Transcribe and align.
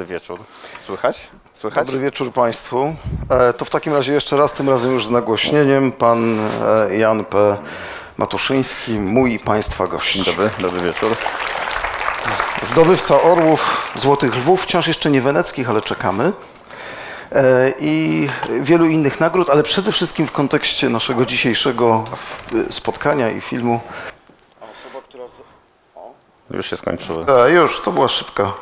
dobry 0.00 0.14
wieczór. 0.14 0.38
Słychać? 0.86 1.30
Słychać? 1.54 1.86
Dobry 1.86 2.00
wieczór 2.00 2.32
Państwu. 2.32 2.94
E, 3.30 3.52
To 3.52 3.64
w 3.64 3.70
takim 3.70 3.94
razie 3.94 4.12
jeszcze 4.12 4.36
raz, 4.36 4.52
tym 4.52 4.68
razem 4.70 4.92
już 4.92 5.06
z 5.06 5.10
nagłośnieniem, 5.10 5.92
pan 5.92 6.38
e, 6.90 6.96
Jan 6.96 7.24
P. 7.24 7.56
Matuszyński, 8.16 8.92
mój 8.92 9.32
i 9.34 9.38
Państwa 9.38 9.86
gość. 9.86 10.14
Dzień 10.14 10.24
dobry, 10.24 10.50
dobry 10.58 10.80
wieczór. 10.80 11.16
Zdobywca 12.62 13.22
orłów, 13.22 13.90
złotych 13.94 14.36
lwów, 14.36 14.62
wciąż 14.62 14.86
jeszcze 14.88 15.10
nie 15.10 15.20
weneckich, 15.22 15.70
ale 15.70 15.82
czekamy. 15.82 16.32
E, 17.32 17.72
I 17.80 18.28
wielu 18.60 18.86
innych 18.86 19.20
nagród, 19.20 19.50
ale 19.50 19.62
przede 19.62 19.92
wszystkim 19.92 20.26
w 20.26 20.32
kontekście 20.32 20.88
naszego 20.88 21.26
dzisiejszego 21.26 22.04
spotkania 22.70 23.30
i 23.30 23.40
filmu. 23.40 23.80
Osoba, 24.60 25.00
która. 25.08 25.28
Z... 25.28 25.42
Już 26.50 26.70
się 26.70 26.76
skończyły. 26.76 27.26
A, 27.44 27.48
już, 27.48 27.80
to 27.80 27.92
była 27.92 28.08
szybka. 28.08 28.52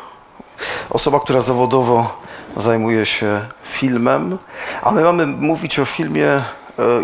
Osoba, 0.91 1.21
która 1.21 1.41
zawodowo 1.41 2.21
zajmuje 2.57 3.07
się 3.07 3.41
filmem, 3.63 4.39
a 4.83 4.91
my 4.91 5.03
mamy 5.03 5.27
mówić 5.27 5.79
o 5.79 5.85
filmie 5.85 6.27
e, 6.29 6.43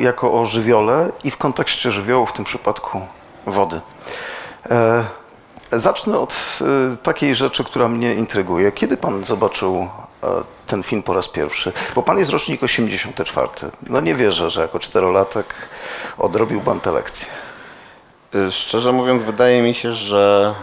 jako 0.01 0.41
o 0.41 0.45
żywiole 0.45 1.11
i 1.25 1.31
w 1.31 1.37
kontekście 1.37 1.91
żywiołu, 1.91 2.27
w 2.27 2.33
tym 2.33 2.45
przypadku 2.45 3.01
wody. 3.47 3.81
E, 4.71 5.05
Zacznę 5.73 6.19
od 6.19 6.59
e, 6.93 6.97
takiej 6.97 7.35
rzeczy, 7.35 7.65
która 7.65 7.89
mnie 7.89 8.15
intryguje. 8.15 8.73
Kiedy 8.73 8.97
pan 8.97 9.25
zobaczył 9.25 9.89
ten 10.67 10.83
film 10.83 11.03
po 11.03 11.15
raz 11.15 11.29
pierwszy? 11.29 11.73
Bo 11.95 12.03
pan 12.03 12.19
jest 12.19 12.31
rocznik 12.31 12.63
84. 12.63 13.49
No 13.87 14.01
nie 14.01 14.15
wierzę, 14.15 14.51
że 14.51 14.61
jako 14.61 14.79
czterolatek 14.79 15.55
odrobił 16.19 16.61
pan 16.61 16.81
tę 16.81 16.93
lekcję. 16.93 17.29
Y, 18.35 18.53
Szczerze 18.53 18.93
mówiąc, 18.93 19.23
wydaje 19.23 19.63
mi 19.63 19.75
się, 19.75 19.93
że 19.93 20.55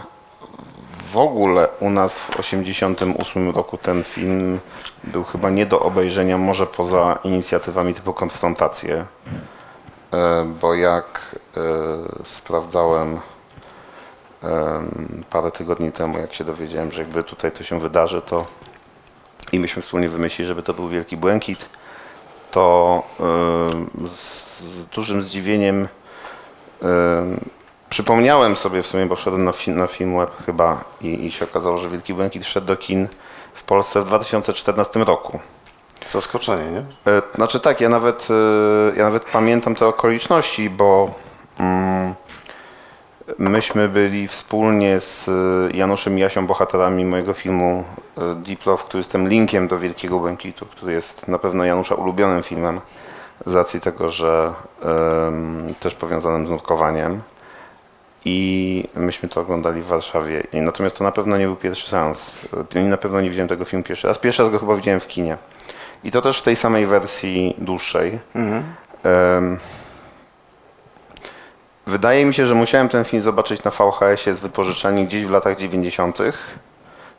w 1.12 1.16
ogóle 1.16 1.68
u 1.80 1.90
nas 1.90 2.18
w 2.18 2.38
88 2.38 3.50
roku 3.50 3.78
ten 3.78 4.04
film 4.04 4.60
był 5.04 5.24
chyba 5.24 5.50
nie 5.50 5.66
do 5.66 5.80
obejrzenia, 5.80 6.38
może 6.38 6.66
poza 6.66 7.18
inicjatywami 7.24 7.94
typu 7.94 8.12
konfrontacje. 8.12 9.04
E, 10.12 10.44
Bo 10.60 10.74
jak 10.74 11.36
e, 11.56 11.60
sprawdzałem 12.24 13.20
em, 14.42 15.24
parę 15.30 15.50
tygodni 15.50 15.92
temu, 15.92 16.18
jak 16.18 16.34
się 16.34 16.44
dowiedziałem, 16.44 16.92
że 16.92 17.02
jakby 17.02 17.24
tutaj 17.24 17.52
to 17.52 17.64
się 17.64 17.80
wydarzy, 17.80 18.22
to 18.22 18.46
i 19.52 19.58
myśmy 19.58 19.82
wspólnie 19.82 20.08
wymyślili, 20.08 20.48
żeby 20.48 20.62
to 20.62 20.74
był 20.74 20.88
Wielki 20.88 21.16
Błękit, 21.16 21.68
to 22.50 23.02
z, 24.08 24.86
dużym 24.94 25.22
zdziwieniem 25.22 25.88
em, 26.82 27.40
przypomniałem 27.92 28.56
sobie 28.56 28.82
w 28.82 28.86
sumie, 28.86 29.06
bo 29.06 29.16
wszedłem 29.16 29.44
na, 29.44 29.52
film, 29.52 29.76
na 29.76 29.86
Filmweb 29.86 30.30
chyba 30.46 30.84
i, 31.00 31.26
i 31.26 31.32
się 31.32 31.44
okazało, 31.44 31.76
że 31.76 31.88
Wielki 31.88 32.14
Błękit 32.14 32.44
wszedł 32.44 32.66
do 32.66 32.76
kin 32.76 33.08
w 33.54 33.62
Polsce 33.62 34.00
w 34.00 34.06
2014 34.06 35.04
roku. 35.04 35.40
Zaskoczenie, 36.06 36.70
nie? 36.70 37.12
E, 37.12 37.22
Znaczy 37.34 37.60
tak, 37.60 37.80
ja 37.80 37.88
nawet, 37.88 38.28
e, 38.30 38.96
ja 38.96 39.04
nawet 39.04 39.24
pamiętam 39.24 39.74
te 39.74 39.86
okoliczności, 39.86 40.70
bo 40.70 41.10
mm, 41.58 42.14
myśmy 43.38 43.88
byli 43.88 44.28
wspólnie 44.28 45.00
z 45.00 45.28
e, 45.28 45.76
Januszem 45.76 46.18
i 46.18 46.20
Jasią 46.20 46.46
bohaterami 46.46 47.04
mojego 47.04 47.34
filmu 47.34 47.84
Deep 48.36 48.66
Love, 48.66 48.84
który 48.84 48.98
jest 48.98 49.12
tym 49.12 49.28
linkiem 49.28 49.68
do 49.68 49.78
Wielkiego 49.78 50.18
Błękitu, 50.18 50.66
który 50.66 50.92
jest 50.92 51.28
na 51.28 51.38
pewno 51.38 51.64
Janusza 51.64 51.94
ulubionym 51.94 52.42
filmem 52.42 52.80
z 53.46 53.54
racji 53.54 53.80
tego, 53.80 54.08
że 54.08 54.52
też 55.80 55.94
powiązanym 55.94 56.46
z 56.46 56.50
nurkowaniem. 56.50 57.22
I 58.24 58.84
myśmy 58.94 59.28
to 59.28 59.40
oglądali 59.40 59.82
w 59.82 59.86
Warszawie. 59.86 60.46
I 60.52 60.60
natomiast 60.60 60.98
to 60.98 61.04
na 61.04 61.12
pewno 61.12 61.38
nie 61.38 61.46
był 61.46 61.56
pierwszy 61.56 61.90
seans. 61.90 62.38
Na 62.74 62.96
pewno 62.96 63.20
nie 63.20 63.30
widziałem 63.30 63.48
tego 63.48 63.64
filmu 63.64 63.84
pierwszy 63.84 64.06
raz. 64.06 64.18
Pierwszy 64.18 64.42
raz 64.42 64.52
go 64.52 64.58
chyba 64.58 64.76
widziałem 64.76 65.00
w 65.00 65.06
kinie. 65.06 65.36
I 66.04 66.10
to 66.10 66.22
też 66.22 66.38
w 66.38 66.42
tej 66.42 66.56
samej 66.56 66.86
wersji 66.86 67.54
dłuższej. 67.58 68.20
Em, 69.04 69.58
wydaje 71.86 72.24
mi 72.24 72.34
się, 72.34 72.46
że 72.46 72.54
musiałem 72.54 72.88
ten 72.88 73.04
film 73.04 73.22
zobaczyć 73.22 73.64
na 73.64 73.70
VHS-ie 73.70 74.36
z 74.36 74.40
wypożyczalni 74.40 75.06
gdzieś 75.06 75.26
w 75.26 75.30
latach 75.30 75.56
90. 75.56 76.18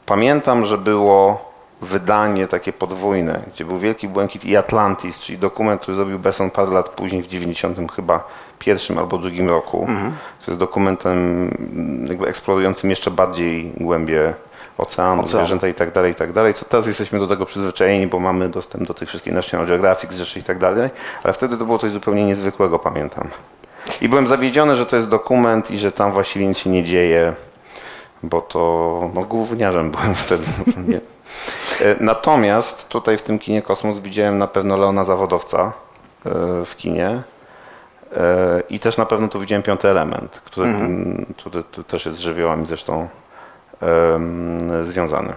Pamiętam, 0.06 0.66
że 0.66 0.78
było 0.78 1.53
wydanie 1.84 2.48
takie 2.48 2.74
podwójne, 2.74 3.42
gdzie 3.54 3.66
był 3.66 3.80
Wielki 3.80 4.08
Błękit 4.08 4.46
i 4.46 4.58
Atlantis, 4.58 5.20
czyli 5.20 5.38
dokument, 5.38 5.82
który 5.82 5.96
zrobił 5.96 6.20
Besson 6.20 6.52
parę 6.52 6.72
lat 6.72 6.90
później, 6.90 7.24
w 7.24 7.28
90 7.28 7.92
chyba 7.96 8.28
pierwszym 8.60 8.98
albo 8.98 9.18
drugim 9.18 9.50
roku. 9.50 9.88
To 10.46 10.52
jest 10.52 10.60
dokumentem 10.60 11.18
mm, 11.60 12.08
jakby 12.08 12.28
eksplorującym 12.28 12.90
jeszcze 12.90 13.12
bardziej 13.12 13.74
głębie 13.78 14.34
oceanu, 14.78 15.22
Ocean. 15.22 15.28
zwierzęta 15.28 15.68
i 15.68 15.74
tak 15.74 15.92
dalej, 15.92 16.12
i 16.12 16.16
tak 16.16 16.32
dalej. 16.32 16.54
Co 16.54 16.66
teraz 16.66 16.88
jesteśmy 16.88 17.20
do 17.20 17.28
tego 17.28 17.46
przyzwyczajeni, 17.46 18.08
bo 18.08 18.20
mamy 18.20 18.50
dostęp 18.50 18.88
do 18.88 18.94
tych 18.94 19.10
wszystkich 19.10 19.34
National 19.34 19.68
Geographic 19.68 20.12
rzeczy 20.12 20.40
i 20.40 20.44
tak 20.44 20.60
dalej, 20.60 20.90
ale 21.24 21.34
wtedy 21.34 21.58
to 21.58 21.66
było 21.66 21.78
coś 21.80 21.92
zupełnie 21.92 22.26
niezwykłego, 22.26 22.80
pamiętam. 22.80 23.28
I 24.02 24.10
byłem 24.10 24.28
zawiedziony, 24.28 24.76
że 24.76 24.86
to 24.86 24.96
jest 24.96 25.10
dokument 25.10 25.72
i 25.72 25.78
że 25.78 25.92
tam 25.92 26.12
właściwie 26.12 26.48
nic 26.48 26.58
się 26.58 26.70
nie 26.70 26.84
dzieje, 26.84 27.34
bo 28.24 28.42
to 28.42 29.12
no, 29.14 29.22
gówniarzem 29.22 29.92
byłem 29.92 30.16
wtedy. 30.26 30.44
E, 31.82 31.96
Natomiast 32.00 32.88
tutaj 32.90 33.18
w 33.18 33.22
tym 33.22 33.40
kinie 33.40 33.62
Kosmos 33.62 34.00
widziałem 34.00 34.38
na 34.38 34.48
pewno 34.48 34.78
Leona 34.78 35.04
Zawodowca 35.04 35.74
e, 36.26 36.30
w 36.66 36.76
kinie. 36.78 37.10
E, 38.18 38.64
I 38.70 38.80
też 38.80 38.98
na 38.98 39.06
pewno 39.06 39.28
tu 39.28 39.40
widziałem 39.40 39.64
piąty 39.64 39.90
element, 39.90 40.42
który, 40.46 40.74
który, 41.38 41.64
który 41.64 41.84
też 41.84 42.06
jest 42.06 42.18
z 42.18 42.22
żywiołami 42.22 42.66
zresztą 42.66 43.08
em, 43.82 44.86
związany. 44.86 45.34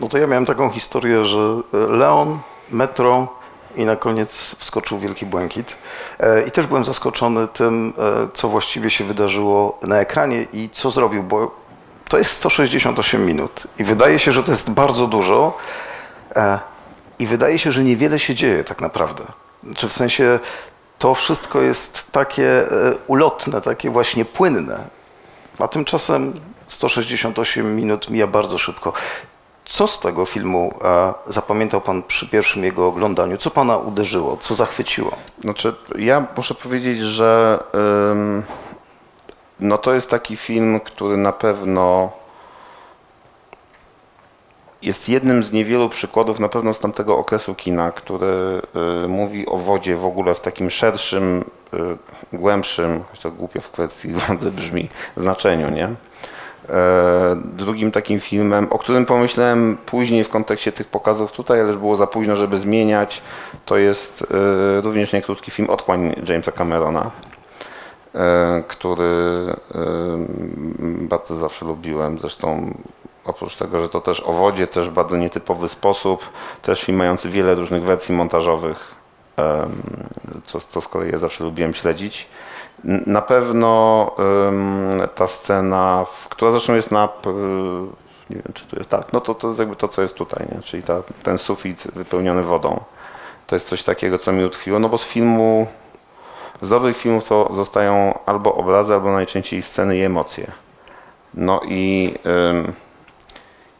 No 0.00 0.08
to 0.08 0.18
ja 0.18 0.26
miałem 0.26 0.46
taką 0.46 0.70
historię, 0.70 1.24
że 1.24 1.38
Leon, 1.72 2.38
Metro 2.70 3.28
i 3.76 3.84
na 3.84 3.96
koniec 3.96 4.56
wskoczył 4.58 4.98
Wielki 4.98 5.26
Błękit. 5.26 5.76
I 6.46 6.50
też 6.50 6.66
byłem 6.66 6.84
zaskoczony 6.84 7.48
tym, 7.48 7.92
co 8.34 8.48
właściwie 8.48 8.90
się 8.90 9.04
wydarzyło 9.04 9.78
na 9.82 9.98
ekranie 9.98 10.46
i 10.52 10.70
co 10.72 10.90
zrobił, 10.90 11.22
bo 11.22 11.50
to 12.08 12.18
jest 12.18 12.30
168 12.30 13.26
minut 13.26 13.66
i 13.78 13.84
wydaje 13.84 14.18
się, 14.18 14.32
że 14.32 14.42
to 14.42 14.50
jest 14.50 14.70
bardzo 14.70 15.06
dużo 15.06 15.56
e, 16.36 16.58
i 17.18 17.26
wydaje 17.26 17.58
się, 17.58 17.72
że 17.72 17.84
niewiele 17.84 18.18
się 18.18 18.34
dzieje 18.34 18.64
tak 18.64 18.80
naprawdę. 18.80 19.24
Czy 19.76 19.88
w 19.88 19.92
sensie 19.92 20.38
to 20.98 21.14
wszystko 21.14 21.60
jest 21.60 22.12
takie 22.12 22.72
e, 22.72 22.94
ulotne, 23.06 23.60
takie 23.60 23.90
właśnie 23.90 24.24
płynne, 24.24 24.84
a 25.58 25.68
tymczasem 25.68 26.34
168 26.68 27.76
minut 27.76 28.10
mija 28.10 28.26
bardzo 28.26 28.58
szybko. 28.58 28.92
Co 29.68 29.86
z 29.86 30.00
tego 30.00 30.26
filmu 30.26 30.74
e, 30.84 31.14
zapamiętał 31.26 31.80
Pan 31.80 32.02
przy 32.02 32.28
pierwszym 32.28 32.64
jego 32.64 32.86
oglądaniu? 32.86 33.36
Co 33.36 33.50
Pana 33.50 33.76
uderzyło? 33.76 34.36
Co 34.40 34.54
zachwyciło? 34.54 35.16
Znaczy, 35.40 35.74
ja 35.98 36.26
muszę 36.36 36.54
powiedzieć, 36.54 37.00
że 37.00 37.58
ym, 38.10 38.42
no 39.60 39.78
to 39.78 39.94
jest 39.94 40.10
taki 40.10 40.36
film, 40.36 40.80
który 40.80 41.16
na 41.16 41.32
pewno 41.32 42.12
jest 44.82 45.08
jednym 45.08 45.44
z 45.44 45.52
niewielu 45.52 45.88
przykładów, 45.88 46.40
na 46.40 46.48
pewno 46.48 46.74
z 46.74 46.78
tamtego 46.78 47.18
okresu 47.18 47.54
kina, 47.54 47.92
który 47.92 48.26
y, 49.04 49.08
mówi 49.08 49.46
o 49.46 49.58
wodzie 49.58 49.96
w 49.96 50.04
ogóle 50.04 50.34
w 50.34 50.40
takim 50.40 50.70
szerszym, 50.70 51.44
y, 51.74 51.78
głębszym, 52.36 53.04
choć 53.10 53.20
to 53.20 53.30
głupio 53.30 53.60
w 53.60 53.70
kwestii 53.70 54.12
wody 54.28 54.50
brzmi, 54.50 54.88
znaczeniu, 55.16 55.70
nie? 55.70 55.88
E, 56.70 57.36
Drugim 57.44 57.92
takim 57.92 58.20
filmem, 58.20 58.66
o 58.70 58.78
którym 58.78 59.06
pomyślałem 59.06 59.78
później 59.86 60.24
w 60.24 60.28
kontekście 60.28 60.72
tych 60.72 60.86
pokazów 60.86 61.32
tutaj, 61.32 61.60
ale 61.60 61.68
już 61.68 61.78
było 61.78 61.96
za 61.96 62.06
późno, 62.06 62.36
żeby 62.36 62.58
zmieniać, 62.58 63.22
to 63.66 63.76
jest 63.76 64.26
e, 64.30 64.80
również 64.80 65.12
niekrótki 65.12 65.50
film 65.50 65.70
Otchłań 65.70 66.14
Jamesa 66.28 66.52
Camerona, 66.52 67.10
który 68.68 69.14
e, 69.74 69.84
bardzo 70.82 71.38
zawsze 71.38 71.66
lubiłem. 71.66 72.18
Zresztą 72.18 72.74
oprócz 73.24 73.56
tego, 73.56 73.80
że 73.80 73.88
to 73.88 74.00
też 74.00 74.20
o 74.20 74.32
wodzie, 74.32 74.66
też 74.66 74.90
bardzo 74.90 75.16
nietypowy 75.16 75.68
sposób, 75.68 76.28
też 76.62 76.84
film 76.84 76.98
mający 76.98 77.28
wiele 77.28 77.54
różnych 77.54 77.82
wersji 77.82 78.14
montażowych, 78.14 78.94
em, 79.36 79.82
co, 80.46 80.60
co 80.60 80.80
z 80.80 80.88
kolei 80.88 81.12
ja 81.12 81.18
zawsze 81.18 81.44
lubiłem 81.44 81.74
śledzić. 81.74 82.28
Na 83.06 83.22
pewno 83.22 84.10
ta 85.14 85.26
scena, 85.26 86.06
która 86.28 86.50
zresztą 86.50 86.74
jest 86.74 86.90
na. 86.90 87.08
Nie 88.30 88.36
wiem, 88.36 88.52
czy 88.54 88.66
tu 88.66 88.76
jest 88.76 88.90
tak. 88.90 89.12
No 89.12 89.20
to, 89.20 89.34
to 89.34 89.48
jest 89.48 89.60
jakby 89.60 89.76
to, 89.76 89.88
co 89.88 90.02
jest 90.02 90.14
tutaj, 90.14 90.46
nie? 90.52 90.62
czyli 90.62 90.82
ta, 90.82 91.02
ten 91.22 91.38
sufit 91.38 91.88
wypełniony 91.94 92.42
wodą. 92.42 92.80
To 93.46 93.56
jest 93.56 93.68
coś 93.68 93.82
takiego, 93.82 94.18
co 94.18 94.32
mi 94.32 94.44
utkwiło, 94.44 94.78
no 94.78 94.88
bo 94.88 94.98
z 94.98 95.04
filmu, 95.04 95.66
z 96.62 96.68
dobrych 96.68 96.96
filmów 96.96 97.28
to 97.28 97.50
zostają 97.54 98.18
albo 98.26 98.54
obrazy, 98.54 98.94
albo 98.94 99.12
najczęściej 99.12 99.62
sceny 99.62 99.96
i 99.96 100.02
emocje. 100.02 100.52
No 101.34 101.60
i 101.64 102.14
em, 102.24 102.72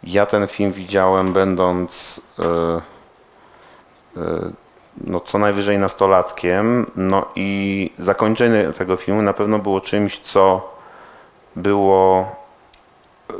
ja 0.04 0.26
ten 0.26 0.46
film 0.46 0.72
widziałem 0.72 1.32
będąc 1.32 2.20
e, 2.38 2.44
e, 4.16 4.52
no, 5.04 5.20
co 5.20 5.38
najwyżej 5.38 5.78
nastolatkiem. 5.78 6.90
No 6.96 7.26
i 7.36 7.90
zakończenie 7.98 8.70
tego 8.78 8.96
filmu 8.96 9.22
na 9.22 9.32
pewno 9.32 9.58
było 9.58 9.80
czymś, 9.80 10.18
co 10.18 10.72
było, 11.56 12.26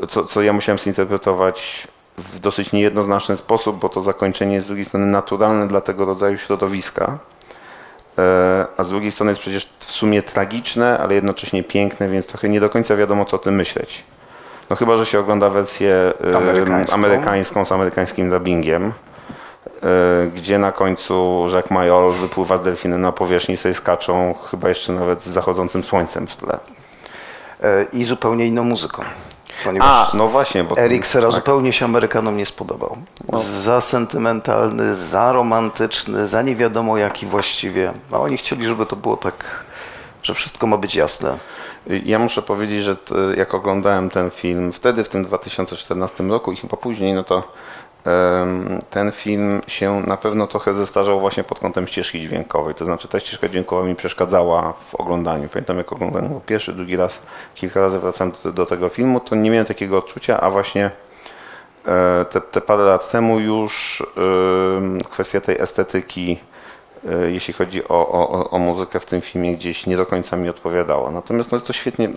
co, 0.09 0.25
co 0.25 0.43
ja 0.43 0.53
musiałem 0.53 0.79
zinterpretować 0.79 1.89
w 2.19 2.39
dosyć 2.39 2.73
niejednoznaczny 2.73 3.37
sposób, 3.37 3.79
bo 3.79 3.89
to 3.89 4.03
zakończenie 4.03 4.55
jest 4.55 4.67
z 4.67 4.69
drugiej 4.69 4.85
strony 4.85 5.07
naturalne 5.07 5.69
dla 5.69 5.81
tego 5.81 6.05
rodzaju 6.05 6.39
środowiska, 6.39 7.19
a 8.77 8.85
z 8.85 8.89
drugiej 8.89 9.13
strony 9.13 9.31
jest 9.33 9.41
przecież 9.41 9.69
w 9.79 9.85
sumie 9.85 10.23
tragiczne, 10.23 10.99
ale 10.99 11.15
jednocześnie 11.15 11.63
piękne, 11.63 12.09
więc 12.09 12.27
trochę 12.27 12.49
nie 12.49 12.61
do 12.61 12.71
końca 12.71 12.97
wiadomo, 12.97 13.25
co 13.25 13.37
o 13.37 13.39
tym 13.39 13.55
myśleć. 13.55 14.05
No 14.71 14.77
chyba, 14.77 14.97
że 14.97 15.07
się 15.07 15.19
ogląda 15.21 15.49
wersję 15.51 16.13
e, 16.33 16.37
Amerykańską. 16.37 16.95
amerykańską 16.95 17.65
z 17.65 17.73
amerykańskim 17.73 18.31
dubbingiem, 18.31 18.93
e, 19.83 20.27
gdzie 20.37 20.59
na 20.59 20.73
końcu 20.73 21.47
Jacques 21.55 21.71
Mayol 21.71 22.13
wypływa 22.13 22.57
z 22.57 22.63
delfinem 22.63 23.01
na 23.01 23.13
powierzchni, 23.13 23.57
sobie 23.57 23.75
skaczą, 23.75 24.35
chyba 24.51 24.69
jeszcze 24.69 24.93
nawet 24.93 25.23
z 25.23 25.27
zachodzącym 25.29 25.83
słońcem 25.85 26.27
w 26.27 26.37
tle. 26.37 26.59
E, 27.63 27.87
I 27.93 28.05
zupełnie 28.05 28.47
inną 28.47 28.65
muzyką. 28.65 29.03
Ponieważ 29.65 29.89
A, 29.89 30.17
no 30.17 30.29
właśnie, 30.29 30.65
bo 30.65 30.77
Eric 30.77 31.07
Serra 31.07 31.29
tak. 31.29 31.35
zupełnie 31.35 31.73
się 31.73 31.85
Amerykanom 31.85 32.37
nie 32.37 32.47
spodobał. 32.47 32.97
Za 33.33 33.81
sentymentalny, 33.81 34.95
za 34.95 35.33
romantyczny, 35.33 36.29
za 36.29 36.43
nie 36.43 36.57
wiadomo 36.57 36.97
jaki 36.99 37.27
właściwie. 37.27 37.93
A 38.13 38.19
oni 38.19 38.37
chcieli, 38.37 38.67
żeby 38.67 38.87
to 38.87 38.97
było 38.97 39.17
tak, 39.17 39.65
że 40.23 40.35
wszystko 40.35 40.67
ma 40.67 40.77
być 40.77 40.95
jasne. 40.95 41.39
Ja 42.05 42.19
muszę 42.19 42.43
powiedzieć, 42.43 42.83
że 42.83 42.97
jak 43.37 43.55
oglądałem 43.55 44.11
ten 44.11 44.31
film 44.31 44.73
wtedy, 44.73 45.05
w 45.05 45.09
tym 45.09 45.25
2014 45.25 46.25
roku 46.25 46.53
i 46.53 46.57
chyba 46.57 46.77
później, 46.77 47.15
no 47.15 47.25
to 47.25 47.53
ten 48.91 49.13
film 49.13 49.61
się 49.67 50.01
na 50.07 50.17
pewno 50.17 50.47
trochę 50.47 50.75
zestarzał 50.75 51.21
właśnie 51.21 51.45
pod 51.45 51.59
kątem 51.59 51.87
ścieżki 51.87 52.21
dźwiękowej. 52.23 52.75
To 52.75 52.85
znaczy 52.85 53.09
ta 53.09 53.21
ścieżka 53.21 53.49
dźwiękowa 53.49 53.87
mi 53.87 53.95
przeszkadzała 53.95 54.73
w 54.73 54.95
oglądaniu. 54.95 55.49
Pamiętam 55.49 55.79
jak 55.79 55.93
oglądałem 55.93 56.29
go 56.35 56.41
pierwszy, 56.41 56.73
drugi 56.73 56.97
raz, 56.97 57.19
kilka 57.55 57.81
razy 57.81 57.99
wracałem 57.99 58.33
do, 58.45 58.53
do 58.53 58.67
tego 58.67 58.89
filmu, 58.89 59.21
to 59.21 59.35
nie 59.37 59.51
miałem 59.51 59.67
takiego 59.67 59.99
odczucia, 59.99 60.41
a 60.41 60.51
właśnie 60.51 60.91
e, 61.87 62.25
te, 62.31 62.41
te 62.41 62.61
parę 62.61 62.83
lat 62.83 63.11
temu 63.11 63.41
już 63.41 64.03
kwestia 65.11 65.41
tej 65.41 65.61
estetyki 65.61 66.39
e, 67.09 67.31
jeśli 67.31 67.55
chodzi 67.55 67.89
o, 67.89 68.09
o, 68.13 68.51
o- 68.51 68.59
muzykę 68.59 69.01
w 69.01 69.07
tym 69.07 69.21
filmie, 69.21 69.55
gdzieś 69.57 69.87
nie 69.87 69.97
do 69.97 70.07
końca 70.07 70.37
mi 70.37 70.49
odpowiadała. 70.49 71.11
Natomiast 71.11 71.53
no 71.53 71.57
jest 71.57 71.67
to 71.67 71.73
świetnie. 71.73 72.09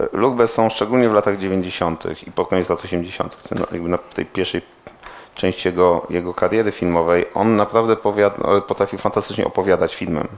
e, 0.00 0.08
Luc 0.12 0.34
Besson, 0.34 0.70
szczególnie 0.70 1.08
w 1.08 1.12
latach 1.12 1.38
90. 1.38 2.04
i 2.26 2.30
pod 2.32 2.48
koniec 2.48 2.68
lat 2.68 2.84
80., 2.84 3.36
ten, 3.48 3.58
jakby 3.72 3.88
na 3.88 3.98
tej 3.98 4.26
pierwszej 4.26 4.62
części 5.40 5.68
jego, 5.68 6.06
jego 6.10 6.34
kariery 6.34 6.72
filmowej, 6.72 7.26
on 7.34 7.56
naprawdę 7.56 7.96
potrafił 8.68 8.98
fantastycznie 8.98 9.46
opowiadać 9.46 9.94
filmem. 9.94 10.28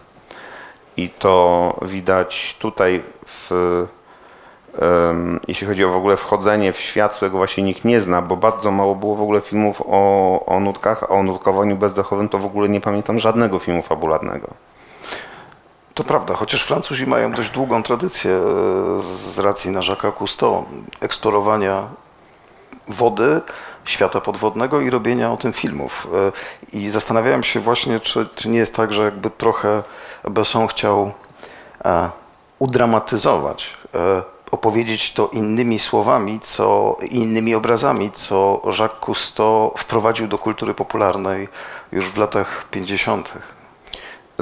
I 0.97 1.09
to 1.09 1.77
widać 1.83 2.57
tutaj 2.59 3.03
w 3.27 3.51
em, 4.79 5.41
jeśli 5.49 5.67
chodzi 5.67 5.85
o 5.85 5.89
w 5.89 5.97
ogóle 5.97 6.17
wchodzenie 6.17 6.73
w 6.73 6.81
świat, 6.81 7.15
którego 7.15 7.37
właśnie 7.37 7.65
nikt 7.65 7.85
nie 7.85 8.01
zna, 8.01 8.23
bo 8.23 8.37
bardzo 8.37 8.71
mało 8.71 8.95
było 8.95 9.17
w 9.17 9.23
ogóle 9.23 9.41
filmów 9.41 9.83
o, 9.87 10.47
o 10.47 10.61
nutkach, 10.61 11.03
a 11.03 11.09
o 11.09 11.23
nutkowaniu 11.23 11.77
bezdechowym 11.77 12.29
to 12.29 12.39
w 12.39 12.45
ogóle 12.45 12.69
nie 12.69 12.81
pamiętam 12.81 13.19
żadnego 13.19 13.59
filmu 13.59 13.83
fabularnego. 13.83 14.49
To 15.95 16.05
prawda, 16.05 16.35
chociaż 16.35 16.63
Francuzi 16.63 17.07
mają 17.07 17.33
dość 17.33 17.51
długą 17.51 17.83
tradycję 17.83 18.31
e, 18.31 18.41
z 19.01 19.39
racji 19.39 19.71
na 19.71 19.81
Jacques'a 19.81 20.13
Cousteau 20.19 20.65
eksplorowania 21.01 21.89
wody, 22.89 23.41
świata 23.85 24.21
podwodnego 24.21 24.81
i 24.81 24.91
robienia 24.91 25.33
o 25.33 25.37
tym 25.37 25.53
filmów. 25.53 26.09
E, 26.73 26.79
I 26.79 26.91
zastanawiałem 26.91 27.43
się 27.43 27.61
właśnie, 27.61 28.01
czy, 28.01 28.27
czy 28.35 28.49
nie 28.49 28.59
jest 28.59 28.75
tak, 28.75 28.93
że 28.93 29.03
jakby 29.03 29.31
trochę 29.31 29.83
Besson 30.25 30.67
chciał 30.67 31.13
e, 31.85 32.11
udramatyzować, 32.59 33.77
e, 33.95 34.23
opowiedzieć 34.51 35.13
to 35.13 35.29
innymi 35.29 35.79
słowami, 35.79 36.41
co 36.41 36.97
innymi 37.11 37.55
obrazami, 37.55 38.11
co 38.13 38.63
Jacques 38.79 39.01
Cousteau 39.01 39.73
wprowadził 39.77 40.29
do 40.29 40.39
kultury 40.39 40.75
popularnej 40.75 41.49
już 41.93 42.09
w 42.09 42.19
latach 42.19 42.67
50. 42.71 43.33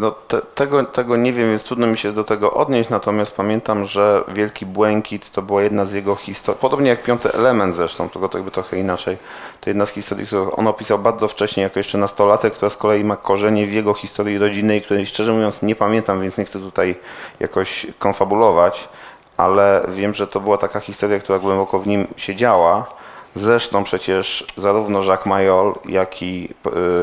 No, 0.00 0.11
te, 0.11 0.41
tego, 0.55 0.85
tego 0.85 1.17
nie 1.17 1.32
wiem, 1.32 1.49
więc 1.49 1.64
trudno 1.64 1.87
mi 1.87 1.99
się 1.99 2.12
do 2.12 2.25
tego 2.25 2.55
odnieść, 2.55 2.91
natomiast 2.91 3.32
pamiętam, 3.32 3.85
że 3.85 4.25
Wielki 4.29 4.67
Błękit 4.67 5.31
to 5.31 5.43
była 5.43 5.62
jedna 5.62 5.85
z 5.85 5.93
jego 5.93 6.17
historii, 6.17 6.61
podobnie 6.61 6.91
jak 6.91 7.02
Piąty 7.02 7.32
Element 7.32 7.75
zresztą, 7.75 8.08
tylko 8.08 8.29
to 8.29 8.38
jakby 8.38 8.50
trochę 8.50 8.79
inaczej, 8.79 9.17
to 9.61 9.70
jedna 9.70 9.87
z 9.87 9.91
historii, 9.91 10.26
którą 10.26 10.50
on 10.50 10.67
opisał 10.67 10.99
bardzo 10.99 11.29
wcześnie, 11.29 11.62
jako 11.62 11.79
jeszcze 11.79 11.99
nastolatek, 11.99 12.55
która 12.55 12.70
z 12.70 12.76
kolei 12.76 13.05
ma 13.05 13.17
korzenie 13.17 13.67
w 13.67 13.73
jego 13.73 13.94
historii 13.94 14.38
rodzinnej, 14.38 14.82
której 14.82 15.06
szczerze 15.06 15.32
mówiąc 15.32 15.62
nie 15.62 15.76
pamiętam, 15.76 16.20
więc 16.20 16.38
nie 16.38 16.44
chcę 16.44 16.61
tutaj 16.61 16.97
jakoś 17.41 17.87
konfabulować, 17.99 18.88
ale 19.37 19.85
wiem, 19.88 20.14
że 20.14 20.26
to 20.26 20.41
była 20.41 20.58
taka 20.58 20.81
historia, 20.81 21.19
która 21.19 21.38
głęboko 21.38 21.79
w 21.79 21.87
nim 21.87 22.06
siedziała. 22.17 23.00
Zresztą 23.35 23.85
przecież 23.85 24.47
zarówno 24.56 25.03
Jacques 25.03 25.27
Mayol, 25.27 25.75
jak 25.88 26.23
i 26.23 26.49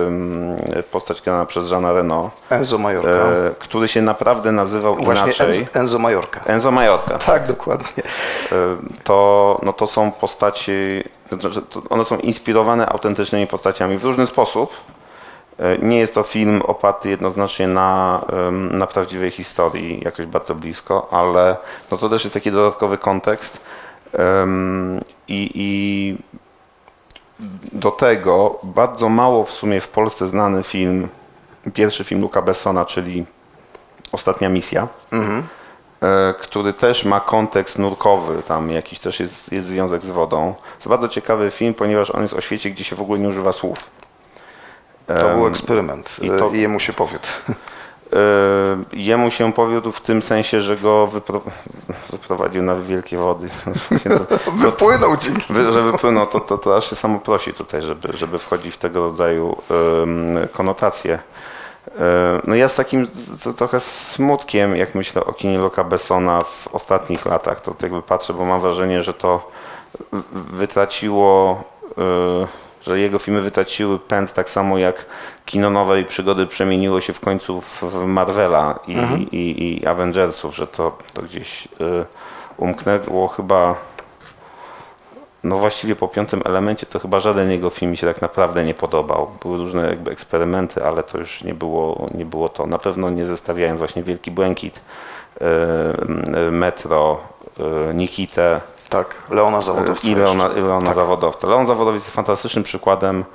ym, 0.07 0.56
postać 0.91 1.21
grana 1.21 1.45
przez 1.45 1.71
Jeana 1.71 1.91
Reno, 1.94 2.31
Enzo 2.50 2.77
Majorka. 2.77 3.09
e, 3.09 3.51
który 3.59 3.88
się 3.88 4.01
naprawdę 4.01 4.51
nazywał 4.51 4.95
Właśnie 4.95 5.24
inaczej. 5.25 5.47
Enzo, 5.59 5.79
Enzo 5.79 6.00
Majorka. 6.00 6.39
Enzo 6.45 6.71
Majorka. 6.71 7.18
Tak, 7.25 7.47
dokładnie. 7.47 8.03
E, 8.51 8.56
To, 9.03 9.59
no 9.63 9.74
to 9.74 9.88
są 9.88 10.12
postaci, 10.12 11.03
one 11.89 12.06
są 12.06 12.18
inspirowane 12.18 12.89
autentycznymi 12.89 13.47
postaciami 13.47 13.97
w 13.97 14.03
różny 14.06 14.27
sposób. 14.27 14.73
E, 15.59 15.77
Nie 15.77 16.00
jest 16.00 16.13
to 16.13 16.23
film 16.23 16.62
oparty 16.62 17.09
jednoznacznie 17.09 17.68
na, 17.68 18.21
na 18.51 18.88
prawdziwej 18.88 19.31
historii, 19.31 20.01
jakoś 20.06 20.25
bardzo 20.25 20.56
blisko, 20.56 21.07
ale 21.12 21.57
no 21.91 21.97
to 21.97 22.09
też 22.09 22.23
jest 22.23 22.33
taki 22.33 22.51
dodatkowy 22.51 22.97
kontekst. 22.97 23.59
I, 25.27 25.51
I 25.56 26.18
do 27.74 27.92
tego 27.92 28.59
bardzo 28.63 29.09
mało 29.09 29.44
w 29.45 29.51
sumie 29.51 29.81
w 29.81 29.88
Polsce 29.88 30.27
znany 30.27 30.63
film, 30.63 31.07
pierwszy 31.74 32.04
film 32.04 32.21
Luca 32.21 32.42
Bessona, 32.42 32.86
czyli 32.86 33.25
Ostatnia 34.12 34.50
Misja 34.50 34.88
e, 36.01 36.33
który 36.39 36.74
też 36.74 37.06
ma 37.06 37.19
kontekst 37.19 37.80
nurkowy, 37.80 38.44
tam 38.44 38.71
jakiś 38.71 39.00
też 39.00 39.19
jest, 39.19 39.51
jest 39.51 39.68
związek 39.68 40.01
z 40.01 40.07
wodą. 40.07 40.54
To 40.62 40.75
jest 40.75 40.88
bardzo 40.88 41.09
ciekawy 41.09 41.51
film, 41.51 41.74
ponieważ 41.74 42.12
on 42.12 42.21
jest 42.21 42.33
o 42.33 42.42
świecie, 42.42 42.69
gdzie 42.71 42.83
się 42.83 42.95
w 42.95 43.01
ogóle 43.01 43.19
nie 43.19 43.27
używa 43.30 43.51
słów. 43.51 43.89
To 45.07 45.30
był 45.36 45.48
eksperyment 45.48 46.18
i 46.21 46.25
i, 46.25 46.30
to- 46.30 46.50
i 46.50 46.62
jemu 46.62 46.80
się 46.80 46.94
powiódł. 46.94 47.27
E, 48.13 48.18
Jemu 48.94 49.31
się 49.31 49.54
powiódł 49.54 49.92
w 49.92 50.01
tym 50.01 50.21
sensie, 50.21 50.62
że 50.62 50.77
go 50.77 51.07
wypro... 51.07 51.42
wyprowadził 52.12 52.63
na 52.63 52.75
wielkie 52.75 53.18
wody. 53.18 53.48
Wypłynął 54.54 55.18
dzięki. 55.18 55.54
Wy- 55.54 55.71
że 55.71 55.83
wypłynął, 55.83 56.27
to, 56.27 56.39
to, 56.39 56.57
to 56.57 56.77
aż 56.77 56.89
się 56.89 56.95
samo 56.95 57.19
prosi 57.19 57.54
tutaj, 57.54 57.81
żeby, 57.81 58.18
żeby 58.18 58.39
wchodzić 58.39 58.75
w 58.75 58.77
tego 58.77 59.01
rodzaju 59.01 59.56
konotacje. 60.52 61.19
E, 61.99 62.42
No 62.47 62.56
ja 62.56 62.68
z 62.68 62.76
takim 62.76 63.07
trochę 63.57 63.80
smutkiem, 63.80 64.76
jak 64.76 64.95
myślę 64.95 65.26
o 65.26 65.33
kinie 65.33 65.57
Luca 65.57 65.83
Bessona 65.83 66.42
w 66.44 66.68
ostatnich 66.73 67.26
latach, 67.26 67.61
to 67.61 67.76
jakby 67.81 68.02
patrzę, 68.02 68.33
bo 68.33 68.45
mam 68.45 68.61
wrażenie, 68.61 69.04
że 69.04 69.14
to 69.14 69.52
wytraciło, 70.33 71.64
e, 71.97 72.47
że 72.81 73.00
jego 73.00 73.19
filmy 73.19 73.42
wytraciły 73.42 74.00
pęd 74.00 74.34
tak 74.34 74.50
samo 74.50 74.78
jak 74.78 75.06
kino 75.46 75.69
nowej 75.69 76.06
przygody 76.06 76.48
przemieniło 76.48 77.02
się 77.02 77.14
w 77.14 77.19
końcu 77.19 77.62
w 77.62 78.06
Marvela 78.06 78.80
i, 78.88 78.98
i, 79.36 79.81
i 79.81 79.88
Avengersów, 79.88 80.56
że 80.56 80.68
to, 80.68 80.98
to 81.14 81.22
gdzieś 81.22 81.68
e, 81.68 82.06
umknęło 82.57 83.28
chyba 83.28 83.76
no 85.44 85.57
właściwie 85.57 85.96
po 85.96 86.07
piątym 86.07 86.42
elemencie 86.46 86.86
to 86.86 87.00
chyba 87.00 87.19
żaden 87.19 87.52
jego 87.52 87.69
film 87.69 87.92
mi 87.92 87.98
się 87.98 88.07
tak 88.07 88.22
naprawdę 88.22 88.64
nie 88.64 88.74
podobał. 88.74 89.31
Były 89.42 89.57
różne 89.57 89.90
jakby 89.90 90.12
eksperymenty, 90.12 90.84
ale 90.84 91.04
to 91.04 91.18
już 91.18 91.44
nie 91.44 91.54
było, 91.54 92.10
nie 92.14 92.26
było 92.26 92.50
to. 92.50 92.68
Na 92.68 92.78
pewno 92.78 93.10
nie 93.10 93.26
zestawiając 93.26 93.80
właśnie 93.80 94.04
Wielki 94.04 94.31
Błękit, 94.31 94.81
e, 95.42 95.46
e, 96.48 96.52
Metro, 96.52 97.19
e, 97.90 97.94
Nikitę 97.94 98.62
Tak, 98.89 99.15
Leona 99.29 99.61
Zawodowca 99.61 100.07
i 100.07 100.15
Leona, 100.15 100.47
Leona 100.47 100.85
Tak. 100.85 100.95
Zawodowca. 100.95 101.47
Leon 101.47 101.67
Zawodowiec 101.67 102.03
jest 102.03 102.15
fantastycznym 102.15 102.63
przykładem 102.63 103.25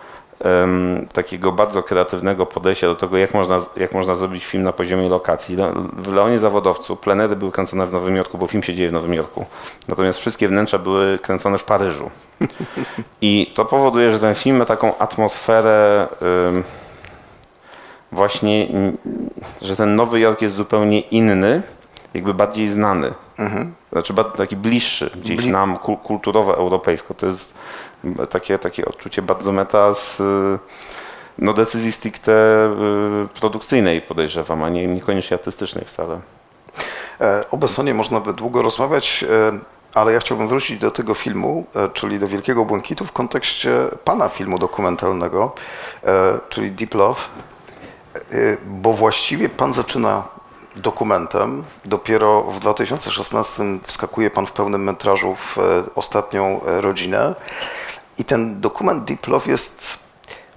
em, 0.41 1.07
takiego 1.15 1.53
bardzo 1.53 1.83
kreatywnego 1.83 2.47
podejścia 2.47 2.87
do 2.87 2.95
tego, 2.95 3.17
jak 3.17 3.35
można, 3.35 3.61
jak 3.77 3.95
można 3.95 4.15
zrobić 4.15 4.45
film 4.47 4.63
na 4.63 4.73
poziomie 4.73 5.09
lokacji. 5.09 5.57
Le- 5.57 5.73
W 5.99 6.13
Leonie 6.13 6.39
Zawodowcu 6.39 6.97
plenery 6.97 7.37
były 7.37 7.53
kręcone 7.53 7.87
w 7.87 7.93
Nowym 7.93 8.17
Jorku, 8.17 8.39
bo 8.39 8.47
film 8.47 8.63
się 8.63 8.75
dzieje 8.75 8.89
w 8.89 8.93
Nowym 8.93 9.15
Jorku. 9.15 9.47
Natomiast 9.89 10.19
wszystkie 10.19 10.49
wnętrza 10.49 10.79
były 10.79 11.19
kręcone 11.19 11.59
w 11.59 11.65
Paryżu. 11.65 12.11
I 13.21 13.53
to 13.55 13.65
powoduje, 13.65 14.13
że 14.13 14.19
ten 14.19 14.35
film 14.35 14.57
ma 14.57 14.65
taką 14.65 14.99
atmosferę 14.99 16.09
em, 16.49 16.63
właśnie, 18.13 18.69
że 19.63 19.77
ten 19.77 19.97
Nowy 19.97 20.21
Jork 20.21 20.43
jest 20.43 20.55
zupełnie 20.55 21.01
inny, 21.01 21.63
jakby 22.15 22.35
bardziej 22.35 22.69
znany. 22.69 23.15
Znaczy 23.93 24.13
bardzo 24.13 24.31
taki 24.37 24.57
bliższy 24.57 25.11
gdzieś 25.23 25.37
Bli- 25.37 25.51
nam 25.53 25.77
kul- 25.77 25.97
kulturowo 26.03 26.57
europejsko. 26.57 27.15
To 27.15 27.27
jest 27.27 27.55
takie, 28.31 28.59
takie 28.59 28.85
odczucie 28.85 29.23
bardzo 29.23 29.53
meta 29.53 29.95
z 29.95 30.23
no, 31.39 31.53
decyzji 31.53 31.93
stricte 31.93 32.33
y, 33.35 33.41
produkcyjnej 33.41 34.03
podejrzewam, 34.03 34.63
a 34.65 34.69
nie, 34.69 34.87
niekoniecznie 34.87 35.37
artystycznej 35.37 35.85
wcale. 35.85 36.21
E, 37.21 37.45
O 37.51 37.57
Bessonie 37.57 37.95
można 37.95 38.21
by 38.21 38.33
długo 38.33 38.63
rozmawiać. 38.63 39.25
E, 39.25 39.59
ale 39.95 40.13
ja 40.13 40.21
chciałbym 40.21 40.49
wrócić 40.49 40.79
do 40.79 40.91
tego 40.91 41.15
filmu, 41.15 41.65
e, 41.77 41.89
czyli 41.89 42.19
do 42.19 42.29
Wielkiego 42.29 42.65
Błękitu 42.65 43.07
w 43.07 43.13
kontekście 43.13 43.89
pana 44.05 44.29
filmu 44.29 44.59
dokumentalnego, 44.59 45.55
czyli 46.49 46.71
Deep 46.71 46.95
Love, 46.95 47.21
bo 48.67 48.93
właściwie 48.93 49.49
pan 49.49 49.73
zaczyna 49.73 50.23
dokumentem. 50.77 51.65
Dopiero 51.85 52.43
w 52.43 52.61
2016 52.61 53.63
wskakuje 53.83 54.31
pan 54.31 54.47
w 54.47 54.53
pełnym 54.53 54.85
metrażu 54.85 55.35
w 55.35 55.57
ostatnią 55.95 56.61
rodzinę. 56.65 57.35
I 58.19 58.25
ten 58.25 58.61
dokument 58.61 59.05
Deep 59.05 59.29
Love 59.29 59.51
jest 59.51 59.99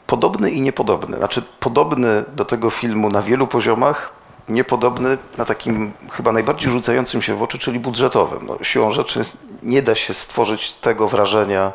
podobny 0.08 0.52
i 0.52 0.62
niepodobny. 0.62 1.18
Znaczy 1.18 1.42
podobny 1.60 2.24
do 2.36 2.46
tego 2.46 2.70
filmu 2.70 3.10
na 3.10 3.22
wielu 3.22 3.48
poziomach, 3.48 4.14
niepodobny 4.50 5.18
na 5.38 5.46
takim 5.46 5.94
chyba 6.12 6.32
najbardziej 6.32 6.72
rzucającym 6.72 7.22
się 7.22 7.36
w 7.36 7.44
oczy, 7.44 7.60
czyli 7.60 7.80
budżetowym. 7.80 8.40
No, 8.48 8.58
siłą 8.62 8.92
rzeczy 8.92 9.26
nie 9.64 9.82
da 9.82 9.96
się 9.96 10.14
stworzyć 10.14 10.74
tego 10.74 11.08
wrażenia, 11.08 11.72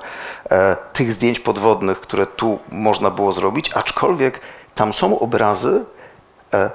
e, 0.50 0.76
tych 0.92 1.12
zdjęć 1.12 1.40
podwodnych, 1.40 2.00
które 2.00 2.26
tu 2.26 2.59
można 2.73 3.11
było 3.11 3.32
zrobić, 3.32 3.70
aczkolwiek 3.75 4.40
tam 4.75 4.92
są 4.92 5.18
obrazy, 5.18 5.85
e, 6.54 6.70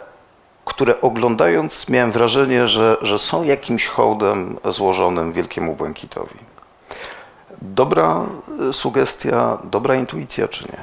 które 0.66 1.02
oglądając 1.02 1.90
miałem 1.90 2.12
wrażenie, 2.12 2.68
że, 2.68 2.98
że 3.02 3.20
są 3.20 3.44
jakimś 3.44 3.88
hołdem 3.88 4.58
złożonym 4.66 5.34
Wielkiemu 5.34 5.76
Błękitowi. 5.76 6.40
Dobra 7.62 8.26
e, 8.70 8.74
sugestia, 8.74 9.58
dobra 9.64 9.96
intuicja, 9.96 10.48
czy 10.48 10.64
nie? 10.64 10.78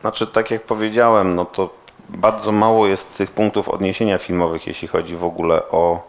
Znaczy, 0.00 0.26
tak 0.26 0.50
jak 0.50 0.62
powiedziałem, 0.62 1.34
no 1.34 1.44
to 1.44 1.70
bardzo 2.08 2.52
mało 2.52 2.86
jest 2.86 3.16
tych 3.16 3.30
punktów 3.30 3.68
odniesienia 3.68 4.18
filmowych, 4.18 4.66
jeśli 4.66 4.88
chodzi 4.88 5.16
w 5.16 5.24
ogóle 5.24 5.68
o 5.68 6.00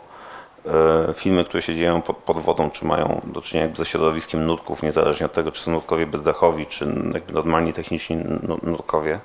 e, 0.65 1.13
filmy, 1.13 1.45
które 1.45 1.61
się 1.61 1.75
dzieją 1.75 2.01
pod, 2.01 2.17
pod, 2.17 2.39
wodą, 2.39 2.69
czy 2.69 2.85
mają 2.85 3.21
do 3.23 3.41
czynienia 3.41 3.75
ze 3.75 3.85
środowiskiem 3.85 4.45
nurków, 4.45 4.83
niezależnie 4.83 5.25
od 5.25 5.33
tego, 5.33 5.51
czy 5.51 5.63
są 5.63 5.71
nurkowie 5.71 6.05
bezdechowi, 6.05 6.65
czy 6.65 6.85
normalni 7.33 7.73
techniczni 7.73 8.17
nurkowie. 8.63 9.19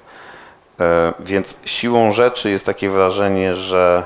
E, 0.81 1.13
więc 1.21 1.57
siłą 1.65 2.13
rzeczy 2.13 2.51
jest 2.51 2.67
takie 2.67 2.91
wrażenie, 2.91 3.55
że 3.55 4.05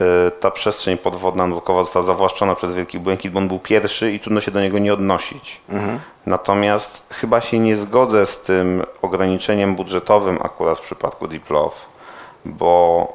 e, 0.00 0.30
ta 0.30 0.50
przestrzeń 0.50 0.98
podwodna 0.98 1.46
nurkowa 1.46 1.82
została 1.82 2.02
zawłaszczona 2.02 2.54
przez 2.54 2.74
Wielki 2.74 2.98
Błękit, 2.98 3.32
bo 3.32 3.38
on 3.38 3.48
był 3.48 3.58
pierwszy 3.58 4.12
i 4.12 4.20
trudno 4.20 4.40
się 4.40 4.50
do 4.50 4.60
niego 4.60 4.78
nie 4.78 4.92
odnosić. 4.92 5.60
Mhm. 5.68 5.98
Natomiast 6.26 7.02
chyba 7.10 7.40
się 7.40 7.58
nie 7.58 7.76
zgodzę 7.76 8.26
z 8.26 8.40
tym 8.40 8.82
ograniczeniem 9.02 9.74
budżetowym 9.74 10.38
akurat 10.42 10.78
w 10.78 10.82
przypadku 10.82 11.28
Deep 11.28 11.50
Love, 11.50 11.76
bo 12.48 13.08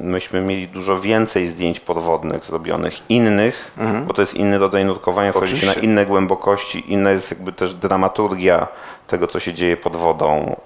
myśmy 0.00 0.40
mieli 0.40 0.68
dużo 0.68 1.00
więcej 1.00 1.46
zdjęć 1.46 1.80
podwodnych 1.80 2.44
zrobionych, 2.44 2.94
innych, 3.08 3.74
mhm. 3.78 4.04
bo 4.04 4.14
to 4.14 4.22
jest 4.22 4.34
inny 4.34 4.58
rodzaj 4.58 4.84
nurkowania, 4.84 5.32
schodzi 5.32 5.58
się 5.58 5.66
na 5.66 5.74
inne 5.74 6.06
głębokości, 6.06 6.92
inna 6.92 7.10
jest 7.10 7.30
jakby 7.30 7.52
też 7.52 7.74
dramaturgia 7.74 8.68
tego, 9.06 9.26
co 9.26 9.40
się 9.40 9.54
dzieje 9.54 9.76
pod 9.76 9.96
wodą 9.96 10.56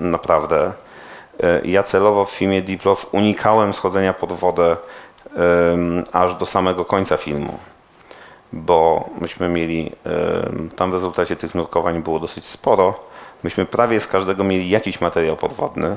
naprawdę. 0.00 0.72
E, 1.42 1.60
ja 1.64 1.82
celowo 1.82 2.24
w 2.24 2.30
filmie 2.30 2.62
Deep 2.62 2.84
Love 2.84 3.06
unikałem 3.12 3.74
schodzenia 3.74 4.12
pod 4.12 4.32
wodę 4.32 4.76
aż 6.12 6.34
do 6.34 6.46
samego 6.46 6.84
końca 6.84 7.16
filmu 7.16 7.58
bo 8.52 9.08
myśmy 9.20 9.48
mieli, 9.48 9.92
tam 10.76 10.90
w 10.90 10.94
rezultacie 10.94 11.36
tych 11.36 11.54
nurkowań 11.54 12.02
było 12.02 12.20
dosyć 12.20 12.46
sporo. 12.46 12.94
Myśmy 13.42 13.66
prawie 13.66 14.00
z 14.00 14.06
każdego 14.06 14.44
mieli 14.44 14.70
jakiś 14.70 15.00
materiał 15.00 15.36
podwodny. 15.36 15.96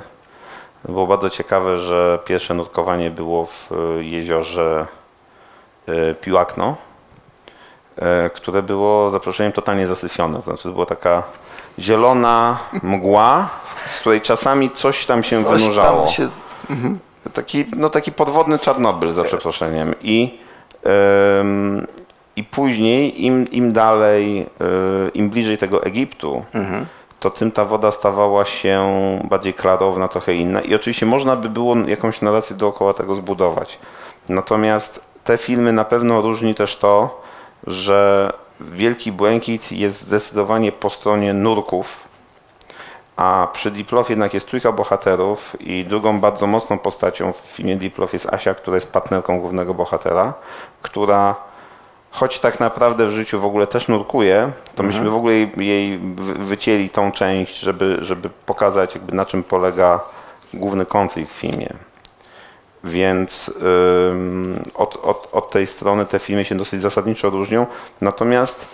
Było 0.90 1.08
bardzo 1.08 1.30
ciekawe, 1.30 1.78
że 1.78 2.20
pierwsze 2.26 2.54
nurkowanie 2.54 3.12
było 3.12 3.46
w 3.46 3.72
e, 3.72 4.04
jeziorze 4.04 4.88
e, 5.88 6.14
Piłakno, 6.14 6.76
e, 7.96 8.30
które 8.30 8.64
było 8.64 9.12
zaproszeniem 9.12 9.52
totalnie 9.52 9.88
zasyfione. 9.88 10.42
Znaczy, 10.42 10.64
to 10.64 10.72
była 10.72 10.86
taka 10.86 11.24
zielona 11.80 12.58
mgła, 12.84 13.50
z 13.96 14.00
której 14.00 14.22
czasami 14.22 14.72
coś 14.72 15.06
tam 15.06 15.24
się 15.24 15.44
coś 15.44 15.62
wynurzało. 15.62 16.06
Tam 16.06 16.08
się... 16.08 16.30
Mhm. 16.70 17.00
Taki, 17.34 17.66
no, 17.76 17.90
taki 17.90 18.12
podwodny 18.12 18.60
Czarnobyl, 18.60 19.14
za 19.14 19.24
przeproszeniem. 19.24 19.96
I, 20.02 20.40
i 22.36 22.44
później 22.44 23.26
im, 23.26 23.52
im 23.52 23.74
dalej, 23.74 24.42
y, 25.08 25.10
im 25.14 25.30
bliżej 25.30 25.58
tego 25.58 25.84
Egiptu, 25.84 26.46
mhm. 26.54 26.86
To 27.26 27.32
tym 27.32 27.52
ta 27.52 27.66
woda 27.66 27.92
stawała 27.92 28.46
się 28.46 28.90
bardziej 29.24 29.54
klarowna, 29.54 30.08
trochę 30.08 30.34
inna. 30.34 30.62
I 30.62 30.76
oczywiście 30.76 31.06
można 31.06 31.36
by 31.36 31.50
było 31.50 31.76
jakąś 31.76 32.22
narrację 32.22 32.56
dookoła 32.56 32.94
tego 32.94 33.16
zbudować. 33.16 33.80
Natomiast 34.30 35.02
te 35.24 35.38
filmy 35.38 35.74
na 35.74 35.86
pewno 35.86 36.22
różni 36.22 36.56
też 36.56 36.76
to, 36.76 37.22
że 37.68 38.34
Wielki 38.60 39.12
Błękit 39.12 39.72
jest 39.72 40.02
zdecydowanie 40.02 40.72
po 40.72 40.90
stronie 40.90 41.34
nurków, 41.34 42.08
a 43.16 43.48
przy 43.54 43.72
Diplow 43.72 44.10
jednak 44.10 44.34
jest 44.34 44.48
trójka 44.48 44.72
bohaterów 44.72 45.56
i 45.60 45.86
drugą 45.86 46.20
bardzo 46.20 46.48
mocną 46.48 46.78
postacią 46.78 47.34
w 47.34 47.38
filmie 47.38 47.76
Diplow 47.76 48.14
jest 48.14 48.34
Asia, 48.34 48.54
która 48.54 48.76
jest 48.76 48.92
partnerką 48.92 49.40
głównego 49.40 49.74
bohatera, 49.74 50.34
która 50.82 51.36
choć 52.16 52.40
tak 52.40 52.60
naprawdę 52.60 53.08
w 53.08 53.12
życiu 53.12 53.40
w 53.40 53.46
ogóle 53.46 53.68
też 53.68 53.88
nurkuje, 53.88 54.52
to 54.76 54.84
mhm. 54.84 54.88
myśmy 54.88 55.10
w 55.10 55.16
ogóle 55.16 55.34
jej, 55.34 55.52
jej 55.58 56.00
wycięli 56.40 56.90
tą 56.90 57.12
część, 57.12 57.60
żeby, 57.60 57.98
żeby 58.02 58.30
pokazać 58.46 58.96
jakby 58.96 59.16
na 59.16 59.26
czym 59.26 59.44
polega 59.44 60.00
główny 60.54 60.86
konflikt 60.86 61.32
w 61.32 61.36
filmie. 61.36 61.74
Więc 62.84 63.52
ym, 64.12 64.64
od, 64.74 64.98
od, 65.04 65.30
od 65.32 65.52
tej 65.52 65.68
strony 65.68 66.06
te 66.06 66.20
filmy 66.20 66.46
się 66.46 66.56
dosyć 66.56 66.82
zasadniczo 66.82 67.30
różnią. 67.30 67.66
Natomiast 68.02 68.66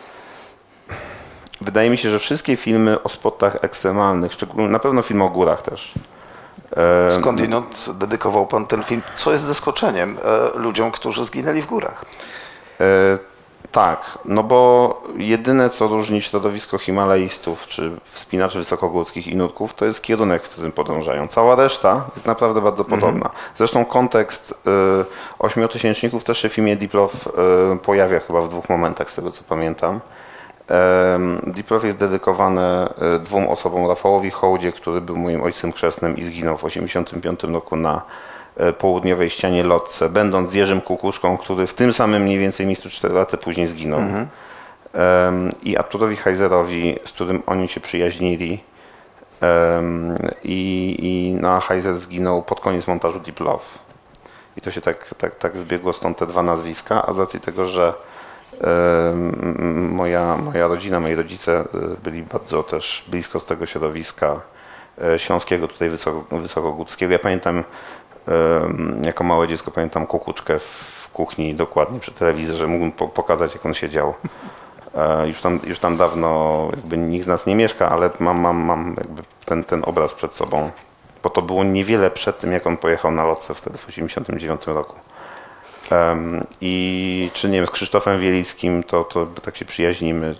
wydaje 1.61 1.89
mi 1.89 1.97
się, 1.97 2.09
że 2.09 2.19
wszystkie 2.19 2.55
filmy 2.55 3.03
o 3.03 3.09
spotach 3.09 3.57
ekstremalnych, 3.61 4.33
szczególnie 4.33 4.69
na 4.69 4.79
pewno 4.79 5.01
film 5.01 5.21
o 5.21 5.29
górach 5.29 5.61
też. 5.61 5.93
Skądinąd 7.09 7.85
dedykował 7.93 8.47
Pan 8.47 8.65
ten 8.65 8.83
film, 8.83 9.01
co 9.15 9.31
jest 9.31 9.43
zaskoczeniem 9.43 10.17
e, 10.23 10.59
ludziom, 10.59 10.91
którzy 10.91 11.25
zginęli 11.25 11.61
w 11.61 11.65
górach? 11.65 12.05
Tak, 13.71 14.17
no 14.25 14.43
bo 14.43 15.01
jedyne 15.17 15.69
co 15.69 15.87
różni 15.87 16.21
środowisko 16.21 16.77
Himalajstów 16.77 17.67
czy 17.67 17.91
wspinaczy 18.03 18.57
wysokogórskich 18.57 19.27
i 19.27 19.35
nurków 19.35 19.73
to 19.73 19.85
jest 19.85 20.01
kierunek, 20.01 20.43
w 20.43 20.49
którym 20.49 20.71
podążają. 20.71 21.27
Cała 21.27 21.55
reszta 21.55 22.09
jest 22.15 22.25
naprawdę 22.25 22.61
bardzo 22.61 22.83
mhm. 22.83 23.01
podobna. 23.01 23.29
Zresztą 23.57 23.85
kontekst 23.85 24.51
y, 24.51 24.55
ośmiotysięczników 25.39 26.23
też 26.23 26.37
się 26.37 26.49
w 26.49 26.53
filmie 26.53 26.75
Diplow 26.75 27.27
y, 27.27 27.77
pojawia 27.77 28.19
chyba 28.19 28.41
w 28.41 28.49
dwóch 28.49 28.69
momentach 28.69 29.11
z 29.11 29.15
tego 29.15 29.31
co 29.31 29.43
pamiętam. 29.43 29.99
Diplow 31.47 31.83
jest 31.83 31.97
dedykowany 31.97 32.87
y, 33.15 33.19
dwóm 33.19 33.47
osobom, 33.47 33.87
Rafałowi 33.87 34.31
Hołdzie, 34.31 34.71
który 34.71 35.01
był 35.01 35.17
moim 35.17 35.43
ojcem 35.43 35.71
chrzestnym 35.71 36.17
i 36.17 36.23
zginął 36.23 36.57
w 36.57 36.63
1985 36.63 37.53
roku 37.53 37.75
na 37.75 38.01
południowej 38.77 39.29
ścianie 39.29 39.63
Lotce, 39.63 40.09
będąc 40.09 40.53
Jerzym 40.53 40.81
Kukuszką, 40.81 41.37
który 41.37 41.67
w 41.67 41.73
tym 41.73 41.93
samym 41.93 42.23
mniej 42.23 42.39
więcej 42.39 42.65
miejscu 42.65 42.89
4 42.89 43.13
lata 43.13 43.37
później 43.37 43.67
zginął. 43.67 43.99
Mhm. 43.99 44.27
I 45.63 45.77
Arturowi 45.77 46.15
Heiserowi, 46.15 46.99
z 47.05 47.11
którym 47.11 47.43
oni 47.45 47.67
się 47.67 47.79
przyjaźnili. 47.79 48.63
I, 50.43 50.95
i 50.99 51.35
no, 51.41 51.59
Heiser 51.61 51.97
zginął 51.97 52.43
pod 52.43 52.59
koniec 52.59 52.87
montażu 52.87 53.19
Deep 53.19 53.39
Love. 53.39 53.65
I 54.57 54.61
to 54.61 54.71
się 54.71 54.81
tak, 54.81 55.15
tak, 55.17 55.35
tak 55.35 55.57
zbiegło 55.57 55.93
stąd 55.93 56.17
te 56.17 56.27
dwa 56.27 56.43
nazwiska, 56.43 57.05
a 57.05 57.13
z 57.13 57.19
racji 57.19 57.39
tego, 57.39 57.67
że 57.67 57.93
moja, 59.91 60.37
moja 60.37 60.67
rodzina, 60.67 60.99
moi 60.99 61.15
rodzice 61.15 61.59
e, 61.59 61.65
byli 62.03 62.23
bardzo 62.23 62.63
też 62.63 63.05
blisko 63.07 63.39
z 63.39 63.45
tego 63.45 63.65
środowiska 63.65 64.41
e, 65.03 65.19
śląskiego, 65.19 65.67
tutaj 65.67 65.89
wysoko, 65.89 66.37
wysokogórskiego. 66.39 67.13
Ja 67.13 67.19
pamiętam 67.19 67.63
jako 69.05 69.23
małe 69.23 69.47
dziecko 69.47 69.71
pamiętam 69.71 70.07
kukuczkę 70.07 70.59
w 70.59 71.09
kuchni 71.13 71.55
dokładnie 71.55 71.99
przy 71.99 72.11
telewizorze, 72.11 72.67
mógłbym 72.67 72.91
po 72.91 73.07
pokazać 73.07 73.53
jak 73.53 73.65
on 73.65 73.73
siedział. 73.73 74.13
E, 74.95 75.27
już 75.27 75.41
tam, 75.41 75.59
już 75.63 75.79
tam 75.79 75.97
dawno 75.97 76.67
jakby 76.75 76.97
nikt 76.97 77.25
z 77.25 77.27
nas 77.27 77.45
nie 77.45 77.55
mieszka, 77.55 77.89
ale 77.89 78.09
mam, 78.19 78.39
mam, 78.39 78.57
mam 78.57 78.95
jakby 78.97 79.21
ten, 79.45 79.63
ten 79.63 79.81
obraz 79.85 80.13
przed 80.13 80.33
sobą, 80.33 80.71
bo 81.23 81.29
to 81.29 81.41
było 81.41 81.63
niewiele 81.63 82.11
przed 82.11 82.39
tym, 82.39 82.51
jak 82.51 82.67
on 82.67 82.77
pojechał 82.77 83.11
na 83.11 83.25
lotce 83.25 83.53
wtedy 83.53 83.77
w 83.77 83.85
1989 83.85 84.77
roku. 84.77 84.99
I 86.61 87.31
czy 87.33 87.49
nie 87.49 87.57
wiem, 87.57 87.67
z 87.67 87.71
Krzysztofem 87.71 88.19
Wielickim 88.19 88.83
to, 88.83 89.03
to 89.03 89.25
tak 89.25 89.57
się 89.57 89.65
przyjaźnimy, 89.65 90.35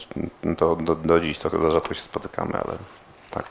to 0.57 0.75
do, 0.75 0.95
do 0.95 1.19
dziś 1.19 1.38
trochę 1.38 1.59
za 1.59 1.69
rzadko 1.69 1.93
się 1.93 2.01
spotykamy, 2.01 2.53
ale 2.53 2.77
tak. 3.31 3.45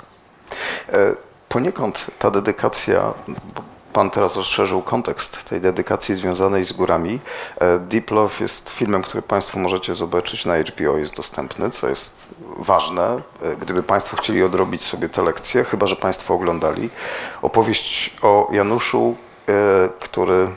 E, 0.92 1.14
poniekąd 1.48 2.06
ta 2.18 2.30
dedykacja, 2.30 3.14
Pan 3.92 4.10
teraz 4.10 4.36
rozszerzył 4.36 4.82
kontekst 4.82 5.44
tej 5.44 5.60
dedykacji 5.60 6.14
związanej 6.14 6.64
z 6.64 6.72
górami. 6.72 7.20
E, 7.60 7.78
Deep 7.78 8.10
Love 8.10 8.34
jest 8.40 8.70
filmem, 8.70 9.02
który 9.02 9.22
Państwo 9.22 9.58
możecie 9.58 9.94
zobaczyć 9.94 10.44
na 10.44 10.58
HBO, 10.58 10.98
jest 10.98 11.16
dostępny, 11.16 11.70
co 11.70 11.88
jest 11.88 12.26
ważne. 12.56 13.20
E, 13.42 13.56
gdyby 13.56 13.82
Państwo 13.82 14.16
chcieli 14.16 14.42
odrobić 14.42 14.82
sobie 14.82 15.08
tę 15.08 15.22
lekcję, 15.22 15.64
chyba 15.64 15.86
że 15.86 15.96
Państwo 15.96 16.34
oglądali. 16.34 16.90
Opowieść 17.42 18.16
o 18.22 18.48
Januszu, 18.52 19.16
e, 19.48 19.52
który 20.00 20.48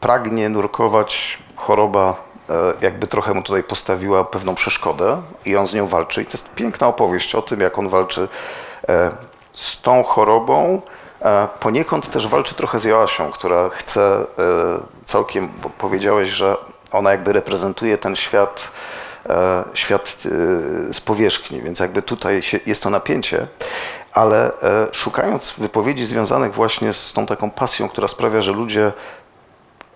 pragnie 0.00 0.48
nurkować, 0.48 1.38
choroba 1.56 2.28
jakby 2.80 3.06
trochę 3.06 3.34
mu 3.34 3.42
tutaj 3.42 3.62
postawiła 3.62 4.24
pewną 4.24 4.54
przeszkodę 4.54 5.22
i 5.44 5.56
on 5.56 5.66
z 5.66 5.74
nią 5.74 5.86
walczy. 5.86 6.22
I 6.22 6.24
to 6.24 6.32
jest 6.32 6.54
piękna 6.54 6.86
opowieść 6.86 7.34
o 7.34 7.42
tym, 7.42 7.60
jak 7.60 7.78
on 7.78 7.88
walczy 7.88 8.28
z 9.52 9.80
tą 9.82 10.02
chorobą. 10.02 10.82
Poniekąd 11.60 12.10
też 12.10 12.28
walczy 12.28 12.54
trochę 12.54 12.78
z 12.78 12.84
Joasią, 12.84 13.30
która 13.30 13.68
chce 13.68 14.24
całkiem, 15.04 15.48
bo 15.62 15.70
powiedziałeś, 15.70 16.28
że 16.28 16.56
ona 16.92 17.10
jakby 17.10 17.32
reprezentuje 17.32 17.98
ten 17.98 18.16
świat, 18.16 18.70
świat 19.74 20.16
z 20.92 21.00
powierzchni, 21.00 21.62
więc 21.62 21.80
jakby 21.80 22.02
tutaj 22.02 22.42
jest 22.66 22.82
to 22.82 22.90
napięcie 22.90 23.46
ale 24.12 24.52
szukając 24.92 25.54
wypowiedzi 25.58 26.06
związanych 26.06 26.54
właśnie 26.54 26.92
z 26.92 27.12
tą 27.12 27.26
taką 27.26 27.50
pasją, 27.50 27.88
która 27.88 28.08
sprawia, 28.08 28.42
że 28.42 28.52
ludzie 28.52 28.92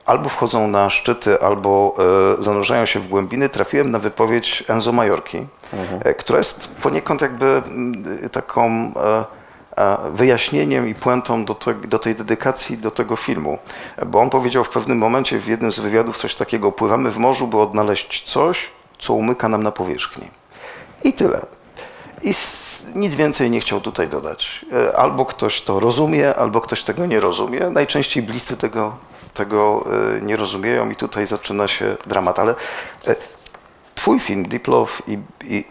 albo 0.06 0.28
wchodzą 0.28 0.68
na 0.68 0.90
szczyty, 0.90 1.40
albo 1.40 1.94
e, 2.38 2.42
zanurzają 2.42 2.86
się 2.86 3.00
w 3.00 3.08
głębiny, 3.08 3.48
trafiłem 3.48 3.90
na 3.90 3.98
wypowiedź 3.98 4.64
Enzo 4.68 4.92
Majorki, 4.92 5.46
mhm. 5.72 6.14
która 6.14 6.38
jest 6.38 6.68
poniekąd 6.68 7.22
jakby 7.22 7.46
mm, 7.46 8.30
taką 8.32 8.66
e, 8.96 9.24
wyjaśnieniem 10.12 10.88
i 10.88 10.94
puentą 10.94 11.44
do, 11.44 11.54
te, 11.54 11.74
do, 11.74 11.98
tej 11.98 12.14
dedykacji, 12.14 12.78
do 12.78 12.90
tego 12.90 13.16
filmu. 13.16 13.58
Bo 14.06 14.20
on 14.20 14.30
powiedział 14.30 14.64
w 14.64 14.68
pewnym 14.68 14.98
momencie 14.98 15.38
w 15.38 15.46
jednym 15.46 15.72
z 15.72 15.78
wywiadów 15.78 16.18
coś 16.18 16.34
takiego, 16.34 16.72
pływamy 16.72 17.10
w 17.10 17.18
morzu, 17.18 17.46
by 17.46 17.58
odnaleźć 17.58 18.32
coś, 18.32 18.70
co 18.98 19.14
umyka 19.14 19.48
nam 19.48 19.62
na 19.62 19.72
powierzchni. 19.72 20.30
I 21.04 21.12
tyle. 21.12 21.46
I 22.22 22.34
nic 22.94 23.14
więcej 23.14 23.50
nie 23.50 23.60
chciał 23.60 23.80
tutaj 23.80 24.08
dodać. 24.08 24.66
Albo 24.96 25.24
ktoś 25.24 25.60
to 25.60 25.80
rozumie, 25.80 26.34
albo 26.34 26.60
ktoś 26.60 26.82
tego 26.82 27.06
nie 27.06 27.20
rozumie. 27.20 27.70
Najczęściej 27.70 28.22
bliscy 28.22 28.56
tego 28.56 28.96
tego 29.34 29.84
e, 30.16 30.20
nie 30.20 30.36
rozumieją 30.36 30.90
i 30.90 30.96
tutaj 30.96 31.26
zaczyna 31.26 31.68
się 31.68 31.96
dramat. 32.06 32.38
Ale 32.38 32.54
e, 33.06 33.16
twój 33.94 34.20
film 34.20 34.48
Deep 34.48 34.68
Love 34.68 34.92
i, 35.06 35.18
i, 35.44 35.64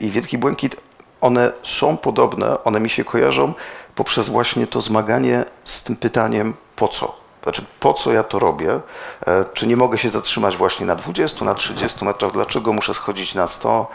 i 0.00 0.10
Wielki 0.10 0.38
Błękit, 0.38 0.76
one 1.20 1.52
są 1.62 1.96
podobne, 1.96 2.64
one 2.64 2.80
mi 2.80 2.90
się 2.90 3.04
kojarzą 3.04 3.54
poprzez 3.94 4.28
właśnie 4.28 4.66
to 4.66 4.80
zmaganie 4.80 5.44
z 5.64 5.82
tym 5.82 5.96
pytaniem 5.96 6.54
po 6.76 6.88
co? 6.88 7.16
Znaczy, 7.42 7.64
po 7.80 7.94
co 7.94 8.12
ja 8.12 8.22
to 8.22 8.38
robię? 8.38 8.80
E, 9.26 9.44
czy 9.54 9.66
nie 9.66 9.76
mogę 9.76 9.98
się 9.98 10.10
zatrzymać 10.10 10.56
właśnie 10.56 10.86
na 10.86 10.96
20, 10.96 11.44
na 11.44 11.54
30 11.54 12.04
metrach? 12.04 12.32
Dlaczego 12.32 12.72
muszę 12.72 12.94
schodzić 12.94 13.34
na 13.34 13.46
100 13.46 13.86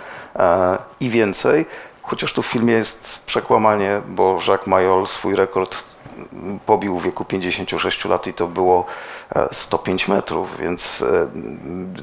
i 0.99 1.09
więcej? 1.09 1.65
Chociaż 2.03 2.33
tu 2.33 2.41
w 2.41 2.47
filmie 2.47 2.73
jest 2.73 3.23
przekłamanie, 3.25 4.01
bo 4.07 4.37
Jacques 4.47 4.67
Mayol 4.67 5.07
swój 5.07 5.35
rekord 5.35 5.83
pobił 6.65 6.99
w 6.99 7.03
wieku 7.03 7.25
56 7.25 8.05
lat 8.05 8.27
i 8.27 8.33
to 8.33 8.47
było 8.47 8.85
105 9.51 10.09
e, 10.09 10.13
metrów, 10.13 10.57
więc 10.59 11.01
e, 11.01 11.27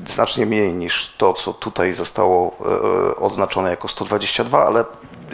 znacznie 0.06 0.46
mniej 0.46 0.72
niż 0.72 1.14
to, 1.18 1.32
co 1.32 1.52
tutaj 1.52 1.92
zostało 1.92 2.56
e, 2.60 3.16
oznaczone 3.16 3.70
jako 3.70 3.88
122, 3.88 4.66
ale 4.66 4.84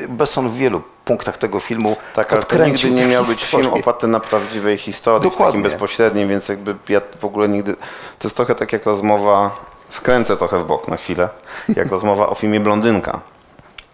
Besson 0.09 0.49
w 0.49 0.57
wielu 0.57 0.83
punktach 1.05 1.39
tego 1.39 1.61
filmu 1.61 1.97
tak, 2.15 2.33
ale 2.33 2.43
to 2.43 2.67
nigdy 2.67 2.91
nie 2.91 3.07
miał 3.07 3.25
być 3.25 3.45
film 3.45 3.67
oparty 3.73 4.07
na 4.07 4.21
prawdziwej 4.21 4.79
historii, 4.79 5.31
Dokładnie. 5.31 5.47
takim 5.47 5.63
bezpośrednim, 5.71 6.29
więc 6.29 6.49
jakby 6.49 6.75
ja 6.89 7.01
w 7.19 7.25
ogóle 7.25 7.49
nigdy... 7.49 7.75
To 8.19 8.29
jest 8.29 8.37
trochę 8.37 8.55
tak 8.55 8.73
jak 8.73 8.87
rozmowa, 8.87 9.51
skręcę 9.91 10.37
trochę 10.37 10.59
w 10.59 10.65
bok 10.65 10.89
na 10.89 10.97
chwilę, 10.97 11.29
jak 11.77 11.91
rozmowa 11.91 12.29
o 12.29 12.35
filmie 12.35 12.61
Blondynka 12.61 13.21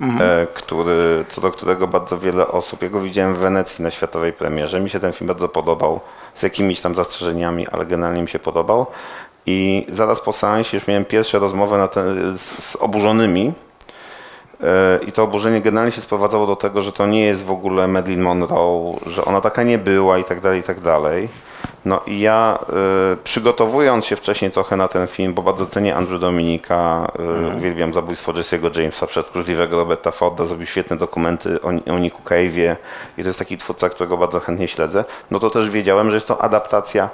mhm. 0.00 0.42
E, 0.42 0.46
który, 0.46 1.24
co 1.28 1.40
do 1.40 1.50
którego 1.50 1.86
bardzo 1.86 2.18
wiele 2.18 2.48
osób, 2.48 2.82
ja 2.82 2.88
go 2.88 3.00
widziałem 3.00 3.34
w 3.34 3.38
Wenecji 3.38 3.82
na 3.82 3.90
światowej 3.90 4.32
premierze, 4.32 4.80
mi 4.80 4.90
się 4.90 5.00
ten 5.00 5.12
film 5.12 5.28
bardzo 5.28 5.48
podobał, 5.48 6.00
z 6.34 6.42
jakimiś 6.42 6.80
tam 6.80 6.94
zastrzeżeniami, 6.94 7.68
ale 7.68 7.86
generalnie 7.86 8.22
mi 8.22 8.28
się 8.28 8.38
podobał. 8.38 8.86
I 9.46 9.86
zaraz 9.92 10.20
po 10.20 10.32
seansie 10.32 10.76
już 10.76 10.86
miałem 10.86 11.04
pierwsze 11.04 11.38
rozmowy 11.38 11.88
ten, 11.92 12.38
z, 12.38 12.40
z 12.42 12.76
oburzonymi, 12.76 13.52
i 15.06 15.12
to 15.12 15.22
oburzenie 15.22 15.60
generalnie 15.60 15.92
się 15.92 16.00
sprowadzało 16.00 16.46
do 16.46 16.56
tego, 16.56 16.82
że 16.82 16.92
to 16.92 17.06
nie 17.06 17.24
jest 17.24 17.44
w 17.44 17.50
ogóle 17.50 17.88
Madeline 17.88 18.22
Monroe, 18.22 18.96
że 19.06 19.24
ona 19.24 19.40
taka 19.40 19.62
nie 19.62 19.78
była 19.78 20.18
i 20.18 20.24
tak 20.24 20.40
dalej, 20.40 20.60
i 20.60 20.62
tak 20.62 20.80
dalej. 20.80 21.28
No 21.84 22.00
i 22.06 22.20
ja 22.20 22.58
y, 23.12 23.16
przygotowując 23.16 24.06
się 24.06 24.16
wcześniej 24.16 24.50
trochę 24.50 24.76
na 24.76 24.88
ten 24.88 25.06
film, 25.06 25.34
bo 25.34 25.42
bardzo 25.42 25.66
cenię 25.66 25.96
Andrew 25.96 26.20
Dominika, 26.20 27.12
y, 27.18 27.22
mhm. 27.22 27.56
uwielbiam 27.56 27.94
zabójstwo 27.94 28.32
Jesse'ego 28.32 28.80
Jamesa 28.80 29.06
przez 29.06 29.26
tchórzliwego 29.26 29.76
Roberta 29.76 30.10
Forda, 30.10 30.44
zrobił 30.44 30.66
świetne 30.66 30.96
dokumenty 30.96 31.58
o, 31.62 31.92
o 31.94 31.98
Niku 31.98 32.22
Cave'ie 32.22 32.76
i 33.18 33.22
to 33.22 33.28
jest 33.28 33.38
taki 33.38 33.58
twórca, 33.58 33.88
którego 33.88 34.16
bardzo 34.16 34.40
chętnie 34.40 34.68
śledzę, 34.68 35.04
no 35.30 35.38
to 35.38 35.50
też 35.50 35.70
wiedziałem, 35.70 36.10
że 36.10 36.16
jest 36.16 36.28
to 36.28 36.42
adaptacja 36.42 37.08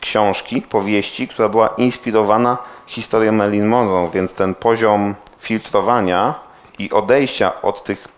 książki, 0.00 0.62
powieści, 0.62 1.28
która 1.28 1.48
była 1.48 1.68
inspirowana 1.68 2.58
historią 2.86 3.32
Marilyn 3.32 3.68
Monroe, 3.68 4.10
więc 4.14 4.34
ten 4.34 4.54
poziom 4.54 5.14
filtrowania 5.38 6.47
i 6.78 6.90
odejścia 6.90 7.62
od 7.62 7.84
tych 7.84 8.08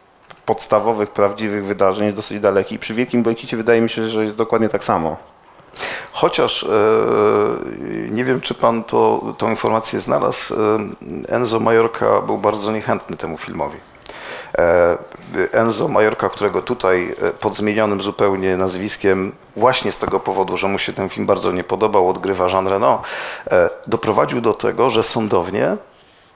podstawowych, 0.46 1.10
prawdziwych 1.10 1.64
wydarzeń 1.64 2.04
jest 2.04 2.16
dosyć 2.16 2.40
daleki. 2.40 2.78
Przy 2.78 2.94
Wielkim 2.94 3.22
Błękicie 3.22 3.56
wydaje 3.56 3.80
mi 3.80 3.90
się, 3.90 4.08
że 4.08 4.24
jest 4.24 4.36
dokładnie 4.36 4.68
tak 4.68 4.84
samo. 4.84 5.16
Chociaż 6.12 6.62
e, 6.62 6.68
nie 8.10 8.24
wiem, 8.24 8.40
czy 8.40 8.54
pan 8.54 8.84
to, 8.84 9.34
tą 9.38 9.50
informację 9.50 10.00
znalazł, 10.00 10.54
e, 10.54 10.78
Enzo 11.28 11.60
Majorka 11.60 12.22
był 12.22 12.38
bardzo 12.38 12.72
niechętny 12.72 13.16
temu 13.16 13.38
filmowi. 13.38 13.78
E, 14.58 14.98
Enzo 15.52 15.88
Majorka, 15.88 16.28
którego 16.28 16.62
tutaj 16.62 17.14
pod 17.40 17.56
zmienionym 17.56 18.02
zupełnie 18.02 18.56
nazwiskiem, 18.56 19.32
właśnie 19.56 19.92
z 19.92 19.98
tego 19.98 20.20
powodu, 20.20 20.56
że 20.56 20.68
mu 20.68 20.78
się 20.78 20.92
ten 20.92 21.08
film 21.08 21.26
bardzo 21.26 21.52
nie 21.52 21.64
podobał, 21.64 22.08
odgrywa 22.08 22.46
Jean 22.48 22.68
Reno, 22.68 23.02
doprowadził 23.86 24.40
do 24.40 24.54
tego, 24.54 24.90
że 24.90 25.02
sądownie 25.02 25.76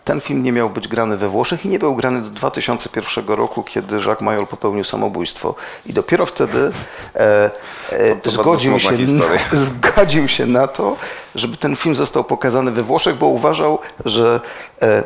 ten 0.04 0.20
film 0.20 0.42
nie 0.42 0.52
miał 0.52 0.70
być 0.70 0.88
grany 0.88 1.16
we 1.16 1.28
Włoszech 1.28 1.64
i 1.64 1.68
nie 1.68 1.78
był 1.78 1.94
grany 1.94 2.22
do 2.22 2.30
2001 2.30 3.26
roku, 3.26 3.62
kiedy 3.62 3.96
Jacques 3.96 4.20
Mayol 4.20 4.46
popełnił 4.46 4.84
samobójstwo. 4.84 5.54
I 5.86 5.92
dopiero 5.92 6.26
wtedy 6.26 6.70
e, 7.14 7.50
e, 7.90 8.30
zgodził, 8.30 8.78
się 8.78 8.92
na, 8.92 9.24
zgodził 9.66 10.28
się 10.28 10.46
na 10.46 10.66
to, 10.66 10.96
żeby 11.34 11.56
ten 11.56 11.76
film 11.76 11.94
został 11.94 12.24
pokazany 12.24 12.70
we 12.70 12.82
Włoszech, 12.82 13.16
bo 13.16 13.26
uważał, 13.26 13.78
że 14.04 14.40
e, 14.82 15.04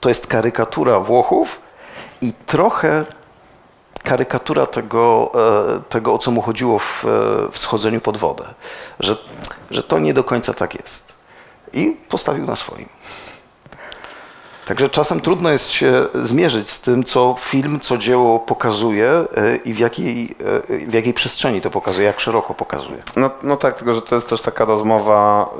to 0.00 0.08
jest 0.08 0.26
karykatura 0.26 1.00
Włochów 1.00 1.60
i 2.20 2.32
trochę 2.46 3.04
karykatura 4.02 4.66
tego, 4.66 5.32
e, 5.78 5.82
tego 5.88 6.14
o 6.14 6.18
co 6.18 6.30
mu 6.30 6.42
chodziło 6.42 6.78
w, 6.78 7.04
e, 7.04 7.08
w 7.52 7.58
schodzeniu 7.58 8.00
pod 8.00 8.16
wodę. 8.16 8.54
Że, 9.00 9.16
że 9.70 9.82
to 9.82 9.98
nie 9.98 10.14
do 10.14 10.24
końca 10.24 10.54
tak 10.54 10.74
jest. 10.74 11.14
I 11.72 11.96
postawił 12.08 12.46
na 12.46 12.56
swoim. 12.56 12.93
Także 14.64 14.88
czasem 14.88 15.20
trudno 15.20 15.50
jest 15.50 15.72
się 15.72 16.06
zmierzyć 16.14 16.70
z 16.70 16.80
tym, 16.80 17.04
co 17.04 17.36
film, 17.38 17.80
co 17.80 17.98
dzieło 17.98 18.38
pokazuje 18.38 19.10
e, 19.10 19.56
i 19.56 19.74
w 19.74 19.78
jakiej, 19.78 20.36
e, 20.70 20.86
w 20.86 20.92
jakiej 20.92 21.14
przestrzeni 21.14 21.60
to 21.60 21.70
pokazuje, 21.70 22.06
jak 22.06 22.20
szeroko 22.20 22.54
pokazuje. 22.54 22.98
No, 23.16 23.30
no 23.42 23.56
tak, 23.56 23.76
tylko 23.76 23.94
że 23.94 24.02
to 24.02 24.14
jest 24.14 24.28
też 24.28 24.42
taka 24.42 24.64
rozmowa, 24.64 25.50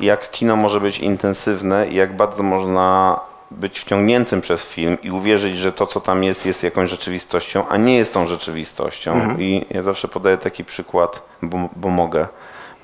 e, 0.00 0.04
jak 0.04 0.30
kino 0.30 0.56
może 0.56 0.80
być 0.80 0.98
intensywne 0.98 1.88
i 1.88 1.94
jak 1.94 2.16
bardzo 2.16 2.42
można 2.42 3.20
być 3.50 3.80
wciągniętym 3.80 4.40
przez 4.40 4.62
film 4.62 4.98
i 5.02 5.10
uwierzyć, 5.10 5.56
że 5.56 5.72
to, 5.72 5.86
co 5.86 6.00
tam 6.00 6.24
jest, 6.24 6.46
jest 6.46 6.62
jakąś 6.62 6.90
rzeczywistością, 6.90 7.68
a 7.68 7.76
nie 7.76 7.96
jest 7.96 8.14
tą 8.14 8.26
rzeczywistością. 8.26 9.12
Mhm. 9.12 9.42
I 9.42 9.66
ja 9.70 9.82
zawsze 9.82 10.08
podaję 10.08 10.38
taki 10.38 10.64
przykład, 10.64 11.22
bo, 11.42 11.68
bo 11.76 11.88
mogę 11.88 12.26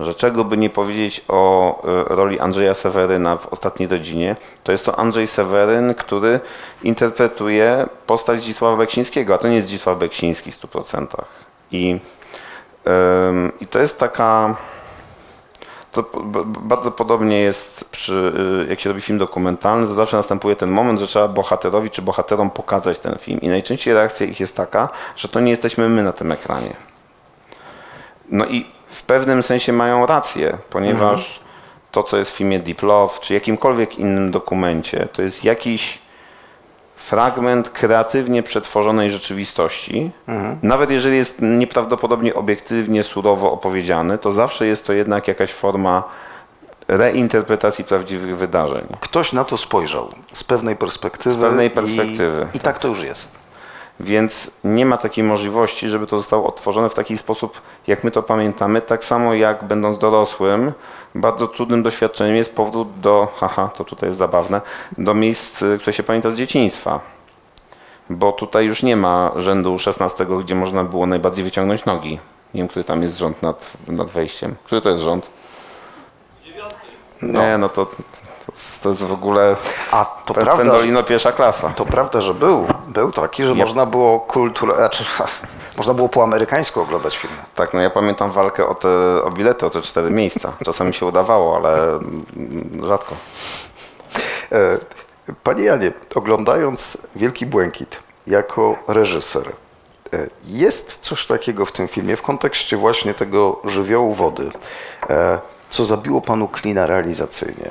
że 0.01 0.15
czego 0.15 0.45
by 0.45 0.57
nie 0.57 0.71
powiedzieć 0.71 1.25
o 1.29 1.83
e, 1.83 2.05
roli 2.15 2.41
Andrzeja 2.41 2.75
Seweryna 2.75 3.37
w 3.37 3.47
Ostatniej 3.47 3.89
Rodzinie, 3.89 4.37
to 4.65 4.73
jest 4.73 4.85
to 4.85 4.99
Andrzej 4.99 5.27
Seweryn, 5.27 5.95
który 5.95 6.41
interpretuje 6.83 7.87
postać 8.07 8.41
Zdzisława 8.41 8.77
Beksińskiego, 8.77 9.35
a 9.35 9.39
to 9.39 9.49
nie 9.49 9.57
jest 9.57 9.69
Zdzisław 9.69 9.99
Beksiński 9.99 10.53
w 10.53 10.61
100%. 10.61 11.07
I, 11.73 11.99
i 13.61 13.67
to 13.67 13.79
jest 13.79 13.99
taka... 13.99 14.57
To 15.93 16.05
bardzo 16.45 16.91
podobnie 16.91 17.41
jest 17.41 17.85
przy, 17.85 18.33
e, 18.67 18.71
jak 18.71 18.81
się 18.81 18.89
robi 18.89 19.01
film 19.01 19.19
dokumentalny, 19.19 19.87
to 19.87 19.95
zawsze 19.95 20.17
następuje 20.17 20.57
ten 20.57 20.71
moment, 20.71 21.01
że 21.01 21.07
trzeba 21.07 21.29
bohaterowi 21.29 21.91
czy 21.91 22.03
bohaterom 22.03 22.51
pokazać 22.51 22.99
ten 22.99 23.19
film. 23.19 23.41
I 23.41 23.49
najczęściej 23.49 23.95
reakcja 23.95 24.27
ich 24.27 24.41
jest 24.41 24.57
taka, 24.57 24.89
że 25.17 25.29
to 25.29 25.41
nie 25.41 25.51
jesteśmy 25.51 25.89
my 25.89 26.03
na 26.03 26.13
tym 26.13 26.33
ekranie. 26.33 26.77
No 28.31 28.47
i 28.47 28.75
w 28.95 29.03
pewnym 29.03 29.43
sensie 29.43 29.73
mają 29.73 30.07
rację, 30.07 30.59
ponieważ 30.71 31.21
mhm. 31.21 31.49
to, 31.93 32.03
co 32.03 32.17
jest 32.17 32.31
w 32.31 32.35
filmie 32.35 32.59
Deep 32.59 32.83
Love, 32.83 33.15
czy 33.21 33.35
jakimkolwiek 33.35 33.99
innym 33.99 34.31
dokumencie, 34.31 35.09
to 35.13 35.23
jest 35.23 35.45
jakiś 35.45 35.99
fragment 36.97 37.71
kreatywnie 37.71 38.43
przetworzonej 38.43 39.11
rzeczywistości. 39.11 40.11
Mhm. 40.29 40.59
Nawet 40.63 40.91
jeżeli 40.91 41.17
jest 41.17 41.37
nieprawdopodobnie 41.41 42.35
obiektywnie, 42.35 43.03
surowo 43.03 43.53
opowiedziany, 43.53 44.19
to 44.19 44.33
zawsze 44.33 44.67
jest 44.67 44.87
to 44.87 44.93
jednak 44.93 45.29
jakaś 45.29 45.53
forma 45.53 46.03
reinterpretacji 46.89 47.85
prawdziwych 47.85 48.37
wydarzeń. 48.37 48.87
Ktoś 49.01 49.33
na 49.33 49.45
to 49.45 49.59
spojrzał 49.59 50.09
z 50.33 50.45
pewnej 50.45 50.77
perspektywy. 50.77 51.37
Z 51.37 51.39
pewnej 51.41 51.71
perspektywy. 51.71 52.47
I, 52.55 52.57
i 52.57 52.61
tak 52.61 52.79
to 52.79 52.89
już 52.89 53.03
jest. 53.03 53.44
Więc 54.01 54.51
nie 54.65 54.87
ma 54.87 54.97
takiej 54.97 55.25
możliwości, 55.25 55.89
żeby 55.89 56.07
to 56.07 56.17
zostało 56.17 56.47
odtworzone 56.49 56.89
w 56.89 56.95
taki 56.95 57.17
sposób, 57.17 57.61
jak 57.87 58.05
my 58.05 58.11
to 58.11 58.23
pamiętamy. 58.23 58.81
Tak 58.81 59.05
samo 59.05 59.35
jak 59.35 59.65
będąc 59.65 59.99
dorosłym, 59.99 60.73
bardzo 61.15 61.49
trudnym 61.49 61.83
doświadczeniem 61.83 62.37
jest 62.37 62.55
powrót 62.55 63.01
do, 63.01 63.29
haha, 63.37 63.69
to 63.69 63.85
tutaj 63.85 64.09
jest 64.09 64.19
zabawne, 64.19 64.61
do 64.99 65.15
miejsc, 65.15 65.63
y, 65.63 65.79
które 65.79 65.93
się 65.93 66.03
pamięta 66.03 66.31
z 66.31 66.37
dzieciństwa. 66.37 67.01
Bo 68.11 68.33
tutaj 68.33 68.67
już 68.67 68.83
nie 68.83 68.97
ma 68.97 69.33
rzędu 69.37 69.79
16, 69.79 70.27
gdzie 70.41 70.55
można 70.55 70.85
było 70.85 71.07
najbardziej 71.07 71.45
wyciągnąć 71.45 71.85
nogi. 71.85 72.19
Nie 72.55 72.59
wiem, 72.59 72.69
który 72.69 72.85
tam 72.85 73.03
jest 73.03 73.19
rząd 73.19 73.43
nad, 73.43 73.73
nad 73.89 74.11
wejściem. 74.11 74.55
Który 74.65 74.81
to 74.81 74.91
jest 74.91 75.03
rząd? 75.03 75.31
Nie, 77.23 77.59
no 77.59 77.69
to, 77.69 77.87
to, 78.47 78.53
to 78.83 78.89
jest 78.89 79.03
w 79.03 79.13
ogóle 79.13 79.57
A 79.91 80.05
to 80.05 80.35
Pe- 80.35 80.45
prawda, 80.45 80.57
Pendolino 80.65 81.03
pierwsza 81.03 81.33
klasa. 81.33 81.69
to 81.77 81.85
prawda, 81.87 82.21
że 82.21 82.35
był, 82.35 82.67
był 82.89 83.13
taki, 83.13 83.45
że 83.45 83.55
można 83.55 83.87
było 83.87 84.21
kulturę, 84.21 84.75
znaczy, 84.77 85.05
można 85.77 85.95
było 85.95 86.09
po 86.09 86.23
amerykańsku 86.23 86.81
oglądać 86.81 87.17
filmy. 87.17 87.37
Tak, 87.55 87.75
no 87.75 87.81
ja 87.81 87.91
pamiętam 87.91 88.31
walkę 88.31 88.67
o 88.69 88.75
te 88.75 88.89
o 89.25 89.31
bilety, 89.31 89.67
o 89.67 89.71
te 89.71 89.83
cztery 89.83 90.11
miejsca. 90.11 90.53
Czasami 90.65 90.95
się 90.95 91.07
udawało, 91.07 91.57
ale 91.57 91.93
mm, 91.93 92.81
rzadko. 92.85 93.15
E, 94.53 94.79
Panie 95.43 95.65
Janie, 95.65 95.93
oglądając 96.15 96.99
Wielki 97.17 97.47
Błękit 97.47 97.99
jako 98.27 98.77
reżyser, 98.89 99.49
e, 100.15 100.27
jest 100.45 100.97
coś 101.01 101.27
takiego 101.27 101.67
w 101.67 101.73
tym 101.73 101.89
filmie 101.89 102.17
w 102.17 102.23
kontekście 102.23 102.77
właśnie 102.77 103.15
tego 103.15 103.61
żywiołu 103.65 104.13
wody, 104.13 104.49
e, 105.11 105.39
co 105.71 105.85
zabiło 105.85 106.21
panu 106.21 106.49
klina 106.49 106.87
realizacyjnie? 106.87 107.71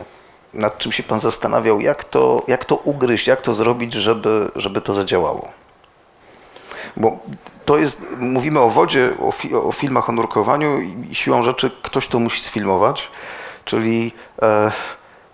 Nad 0.54 0.78
czym 0.78 0.92
się 0.92 1.04
pan 1.04 1.20
zastanawiał, 1.20 1.80
jak 1.80 2.04
to, 2.04 2.44
jak 2.48 2.66
to 2.66 2.76
ugryźć, 2.76 3.28
jak 3.28 3.42
to 3.42 3.54
zrobić, 3.54 3.94
żeby, 3.94 4.52
żeby 4.56 4.82
to 4.82 4.94
zadziałało? 4.94 5.52
Bo 6.98 7.20
to 7.66 7.78
jest, 7.78 8.06
mówimy 8.20 8.60
o 8.60 8.70
wodzie, 8.70 9.13
o, 9.22 9.32
fi, 9.32 9.56
o 9.56 9.72
filmach 9.72 10.10
o 10.10 10.12
nurkowaniu 10.12 10.82
i 10.82 11.16
siłą 11.16 11.44
rzeczy 11.44 11.72
ktoś 11.82 12.08
to 12.08 12.20
musi 12.20 12.42
sfilmować, 12.42 13.08
czyli 13.66 14.12
e, 14.42 14.72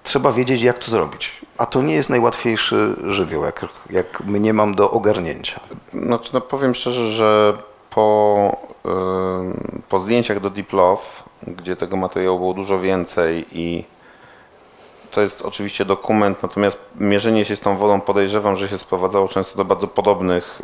trzeba 0.03 0.31
wiedzieć, 0.31 0.61
jak 0.61 0.79
to 0.79 0.91
zrobić. 0.91 1.41
A 1.57 1.65
to 1.65 1.81
nie 1.81 1.93
jest 1.93 2.09
najłatwiejszy 2.09 2.95
żywioł, 3.03 3.43
jak, 3.43 3.65
jak 3.89 4.21
mnie 4.21 4.53
mam 4.53 4.75
do 4.75 4.91
ogarnięcia. 4.91 5.59
Znaczy, 5.93 6.29
no 6.33 6.41
powiem 6.41 6.75
szczerze, 6.75 7.11
że 7.11 7.57
po, 7.89 8.57
ym, 8.85 9.81
po 9.89 9.99
zdjęciach 9.99 10.39
do 10.39 10.49
Deep 10.49 10.71
gdzie 11.47 11.75
tego 11.75 11.97
materiału 11.97 12.39
było 12.39 12.53
dużo 12.53 12.79
więcej 12.79 13.45
i 13.51 13.83
to 15.11 15.21
jest 15.21 15.41
oczywiście 15.41 15.85
dokument, 15.85 16.43
natomiast 16.43 16.79
mierzenie 16.95 17.45
się 17.45 17.55
z 17.55 17.59
tą 17.59 17.77
wodą 17.77 18.01
podejrzewam, 18.01 18.57
że 18.57 18.69
się 18.69 18.77
sprowadzało 18.77 19.27
często 19.27 19.57
do 19.57 19.65
bardzo 19.65 19.87
podobnych, 19.87 20.61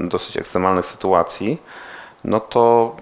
dosyć 0.00 0.36
ekstremalnych 0.36 0.86
sytuacji, 0.86 1.58
no 2.24 2.40
to 2.40 2.96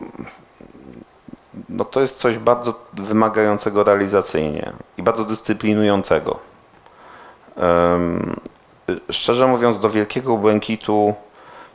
no 1.69 1.85
to 1.85 2.01
jest 2.01 2.19
coś 2.19 2.39
bardzo 2.39 2.75
wymagającego 2.93 3.85
realizacyjnie 3.85 4.73
i 4.99 5.03
bardzo 5.03 5.25
dyscyplinującego. 5.25 6.39
Szczerze 9.11 9.47
mówiąc, 9.47 9.79
do 9.79 9.91
Wielkiego 9.91 10.37
Błękitu 10.37 11.15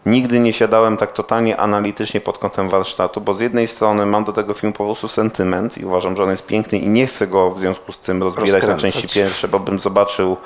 nigdy 0.05 0.39
nie 0.39 0.53
siadałem 0.53 0.97
tak 0.97 1.11
totalnie 1.11 1.57
analitycznie 1.57 2.21
pod 2.21 2.37
kątem 2.37 2.69
warsztatu, 2.69 3.21
bo 3.21 3.33
z 3.33 3.39
jednej 3.39 3.67
strony 3.67 4.05
mam 4.05 4.23
do 4.23 4.33
tego 4.33 4.53
filmu 4.53 4.73
po 4.73 4.85
prostu 4.85 5.07
sentyment 5.07 5.77
i 5.77 5.85
uważam, 5.85 6.17
że 6.17 6.23
on 6.23 6.29
jest 6.29 6.45
piękny 6.45 6.77
i 6.77 6.87
nie 6.87 7.07
chcę 7.07 7.27
go 7.27 7.51
w 7.51 7.59
związku 7.59 7.91
z 7.91 7.99
tym 7.99 8.23
rozbierać 8.23 8.51
na 8.63 8.69
Rozkręcać. 8.69 9.01
części 9.01 9.19
pierwsze, 9.19 9.47
bo 9.47 9.59
bym 9.59 9.79
zobaczył 9.79 10.37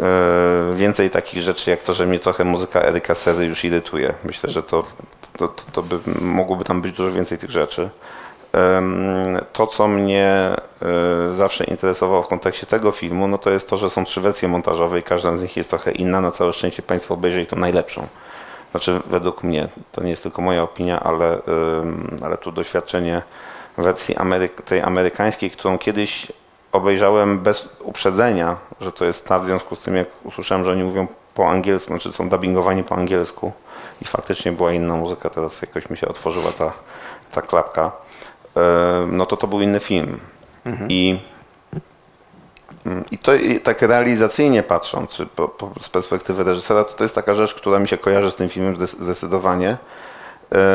e, 0.00 0.74
więcej 0.74 1.10
takich 1.10 1.42
rzeczy, 1.42 1.70
jak 1.70 1.82
to, 1.82 1.94
że 1.94 2.06
mnie 2.06 2.18
trochę 2.18 2.44
muzyka 2.44 2.82
Eryka 2.82 3.14
Sery 3.14 3.46
już 3.46 3.64
irytuje. 3.64 4.14
Myślę, 4.24 4.50
że 4.50 4.62
to, 4.62 4.84
to, 5.36 5.48
to, 5.48 5.62
to 5.72 5.82
by, 5.82 5.98
mogłoby 6.20 6.64
tam 6.64 6.80
być 6.80 6.96
dużo 6.96 7.12
więcej 7.12 7.38
tych 7.38 7.50
rzeczy. 7.50 7.90
To, 9.52 9.66
co 9.66 9.88
mnie 9.88 10.26
e, 10.82 11.36
zawsze 11.36 11.64
interesowało 11.64 12.22
w 12.22 12.26
kontekście 12.26 12.66
tego 12.66 12.92
filmu, 12.92 13.28
no 13.28 13.38
to 13.38 13.50
jest 13.50 13.68
to, 13.68 13.76
że 13.76 13.90
są 13.90 14.04
trzy 14.04 14.20
wersje 14.20 14.48
montażowe 14.48 14.98
i 14.98 15.02
każda 15.02 15.34
z 15.34 15.42
nich 15.42 15.56
jest 15.56 15.70
trochę 15.70 15.92
inna. 15.92 16.20
Na 16.20 16.30
całe 16.30 16.52
szczęście 16.52 16.82
Państwo 16.82 17.14
obejrzeli 17.14 17.46
tą 17.46 17.56
najlepszą. 17.56 18.06
Znaczy, 18.70 19.00
według 19.06 19.42
mnie, 19.42 19.68
to 19.92 20.02
nie 20.02 20.10
jest 20.10 20.22
tylko 20.22 20.42
moja 20.42 20.62
opinia, 20.62 21.00
ale, 21.00 21.38
ale 22.24 22.38
tu 22.38 22.52
doświadczenie 22.52 23.22
wersji 23.76 24.16
tej 24.64 24.80
amerykańskiej, 24.80 25.50
którą 25.50 25.78
kiedyś 25.78 26.32
obejrzałem 26.72 27.38
bez 27.38 27.68
uprzedzenia, 27.80 28.56
że 28.80 28.92
to 28.92 29.04
jest 29.04 29.24
ta, 29.24 29.38
w 29.38 29.44
związku 29.44 29.76
z 29.76 29.82
tym, 29.82 29.96
jak 29.96 30.08
usłyszałem, 30.24 30.64
że 30.64 30.72
oni 30.72 30.84
mówią 30.84 31.06
po 31.34 31.48
angielsku, 31.48 31.86
znaczy 31.88 32.12
są 32.12 32.28
dubbingowani 32.28 32.84
po 32.84 32.94
angielsku 32.94 33.52
i 34.02 34.04
faktycznie 34.04 34.52
była 34.52 34.72
inna 34.72 34.94
muzyka, 34.94 35.30
teraz 35.30 35.62
jakoś 35.62 35.90
mi 35.90 35.96
się 35.96 36.08
otworzyła 36.08 36.52
ta, 36.58 36.72
ta 37.30 37.42
klapka, 37.42 37.92
no 39.08 39.26
to 39.26 39.36
to 39.36 39.46
był 39.46 39.60
inny 39.60 39.80
film. 39.80 40.20
I 40.88 41.18
Mm, 41.18 41.39
I 43.10 43.18
to 43.18 43.32
tak 43.62 43.82
realizacyjnie 43.82 44.62
patrząc, 44.62 45.10
czy 45.10 45.26
po, 45.26 45.48
po, 45.48 45.70
z 45.80 45.88
perspektywy 45.88 46.44
reżysera, 46.44 46.84
to, 46.84 46.92
to 46.94 47.04
jest 47.04 47.14
taka 47.14 47.34
rzecz, 47.34 47.54
która 47.54 47.78
mi 47.78 47.88
się 47.88 47.98
kojarzy 47.98 48.30
z 48.30 48.34
tym 48.34 48.48
filmem 48.48 48.76
zdecydowanie. 49.00 49.76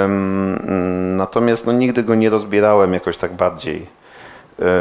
Ym, 0.05 1.17
natomiast 1.17 1.65
no, 1.65 1.73
nigdy 1.73 2.03
go 2.03 2.15
nie 2.15 2.29
rozbierałem 2.29 2.93
jakoś 2.93 3.17
tak 3.17 3.33
bardziej. 3.33 3.87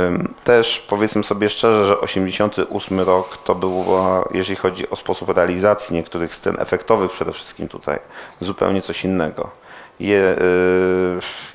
Ym, 0.08 0.34
też 0.44 0.86
powiedzmy 0.88 1.24
sobie 1.24 1.48
szczerze, 1.48 1.86
że 1.86 2.00
88 2.00 3.00
rok 3.00 3.36
to 3.36 3.54
był, 3.54 3.84
jeżeli 4.30 4.56
chodzi 4.56 4.90
o 4.90 4.96
sposób 4.96 5.28
realizacji 5.28 5.96
niektórych 5.96 6.34
scen 6.34 6.56
efektowych 6.58 7.10
przede 7.10 7.32
wszystkim 7.32 7.68
tutaj, 7.68 7.98
zupełnie 8.40 8.82
coś 8.82 9.04
innego. 9.04 9.63
Je, 10.00 10.36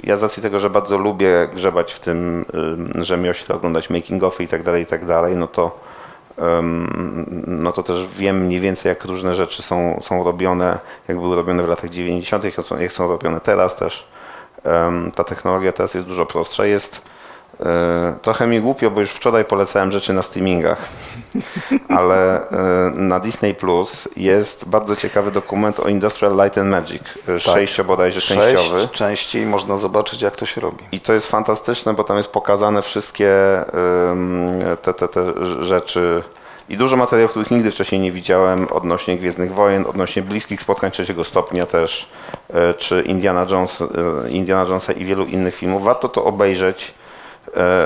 ja 0.04 0.18
z 0.18 0.24
racji 0.24 0.44
tego, 0.44 0.60
że 0.60 0.70
bardzo 0.70 0.98
lubię 0.98 1.50
grzebać 1.54 1.94
w 1.94 2.00
tym 2.00 2.46
rzemiośle, 3.02 3.56
oglądać 3.56 3.90
making-offy 3.90 4.44
i 4.44 4.48
tak 4.48 4.64
dalej, 4.64 4.84
i 4.84 4.86
tak 4.86 5.06
dalej, 5.06 5.36
no 5.36 5.48
to, 5.48 5.80
no 7.48 7.72
to 7.72 7.84
też 7.84 8.08
wiem 8.08 8.46
mniej 8.46 8.60
więcej, 8.60 8.90
jak 8.90 9.06
różne 9.06 9.36
rzeczy 9.36 9.62
są, 9.62 10.00
są 10.02 10.24
robione, 10.24 10.80
jak 11.08 11.20
były 11.20 11.36
robione 11.36 11.64
w 11.64 11.68
latach 11.68 11.90
90., 11.90 12.44
jak 12.80 12.94
są, 12.94 13.08
robione 13.08 13.40
teraz 13.40 13.76
też. 13.76 14.08
Ta 15.16 15.24
technologia 15.24 15.72
teraz 15.72 15.94
jest 15.94 16.08
dużo 16.08 16.26
prostsza. 16.26 16.66
Jest 16.66 17.02
trochę 18.22 18.48
mi 18.48 18.62
głupio, 18.62 18.92
bo 18.92 19.00
już 19.00 19.12
wczoraj 19.12 19.46
polecałem 19.46 19.92
rzeczy 19.92 20.14
na 20.14 20.22
streamingach, 20.22 20.86
ale 21.98 22.42
y, 22.42 22.46
na 22.96 23.20
Disney 23.20 23.56
Plus 23.56 24.10
jest 24.18 24.66
bardzo 24.66 24.96
ciekawy 24.96 25.32
dokument 25.32 25.80
o 25.80 25.88
Industrial 25.88 26.36
Light 26.44 26.58
and 26.58 26.70
Magic, 26.70 27.02
y, 27.30 27.40
sześcio 27.40 27.84
bodajże 27.84 28.22
częściowy. 28.22 28.80
Sześć 28.80 28.92
części 28.92 29.46
można 29.46 29.78
zobaczyć, 29.78 30.22
jak 30.22 30.36
to 30.36 30.46
się 30.46 30.62
robi. 30.62 30.84
I 30.92 31.00
to 31.00 31.14
jest 31.14 31.28
fantastyczne, 31.28 31.94
bo 31.94 32.04
tam 32.04 32.18
jest 32.18 32.30
pokazane 32.30 32.82
wszystkie 32.82 33.30
te, 34.82 34.94
te, 34.94 35.08
te 35.08 35.34
rzeczy 35.62 36.24
i 36.70 36.78
dużo 36.78 36.98
materiałów, 36.98 37.32
których 37.32 37.52
nigdy 37.52 37.72
wcześniej 37.72 38.02
nie 38.02 38.12
widziałem 38.12 38.68
odnośnie 38.72 39.18
Gwiezdnych 39.18 39.54
Wojen, 39.54 39.86
odnośnie 39.86 40.22
bliskich 40.22 40.62
spotkań 40.62 40.92
trzeciego 40.92 41.24
stopnia 41.24 41.66
też, 41.66 42.10
czy 42.78 43.02
Indiana, 43.02 43.46
Jones, 43.50 43.84
Indiana 44.30 44.70
Jonesa 44.70 44.94
i 44.94 45.06
wielu 45.06 45.26
innych 45.26 45.56
filmów. 45.56 45.84
Warto 45.84 46.10
to 46.10 46.24
obejrzeć, 46.24 46.94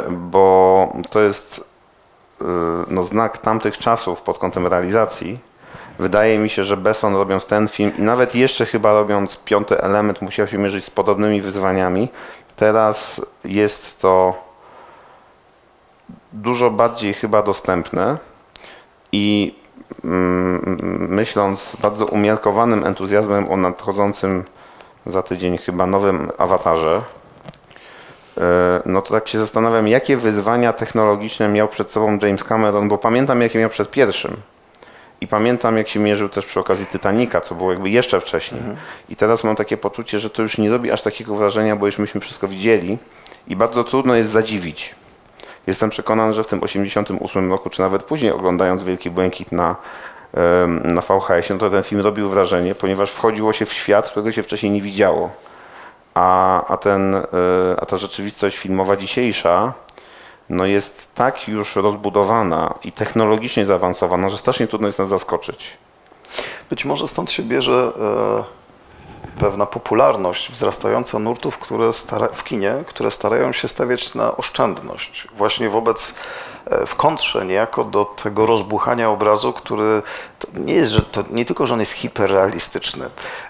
bo 0.10 0.94
to 1.10 1.22
jest 1.22 1.60
y, 2.42 2.46
no, 2.88 3.04
znak 3.04 3.38
tamtych 3.38 3.78
czasów 3.78 4.22
pod 4.22 4.38
kątem 4.38 4.68
realizacji. 4.68 5.40
Wydaje 6.00 6.38
mi 6.38 6.50
się, 6.50 6.64
że 6.64 6.78
Besson 6.78 7.16
robiąc 7.16 7.46
ten 7.46 7.68
film 7.68 7.92
i 7.98 8.02
nawet 8.02 8.36
jeszcze 8.36 8.66
chyba 8.66 8.94
robiąc 8.94 9.38
piąty 9.38 9.82
element 9.82 10.22
musiał 10.22 10.48
się 10.48 10.58
mierzyć 10.58 10.86
z 10.86 10.90
podobnymi 10.90 11.42
wyzwaniami. 11.42 12.10
Teraz 12.56 13.22
jest 13.44 14.02
to 14.02 14.34
dużo 16.34 16.72
bardziej 16.72 17.14
chyba 17.14 17.42
dostępne 17.42 18.18
i 19.12 19.56
mm, 20.04 20.78
myśląc 21.10 21.60
z 21.60 21.76
bardzo 21.76 22.06
umiarkowanym 22.06 22.86
entuzjazmem 22.86 23.52
o 23.52 23.58
nadchodzącym 23.58 24.44
za 25.06 25.24
tydzień 25.24 25.58
chyba 25.58 25.86
nowym 25.86 26.32
awatarze, 26.38 26.96
e, 26.98 27.23
no 28.86 29.02
to 29.02 29.14
tak 29.14 29.28
się 29.28 29.40
zastanawiam, 29.40 29.88
jakie 29.88 30.18
wyzwania 30.18 30.74
technologiczne 30.74 31.50
miał 31.50 31.68
przed 31.68 31.92
sobą 31.92 32.20
James 32.22 32.44
Cameron, 32.44 32.88
bo 32.88 32.98
pamiętam, 32.98 33.42
jakie 33.42 33.60
miał 33.60 33.70
przed 33.70 33.92
pierwszym. 33.92 34.38
I 35.22 35.28
pamiętam, 35.28 35.78
jak 35.78 35.88
się 35.90 36.00
mierzył 36.00 36.30
też 36.30 36.46
przy 36.46 36.60
okazji 36.60 36.86
Titanica, 36.86 37.42
co 37.42 37.56
było 37.56 37.72
jakby 37.72 37.90
jeszcze 37.90 38.22
wcześniej. 38.22 38.62
I 39.10 39.16
teraz 39.16 39.44
mam 39.44 39.56
takie 39.56 39.78
poczucie, 39.78 40.20
że 40.20 40.30
to 40.30 40.42
już 40.42 40.58
nie 40.58 40.70
robi 40.70 40.92
aż 40.92 41.02
takiego 41.02 41.36
wrażenia, 41.36 41.76
bo 41.76 41.86
już 41.86 41.98
myśmy 41.98 42.22
wszystko 42.22 42.48
widzieli 42.48 42.98
i 43.48 43.56
bardzo 43.56 43.84
trudno 43.84 44.16
jest 44.16 44.30
zadziwić. 44.30 44.96
Jestem 45.68 45.90
przekonany, 45.90 46.34
że 46.34 46.44
w 46.44 46.48
tym 46.48 46.64
88 46.64 47.50
roku, 47.50 47.70
czy 47.70 47.82
nawet 47.82 48.04
później 48.04 48.32
oglądając 48.32 48.84
Wielki 48.84 49.10
Błękit 49.10 49.52
na, 49.52 49.76
na 50.84 51.02
VHS, 51.02 51.50
no 51.50 51.58
to 51.58 51.70
ten 51.70 51.84
film 51.84 52.02
robił 52.02 52.30
wrażenie, 52.30 52.76
ponieważ 52.76 53.12
wchodziło 53.12 53.54
się 53.54 53.66
w 53.66 53.74
świat, 53.74 54.10
którego 54.10 54.32
się 54.32 54.44
wcześniej 54.44 54.72
nie 54.72 54.82
widziało. 54.82 55.32
A, 56.14 56.66
a, 56.68 56.78
ten, 56.78 57.16
e, 57.16 57.24
a 57.80 57.86
ta 57.86 57.98
rzeczywistość 57.98 58.58
filmowa 58.58 58.96
dzisiejsza 58.96 59.74
no 60.50 60.66
jest 60.66 61.10
tak 61.16 61.48
już 61.48 61.76
rozbudowana 61.76 62.74
i 62.84 62.92
technologicznie 62.92 63.66
zaawansowana, 63.66 64.30
że 64.30 64.38
strasznie 64.38 64.68
trudno 64.68 64.88
jest 64.88 65.00
nas 65.00 65.10
zaskoczyć. 65.10 65.78
Być 66.70 66.86
może 66.86 67.08
stąd 67.08 67.32
się 67.32 67.44
bierze 67.44 67.92
e, 69.40 69.40
pewna 69.40 69.66
popularność 69.66 70.52
wzrastająca 70.52 71.20
nurtów 71.20 71.58
które 71.58 71.94
stara, 71.94 72.28
w 72.28 72.44
kinie, 72.44 72.76
które 72.88 73.12
starają 73.12 73.54
się 73.54 73.68
stawiać 73.68 74.16
na 74.16 74.38
oszczędność. 74.38 75.28
Właśnie 75.38 75.70
wobec, 75.70 76.16
w 76.88 76.96
kontrze 76.96 77.46
niejako 77.46 77.84
do 77.84 78.06
tego 78.06 78.46
rozbuchania 78.46 79.10
obrazu, 79.10 79.54
który 79.54 80.02
nie 80.54 80.74
jest, 80.74 80.92
że 80.92 81.02
to 81.02 81.24
nie 81.32 81.46
tylko, 81.46 81.68
że 81.68 81.74
on 81.74 81.80
jest 81.80 81.92
hiperrealistyczny, 81.92 83.06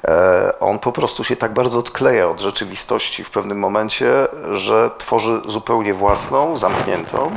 e, 0.07 0.53
on 0.59 0.79
po 0.79 0.91
prostu 0.91 1.23
się 1.23 1.35
tak 1.35 1.53
bardzo 1.53 1.79
odkleja 1.79 2.27
od 2.27 2.41
rzeczywistości 2.41 3.23
w 3.23 3.29
pewnym 3.29 3.59
momencie, 3.59 4.27
że 4.53 4.91
tworzy 4.97 5.41
zupełnie 5.47 5.93
własną, 5.93 6.57
zamkniętą. 6.57 7.31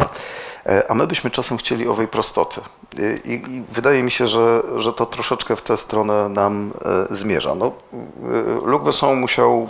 E, 0.66 0.90
a 0.90 0.94
my 0.94 1.06
byśmy 1.06 1.30
czasem 1.30 1.58
chcieli 1.58 1.88
owej 1.88 2.08
prostoty. 2.08 2.60
I, 3.24 3.32
i 3.32 3.62
wydaje 3.72 4.02
mi 4.02 4.10
się, 4.10 4.28
że, 4.28 4.62
że 4.76 4.92
to 4.92 5.06
troszeczkę 5.06 5.56
w 5.56 5.62
tę 5.62 5.76
stronę 5.76 6.28
nam 6.28 6.72
e, 7.10 7.14
zmierza. 7.14 7.54
No, 7.54 7.66
e, 7.66 8.66
Luc 8.66 9.02
musiał 9.02 9.68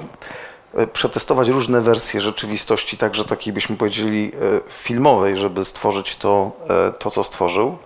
przetestować 0.93 1.49
różne 1.49 1.81
wersje 1.81 2.21
rzeczywistości, 2.21 2.97
także 2.97 3.25
takiej 3.25 3.53
byśmy 3.53 3.77
powiedzieli 3.77 4.33
filmowej, 4.69 5.37
żeby 5.37 5.65
stworzyć 5.65 6.17
to, 6.17 6.53
to 6.99 7.11
co 7.11 7.25
stworzył. 7.25 7.79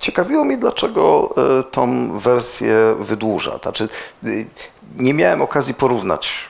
Ciekawiło 0.00 0.44
mnie, 0.44 0.58
dlaczego 0.58 1.34
tą 1.70 2.10
wersję 2.18 2.74
wydłuża. 2.98 3.58
Znaczy, 3.62 3.88
nie 4.96 5.14
miałem 5.14 5.42
okazji 5.42 5.74
porównać 5.74 6.49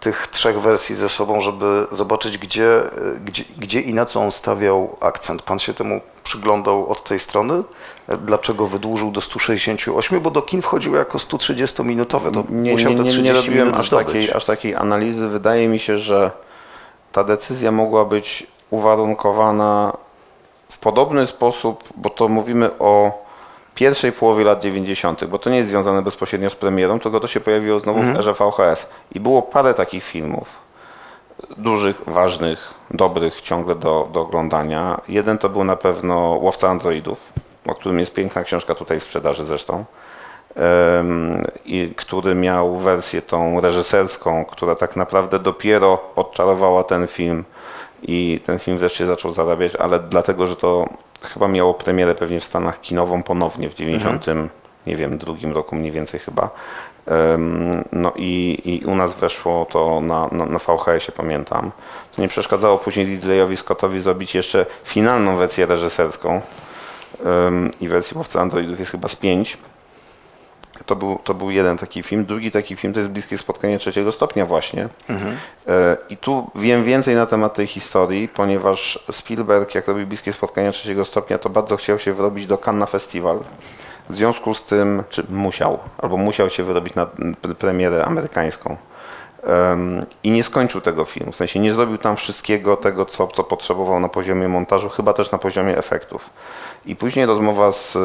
tych 0.00 0.26
trzech 0.26 0.60
wersji 0.60 0.94
ze 0.94 1.08
sobą, 1.08 1.40
żeby 1.40 1.86
zobaczyć, 1.92 2.38
gdzie, 2.38 2.66
e, 2.66 2.90
gdzie, 3.24 3.44
gdzie 3.58 3.80
i 3.80 3.94
na 3.94 4.04
co 4.04 4.20
on 4.20 4.32
stawiał 4.32 4.96
akcent. 5.00 5.42
Pan 5.42 5.58
się 5.58 5.74
temu 5.74 6.00
przyglądał 6.24 6.86
od 6.86 7.04
tej 7.04 7.18
strony? 7.18 7.62
E, 8.08 8.16
dlaczego 8.16 8.66
wydłużył 8.66 9.10
do 9.10 9.20
168? 9.20 10.20
Bo 10.20 10.30
do 10.30 10.42
kin 10.42 10.62
wchodził 10.62 10.94
jako 10.94 11.18
130-minutowe. 11.18 12.32
To 12.32 12.44
nie, 12.50 12.72
musiał 12.72 12.92
nie, 12.92 12.98
te 12.98 13.04
30 13.04 13.22
nie, 13.22 13.28
nie 13.28 13.32
robiłem 13.32 13.66
minut 13.66 13.80
aż 13.80 13.90
takiej, 13.90 14.32
aż 14.32 14.44
takiej 14.44 14.74
analizy. 14.74 15.28
Wydaje 15.28 15.68
mi 15.68 15.78
się, 15.78 15.98
że 15.98 16.30
ta 17.12 17.24
decyzja 17.24 17.70
mogła 17.70 18.04
być 18.04 18.46
uwarunkowana 18.70 19.96
w 20.68 20.78
podobny 20.78 21.26
sposób, 21.26 21.84
bo 21.96 22.10
to 22.10 22.28
mówimy 22.28 22.70
o 22.78 23.23
pierwszej 23.74 24.12
połowie 24.12 24.44
lat 24.44 24.62
90., 24.62 25.24
bo 25.24 25.38
to 25.38 25.50
nie 25.50 25.56
jest 25.56 25.70
związane 25.70 26.02
bezpośrednio 26.02 26.50
z 26.50 26.54
premierą, 26.54 26.98
tylko 26.98 27.20
to 27.20 27.26
się 27.26 27.40
pojawiło 27.40 27.80
znowu 27.80 28.00
w 28.00 28.16
erze 28.16 28.32
VHS. 28.32 28.86
I 29.12 29.20
było 29.20 29.42
parę 29.42 29.74
takich 29.74 30.04
filmów, 30.04 30.58
dużych, 31.56 32.02
ważnych, 32.06 32.74
dobrych, 32.90 33.40
ciągle 33.40 33.74
do, 33.74 34.08
do 34.12 34.20
oglądania. 34.20 35.00
Jeden 35.08 35.38
to 35.38 35.48
był 35.48 35.64
na 35.64 35.76
pewno 35.76 36.16
Łowca 36.16 36.68
Androidów, 36.68 37.32
o 37.66 37.74
którym 37.74 37.98
jest 37.98 38.14
piękna 38.14 38.44
książka 38.44 38.74
tutaj 38.74 39.00
w 39.00 39.02
sprzedaży 39.02 39.46
zresztą, 39.46 39.84
i 41.64 41.94
który 41.96 42.34
miał 42.34 42.76
wersję 42.76 43.22
tą 43.22 43.60
reżyserską, 43.60 44.44
która 44.44 44.74
tak 44.74 44.96
naprawdę 44.96 45.38
dopiero 45.38 45.98
odczarowała 46.16 46.84
ten 46.84 47.06
film 47.06 47.44
i 48.08 48.40
ten 48.44 48.58
film 48.58 48.78
wreszcie 48.78 49.06
zaczął 49.06 49.30
zarabiać, 49.30 49.76
ale 49.76 50.00
dlatego, 50.00 50.46
że 50.46 50.56
to 50.56 50.88
chyba 51.22 51.48
miało 51.48 51.74
premierę 51.74 52.14
pewnie 52.14 52.40
w 52.40 52.44
Stanach 52.44 52.80
kinową 52.80 53.22
ponownie 53.22 53.68
w 53.68 53.74
90, 53.74 54.28
mhm. 54.28 54.48
nie 54.86 54.96
wiem, 54.96 55.18
drugim 55.18 55.52
roku 55.52 55.76
mniej 55.76 55.92
więcej 55.92 56.20
chyba. 56.20 56.50
No 57.92 58.12
i, 58.16 58.62
i 58.64 58.86
u 58.86 58.94
nas 58.94 59.14
weszło 59.14 59.66
to 59.70 60.00
na, 60.00 60.28
na, 60.32 60.46
na 60.46 60.58
VHS-ie, 60.58 61.12
pamiętam. 61.16 61.70
To 62.16 62.22
nie 62.22 62.28
przeszkadzało 62.28 62.78
później 62.78 63.06
Ridleyowi 63.06 63.56
Scottowi 63.56 64.00
zrobić 64.00 64.34
jeszcze 64.34 64.66
finalną 64.84 65.36
wersję 65.36 65.66
reżyserską 65.66 66.40
i 67.80 67.88
wersji 67.88 68.16
Łowcy 68.16 68.40
Androidów 68.40 68.78
jest 68.78 68.90
chyba 68.90 69.08
z 69.08 69.16
pięć. 69.16 69.58
To 70.86 70.96
był, 70.96 71.18
to 71.24 71.34
był 71.34 71.50
jeden 71.50 71.78
taki 71.78 72.02
film. 72.02 72.24
Drugi 72.24 72.50
taki 72.50 72.76
film 72.76 72.92
to 72.92 73.00
jest 73.00 73.10
Bliskie 73.10 73.38
Spotkanie 73.38 73.78
Trzeciego 73.78 74.12
Stopnia 74.12 74.46
właśnie. 74.46 74.88
Mhm. 75.08 75.36
E, 75.68 75.96
I 76.08 76.16
tu 76.16 76.50
wiem 76.54 76.84
więcej 76.84 77.14
na 77.14 77.26
temat 77.26 77.54
tej 77.54 77.66
historii, 77.66 78.28
ponieważ 78.28 79.04
Spielberg, 79.12 79.74
jak 79.74 79.88
robił 79.88 80.06
Bliskie 80.06 80.32
Spotkanie 80.32 80.72
Trzeciego 80.72 81.04
Stopnia, 81.04 81.38
to 81.38 81.50
bardzo 81.50 81.76
chciał 81.76 81.98
się 81.98 82.12
wyrobić 82.12 82.46
do 82.46 82.58
Cannes 82.58 82.90
Festival. 82.90 83.38
W 84.08 84.14
związku 84.14 84.54
z 84.54 84.64
tym, 84.64 85.02
czy 85.10 85.26
musiał, 85.28 85.78
albo 85.98 86.16
musiał 86.16 86.50
się 86.50 86.62
wyrobić 86.62 86.94
na 86.94 87.06
premierę 87.58 88.04
amerykańską. 88.04 88.76
I 90.22 90.30
nie 90.30 90.44
skończył 90.44 90.80
tego 90.80 91.04
filmu, 91.04 91.32
w 91.32 91.36
sensie 91.36 91.60
nie 91.60 91.72
zrobił 91.72 91.98
tam 91.98 92.16
wszystkiego 92.16 92.76
tego, 92.76 93.06
co, 93.06 93.26
co 93.26 93.44
potrzebował 93.44 94.00
na 94.00 94.08
poziomie 94.08 94.48
montażu, 94.48 94.88
chyba 94.88 95.12
też 95.12 95.30
na 95.30 95.38
poziomie 95.38 95.78
efektów. 95.78 96.30
I 96.86 96.96
później 96.96 97.26
rozmowa 97.26 97.72
z 97.72 97.98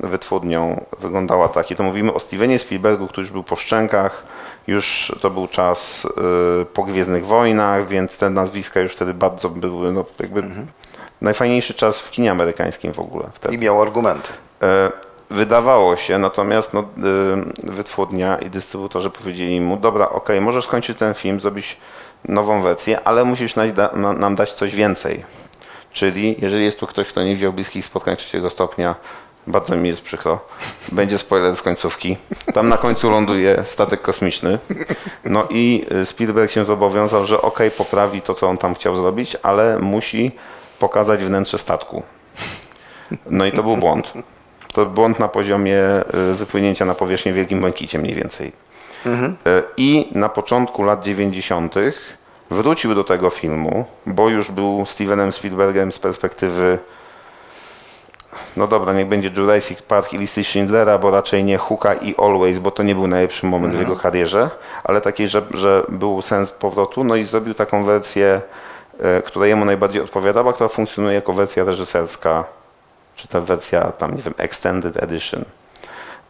wytwórnią 0.00 0.84
wyglądała 1.00 1.48
tak, 1.48 1.70
i 1.70 1.76
to 1.76 1.82
mówimy 1.82 2.14
o 2.14 2.20
Stevenie 2.20 2.58
Spielbergu, 2.58 3.06
który 3.06 3.22
już 3.22 3.32
był 3.32 3.42
po 3.42 3.56
szczękach, 3.56 4.22
już 4.66 5.12
to 5.20 5.30
był 5.30 5.48
czas 5.48 6.04
y, 6.62 6.66
po 6.66 6.82
Gwiezdnych 6.82 7.26
Wojnach, 7.26 7.88
więc 7.88 8.18
te 8.18 8.30
nazwiska 8.30 8.80
już 8.80 8.92
wtedy 8.92 9.14
bardzo 9.14 9.48
były, 9.48 9.92
no 9.92 10.04
jakby 10.20 10.40
mhm. 10.40 10.66
najfajniejszy 11.20 11.74
czas 11.74 12.00
w 12.00 12.10
kinie 12.10 12.30
amerykańskim 12.30 12.92
w 12.92 12.98
ogóle. 12.98 13.24
Wtedy. 13.32 13.54
I 13.54 13.58
miał 13.58 13.82
argumenty. 13.82 14.32
E, 14.62 14.92
wydawało 15.30 15.96
się, 15.96 16.18
natomiast 16.18 16.74
no, 16.74 16.80
y, 16.80 16.84
wytwórnia 17.72 18.38
i 18.38 18.50
dystrybutorzy 18.50 19.10
powiedzieli 19.10 19.60
mu, 19.60 19.76
dobra, 19.76 20.08
ok, 20.08 20.28
możesz 20.40 20.64
skończyć 20.64 20.98
ten 20.98 21.14
film, 21.14 21.40
zrobić 21.40 21.76
nową 22.28 22.62
wersję, 22.62 23.00
ale 23.04 23.24
musisz 23.24 23.54
nam 24.18 24.34
dać 24.34 24.52
coś 24.52 24.74
więcej. 24.74 25.24
Czyli 25.96 26.36
jeżeli 26.38 26.64
jest 26.64 26.78
tu 26.78 26.86
ktoś, 26.86 27.08
kto 27.08 27.24
nie 27.24 27.34
widział 27.34 27.52
bliskich 27.52 27.84
spotkań 27.84 28.16
trzeciego 28.16 28.50
stopnia, 28.50 28.94
bardzo 29.46 29.76
mi 29.76 29.88
jest 29.88 30.02
przykro. 30.02 30.40
Będzie 30.92 31.18
spoiler 31.18 31.56
z 31.56 31.62
końcówki. 31.62 32.16
Tam 32.54 32.68
na 32.68 32.76
końcu 32.76 33.10
ląduje 33.10 33.64
statek 33.64 34.02
kosmiczny. 34.02 34.58
No 35.24 35.46
i 35.50 35.86
y, 36.02 36.06
Spielberg 36.06 36.50
się 36.50 36.64
zobowiązał, 36.64 37.26
że 37.26 37.42
ok, 37.42 37.58
poprawi 37.78 38.22
to, 38.22 38.34
co 38.34 38.48
on 38.48 38.58
tam 38.58 38.74
chciał 38.74 38.96
zrobić, 38.96 39.36
ale 39.42 39.78
musi 39.78 40.30
pokazać 40.78 41.24
wnętrze 41.24 41.58
statku. 41.58 42.02
No 43.30 43.46
i 43.46 43.52
to 43.52 43.62
był 43.62 43.76
błąd. 43.76 44.12
To 44.72 44.86
błąd 44.86 45.18
na 45.18 45.28
poziomie 45.28 45.80
y, 46.30 46.34
wypłynięcia 46.34 46.84
na 46.84 46.94
powierzchnię 46.94 47.32
w 47.32 47.36
Wielkim 47.36 47.60
Błękicie 47.60 47.98
mniej 47.98 48.14
więcej. 48.14 48.52
Mhm. 49.06 49.36
Y, 49.46 49.62
I 49.76 50.08
na 50.12 50.28
początku 50.28 50.82
lat 50.82 51.04
90 51.04 51.74
wrócił 52.50 52.94
do 52.94 53.04
tego 53.04 53.30
filmu, 53.30 53.84
bo 54.06 54.28
już 54.28 54.50
był 54.50 54.86
Stevenem 54.86 55.32
Spielbergem 55.32 55.92
z 55.92 55.98
perspektywy 55.98 56.78
no 58.56 58.66
dobra, 58.66 58.92
niech 58.92 59.06
będzie 59.06 59.30
Jurassic 59.36 59.82
Park 59.82 60.12
i 60.12 60.18
listy 60.18 60.44
Schindlera, 60.44 60.98
bo 60.98 61.10
raczej 61.10 61.44
nie 61.44 61.58
Hooka 61.58 61.94
i 61.94 62.14
Always, 62.18 62.58
bo 62.58 62.70
to 62.70 62.82
nie 62.82 62.94
był 62.94 63.06
najlepszy 63.06 63.46
moment 63.46 63.74
w 63.74 63.78
jego 63.78 63.92
mhm. 63.92 64.00
karierze, 64.00 64.50
ale 64.84 65.00
taki, 65.00 65.28
że, 65.28 65.42
że 65.50 65.82
był 65.88 66.22
sens 66.22 66.50
powrotu, 66.50 67.04
no 67.04 67.16
i 67.16 67.24
zrobił 67.24 67.54
taką 67.54 67.84
wersję, 67.84 68.40
e, 69.00 69.22
która 69.22 69.46
jemu 69.46 69.64
najbardziej 69.64 70.02
odpowiadała, 70.02 70.52
która 70.52 70.68
funkcjonuje 70.68 71.14
jako 71.14 71.32
wersja 71.32 71.64
reżyserska, 71.64 72.44
czy 73.16 73.28
ta 73.28 73.40
wersja 73.40 73.92
tam, 73.92 74.16
nie 74.16 74.22
wiem, 74.22 74.34
Extended 74.38 75.02
Edition. 75.02 75.44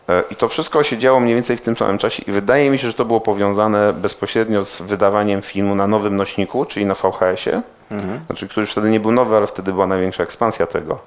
E, 0.09 0.23
I 0.31 0.37
to 0.37 0.49
wszystko 0.49 0.83
się 0.83 0.99
działo 0.99 1.21
mniej 1.21 1.35
więcej 1.35 1.57
w 1.57 1.61
tym 1.61 1.77
samym 1.77 1.99
czasie 1.99 2.23
i 2.27 2.33
wydaje 2.33 2.71
mi 2.71 2.79
się, 2.79 2.89
że 2.89 2.95
to 2.95 3.05
było 3.05 3.21
powiązane 3.21 3.93
bezpośrednio 3.93 4.65
z 4.65 4.83
wydawaniem 4.83 5.43
filmu 5.43 5.75
na 5.75 5.87
nowym 5.87 6.17
nośniku, 6.17 6.65
czyli 6.65 6.87
na 6.87 6.95
VHS-ie, 6.95 7.63
mhm. 7.91 8.21
znaczy, 8.27 8.49
który 8.49 8.63
już 8.63 8.73
wtedy 8.73 8.91
nie 8.91 9.01
był 9.01 9.13
nowy, 9.13 9.37
ale 9.37 9.47
wtedy 9.47 9.73
była 9.73 9.87
największa 9.87 10.23
ekspansja 10.23 10.67
tego. 10.67 10.99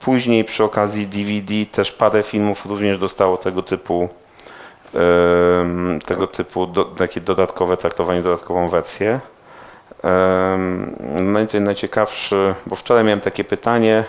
Później 0.00 0.44
przy 0.44 0.64
okazji 0.64 1.06
DVD 1.06 1.54
też 1.72 1.92
parę 1.92 2.22
filmów 2.22 2.66
również 2.66 2.98
dostało 2.98 3.36
tego 3.36 3.62
typu 3.62 4.08
tego 6.06 6.26
typu 6.26 6.66
do, 6.66 6.84
takie 6.84 7.20
dodatkowe 7.20 7.76
traktowanie, 7.76 8.22
dodatkową 8.22 8.68
wersję. 8.68 9.20
I 11.54 11.60
najciekawszy, 11.60 12.54
bo 12.66 12.76
wczoraj 12.76 13.04
miałem 13.04 13.20
takie 13.20 13.44
pytanie, 13.44 14.04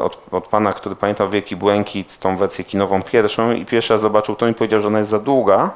od, 0.00 0.20
od 0.30 0.48
pana, 0.48 0.72
który 0.72 0.96
pamiętał 0.96 1.30
Wielki 1.30 1.56
Błękit, 1.56 2.18
tą 2.18 2.36
wersję 2.36 2.64
kinową 2.64 3.02
pierwszą 3.02 3.52
i 3.52 3.66
pierwszy 3.66 3.92
raz 3.92 4.02
zobaczył 4.02 4.36
to 4.36 4.48
i 4.48 4.54
powiedział, 4.54 4.80
że 4.80 4.88
ona 4.88 4.98
jest 4.98 5.10
za 5.10 5.18
długa 5.18 5.70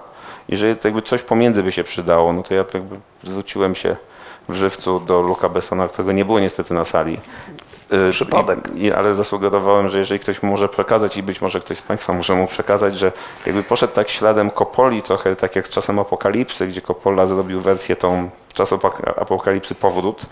i 0.48 0.56
że 0.56 0.68
jakby 0.84 1.02
coś 1.02 1.22
pomiędzy 1.22 1.62
by 1.62 1.72
się 1.72 1.84
przydało, 1.84 2.32
no 2.32 2.42
to 2.42 2.54
ja 2.54 2.64
jakby 2.74 2.96
zwróciłem 3.24 3.74
się 3.74 3.96
w 4.48 4.54
żywcu 4.54 5.00
do 5.00 5.22
Luka 5.22 5.48
Bessona, 5.48 5.88
którego 5.88 6.12
nie 6.12 6.24
było 6.24 6.40
niestety 6.40 6.74
na 6.74 6.84
sali. 6.84 7.18
E, 7.90 8.10
Przypadek. 8.10 8.58
I, 8.76 8.92
ale 8.92 9.14
zasugerowałem, 9.14 9.88
że 9.88 9.98
jeżeli 9.98 10.20
ktoś 10.20 10.42
mu 10.42 10.50
może 10.50 10.68
przekazać 10.68 11.16
i 11.16 11.22
być 11.22 11.40
może 11.40 11.60
ktoś 11.60 11.78
z 11.78 11.82
Państwa 11.82 12.12
może 12.12 12.34
mu 12.34 12.46
przekazać, 12.46 12.98
że 12.98 13.12
jakby 13.46 13.62
poszedł 13.62 13.94
tak 13.94 14.08
śladem 14.08 14.50
Kopoli, 14.50 15.02
trochę 15.02 15.36
tak 15.36 15.56
jak 15.56 15.66
z 15.66 15.70
czasem 15.70 15.98
Apokalipsy, 15.98 16.66
gdzie 16.66 16.80
Coppola 16.80 17.26
zrobił 17.26 17.60
wersję 17.60 17.96
tą 17.96 18.30
czas 18.54 18.72
Apokalipsy 19.16 19.74
Powrót, 19.74 20.26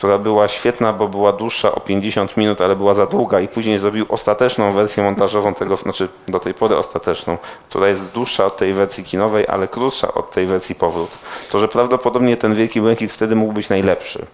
która 0.00 0.18
była 0.18 0.48
świetna, 0.48 0.92
bo 0.92 1.08
była 1.08 1.32
dłuższa 1.32 1.72
o 1.72 1.80
50 1.80 2.36
minut, 2.36 2.60
ale 2.60 2.76
była 2.76 2.94
za 2.94 3.06
długa 3.06 3.40
i 3.40 3.48
później 3.48 3.78
zrobił 3.78 4.06
ostateczną 4.08 4.72
wersję 4.72 5.02
montażową 5.02 5.54
tego, 5.54 5.76
znaczy 5.76 6.08
do 6.28 6.40
tej 6.40 6.54
pory 6.54 6.76
ostateczną, 6.76 7.38
która 7.68 7.88
jest 7.88 8.04
dłuższa 8.04 8.44
od 8.44 8.56
tej 8.56 8.72
wersji 8.72 9.04
kinowej, 9.04 9.46
ale 9.48 9.68
krótsza 9.68 10.14
od 10.14 10.30
tej 10.30 10.46
wersji 10.46 10.74
powrót. 10.74 11.10
To, 11.50 11.58
że 11.58 11.68
prawdopodobnie 11.68 12.36
ten 12.36 12.54
Wielki 12.54 12.80
Błękit 12.80 13.12
wtedy 13.12 13.36
mógł 13.36 13.52
być 13.52 13.68
najlepszy. 13.68 14.26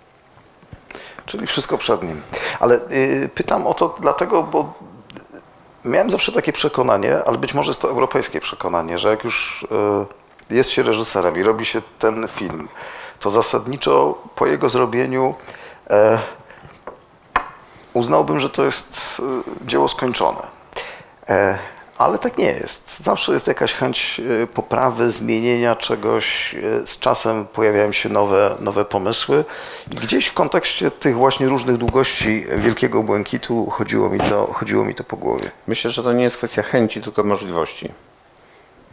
Czyli 1.27 1.47
wszystko 1.47 1.79
przed 1.79 2.03
nim. 2.03 2.21
Ale 2.61 2.81
y, 2.91 3.31
pytam 3.35 3.67
o 3.67 3.75
to 3.75 3.95
dlatego, 4.01 4.43
bo 4.43 4.73
miałem 5.85 6.11
zawsze 6.11 6.33
takie 6.33 6.53
przekonanie, 6.53 7.25
ale 7.27 7.39
być 7.39 7.55
może 7.55 7.71
jest 7.71 7.81
to 7.81 7.91
europejskie 7.91 8.41
przekonanie, 8.41 8.99
że 8.99 9.11
jak 9.11 9.25
już 9.25 9.67
e, 10.51 10.55
jest 10.55 10.71
się 10.71 10.83
reżyserem 10.83 11.37
i 11.37 11.43
robi 11.43 11.65
się 11.65 11.83
ten 11.99 12.29
film, 12.29 12.69
to 13.21 13.31
zasadniczo 13.31 14.19
po 14.35 14.47
jego 14.47 14.69
zrobieniu 14.69 15.35
e, 15.91 16.19
uznałbym, 17.93 18.41
że 18.41 18.51
to 18.51 18.65
jest 18.65 19.23
e, 19.63 19.67
dzieło 19.67 19.89
skończone. 19.89 20.43
E, 21.29 21.59
ale 21.99 22.19
tak 22.19 22.39
nie 22.39 22.45
jest. 22.47 23.01
Zawsze 23.01 23.33
jest 23.33 23.47
jakaś 23.47 23.73
chęć 23.75 24.21
e, 24.43 24.47
poprawy, 24.47 25.11
zmienienia 25.11 25.77
czegoś. 25.77 26.55
E, 26.55 26.87
Z 26.87 26.99
czasem 26.99 27.47
pojawiają 27.47 27.93
się 27.93 28.09
nowe, 28.09 28.57
nowe 28.61 28.85
pomysły. 28.85 29.45
I 29.93 29.97
gdzieś 29.97 30.27
w 30.27 30.35
kontekście 30.35 30.91
tych 30.91 31.17
właśnie 31.17 31.49
różnych 31.49 31.77
długości 31.77 32.47
Wielkiego 32.57 33.03
Błękitu 33.03 33.71
chodziło 33.71 34.09
mi 34.09 34.21
to, 34.21 34.53
chodziło 34.53 34.85
mi 34.85 34.95
to 34.95 35.05
po 35.05 35.17
głowie. 35.17 35.51
Myślę, 35.67 35.91
że 35.91 36.03
to 36.03 36.13
nie 36.13 36.25
jest 36.25 36.37
kwestia 36.37 36.63
chęci, 36.63 37.01
tylko 37.01 37.25
możliwości. 37.25 37.93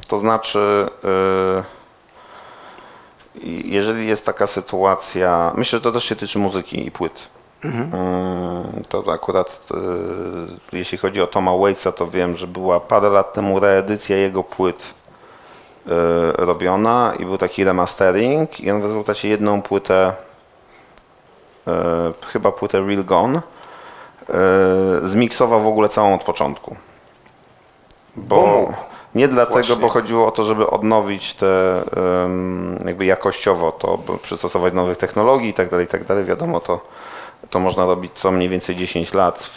To 0.08 0.20
znaczy, 0.20 0.88
yy, 1.04 1.64
jeżeli 3.66 4.08
jest 4.08 4.26
taka 4.26 4.48
sytuacja, 4.48 5.52
myślę, 5.56 5.78
że 5.80 5.84
to 5.84 5.92
też 5.92 6.04
się 6.04 6.16
tyczy 6.16 6.40
muzyki 6.40 6.88
i 6.88 6.92
płyt. 6.92 7.20
Yy, 7.64 7.72
To 8.90 9.04
akurat, 9.14 9.60
yy, 10.72 10.80
jeśli 10.80 10.98
chodzi 10.98 11.22
o 11.22 11.28
Toma 11.28 11.58
Waitsa, 11.58 11.92
to 11.92 12.08
wiem, 12.08 12.36
że 12.36 12.48
była 12.48 12.80
parę 12.80 13.10
lat 13.10 13.34
temu 13.34 13.60
reedycja 13.60 14.18
jego 14.18 14.44
płyt 14.44 14.94
yy, 15.86 15.94
robiona 16.38 17.14
i 17.20 17.26
był 17.26 17.38
taki 17.38 17.64
remastering 17.64 18.60
i 18.60 18.72
on 18.72 18.82
w 18.82 18.86
rezultacie 18.86 19.30
jedną 19.30 19.62
płytę, 19.62 20.14
chyba 22.28 22.52
płytę 22.52 22.82
Real 22.82 23.06
Gone, 23.06 23.42
zmiksował 25.04 25.62
w 25.62 25.68
ogóle 25.68 25.90
całą 25.90 26.14
od 26.16 26.24
początku. 26.24 26.76
Bo 28.16 28.36
Bo 28.36 28.48
mógł. 28.48 28.74
Nie 29.16 29.28
dlatego, 29.28 29.54
Właśnie. 29.54 29.76
bo 29.76 29.90
chodziło 29.90 30.28
o 30.28 30.32
to, 30.32 30.44
żeby 30.44 30.70
odnowić 30.70 31.34
te 31.34 31.84
jakby 32.86 33.06
jakościowo 33.06 33.72
to, 33.72 34.00
przystosować 34.22 34.74
nowych 34.74 34.98
technologii 34.98 35.50
i 35.50 35.54
tak 35.54 35.70
dalej, 35.70 35.86
i 35.86 35.90
tak 35.90 36.04
dalej. 36.04 36.26
Wiadomo, 36.26 36.60
to, 36.60 36.82
to 37.50 37.60
można 37.60 37.86
robić 37.86 38.12
co 38.14 38.32
mniej 38.32 38.50
więcej 38.50 38.76
10 38.76 39.14
lat 39.14 39.50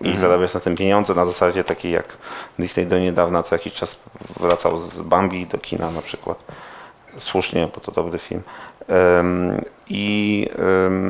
i 0.00 0.16
zarabiać 0.16 0.54
na 0.54 0.60
tym 0.60 0.76
pieniądze 0.76 1.14
na 1.14 1.24
zasadzie 1.24 1.64
takiej 1.64 1.92
jak 1.92 2.16
Disney 2.58 2.86
do 2.86 2.98
niedawna 2.98 3.42
co 3.42 3.54
jakiś 3.54 3.72
czas 3.72 3.96
wracał 4.40 4.78
z 4.78 5.00
Bambi 5.00 5.46
do 5.46 5.58
kina 5.58 5.90
na 5.90 6.02
przykład. 6.02 6.38
Słusznie, 7.18 7.68
bo 7.74 7.80
to 7.80 7.92
dobry 7.92 8.18
film. 8.18 8.42
I, 9.88 10.46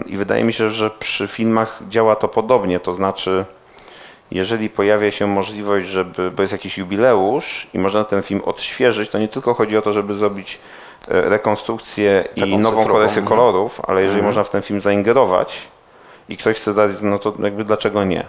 I 0.07 0.17
wydaje 0.17 0.45
mi 0.45 0.53
się, 0.53 0.71
że 0.71 0.91
przy 0.91 1.27
filmach 1.27 1.81
działa 1.89 2.17
to 2.17 2.29
podobnie, 2.29 2.81
to 2.81 2.95
znaczy 2.95 3.45
jeżeli 4.31 4.71
pojawia 4.71 5.11
się 5.11 5.27
możliwość, 5.27 5.87
żeby, 5.87 6.31
bo 6.31 6.43
jest 6.43 6.53
jakiś 6.53 6.79
jubileusz 6.79 7.67
i 7.75 7.79
można 7.79 8.05
ten 8.05 8.23
film 8.23 8.41
odświeżyć, 8.45 9.11
to 9.11 9.19
nie 9.19 9.29
tylko 9.29 9.55
chodzi 9.55 9.77
o 9.77 9.83
to, 9.83 9.93
żeby 9.93 10.15
zrobić 10.15 10.59
e, 11.09 11.21
rekonstrukcję 11.29 12.29
i 12.37 12.41
Taką 12.41 12.59
nową 12.59 12.77
cyfrową, 12.77 12.99
korekcję 12.99 13.23
mhm. 13.23 13.39
kolorów, 13.39 13.81
ale 13.87 14.03
jeżeli 14.03 14.23
można 14.23 14.45
w 14.45 14.51
ten 14.51 14.63
film 14.63 14.81
zaingerować 14.81 15.59
i 16.29 16.37
ktoś 16.37 16.57
chce 16.57 16.75
dać, 16.75 16.91
no 17.03 17.19
to 17.19 17.33
jakby 17.39 17.65
dlaczego 17.65 18.05
nie? 18.05 18.25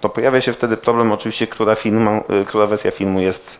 To 0.00 0.08
pojawia 0.08 0.40
się 0.40 0.52
wtedy 0.52 0.76
problem 0.76 1.12
oczywiście, 1.12 1.46
która, 1.46 1.74
film, 1.74 2.08
e, 2.08 2.22
która 2.46 2.66
wersja 2.66 2.90
filmu 2.90 3.20
jest 3.20 3.58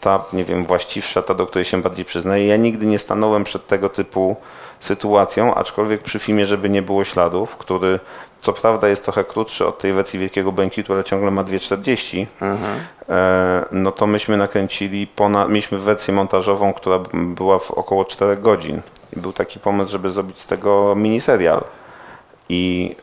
ta, 0.00 0.24
nie 0.32 0.44
wiem, 0.44 0.66
właściwsza, 0.66 1.22
ta, 1.22 1.34
do 1.34 1.46
której 1.46 1.64
się 1.64 1.82
bardziej 1.82 2.04
przyznaję. 2.04 2.46
Ja 2.46 2.56
nigdy 2.56 2.86
nie 2.86 2.98
stanąłem 2.98 3.44
przed 3.44 3.66
tego 3.66 3.88
typu 3.88 4.36
sytuacją, 4.80 5.54
aczkolwiek 5.54 6.02
przy 6.02 6.18
filmie, 6.18 6.46
żeby 6.46 6.70
nie 6.70 6.82
było 6.82 7.04
śladów, 7.04 7.56
który 7.56 8.00
co 8.42 8.52
prawda 8.52 8.88
jest 8.88 9.04
trochę 9.04 9.24
krótszy 9.24 9.66
od 9.66 9.78
tej 9.78 9.92
wersji 9.92 10.18
Wielkiego 10.18 10.52
Błękitu, 10.52 10.92
ale 10.92 11.04
ciągle 11.04 11.30
ma 11.30 11.44
2,40, 11.44 12.26
e, 13.08 13.64
no 13.72 13.92
to 13.92 14.06
myśmy 14.06 14.36
nakręcili, 14.36 15.06
ponad, 15.06 15.48
mieliśmy 15.48 15.78
wersję 15.78 16.14
montażową, 16.14 16.72
która 16.72 16.98
była 17.12 17.58
w 17.58 17.70
około 17.70 18.04
4 18.04 18.36
godzin. 18.36 18.82
I 19.16 19.20
był 19.20 19.32
taki 19.32 19.60
pomysł, 19.60 19.92
żeby 19.92 20.10
zrobić 20.10 20.38
z 20.38 20.46
tego 20.46 20.94
miniserial. 20.96 21.64
I 22.48 22.96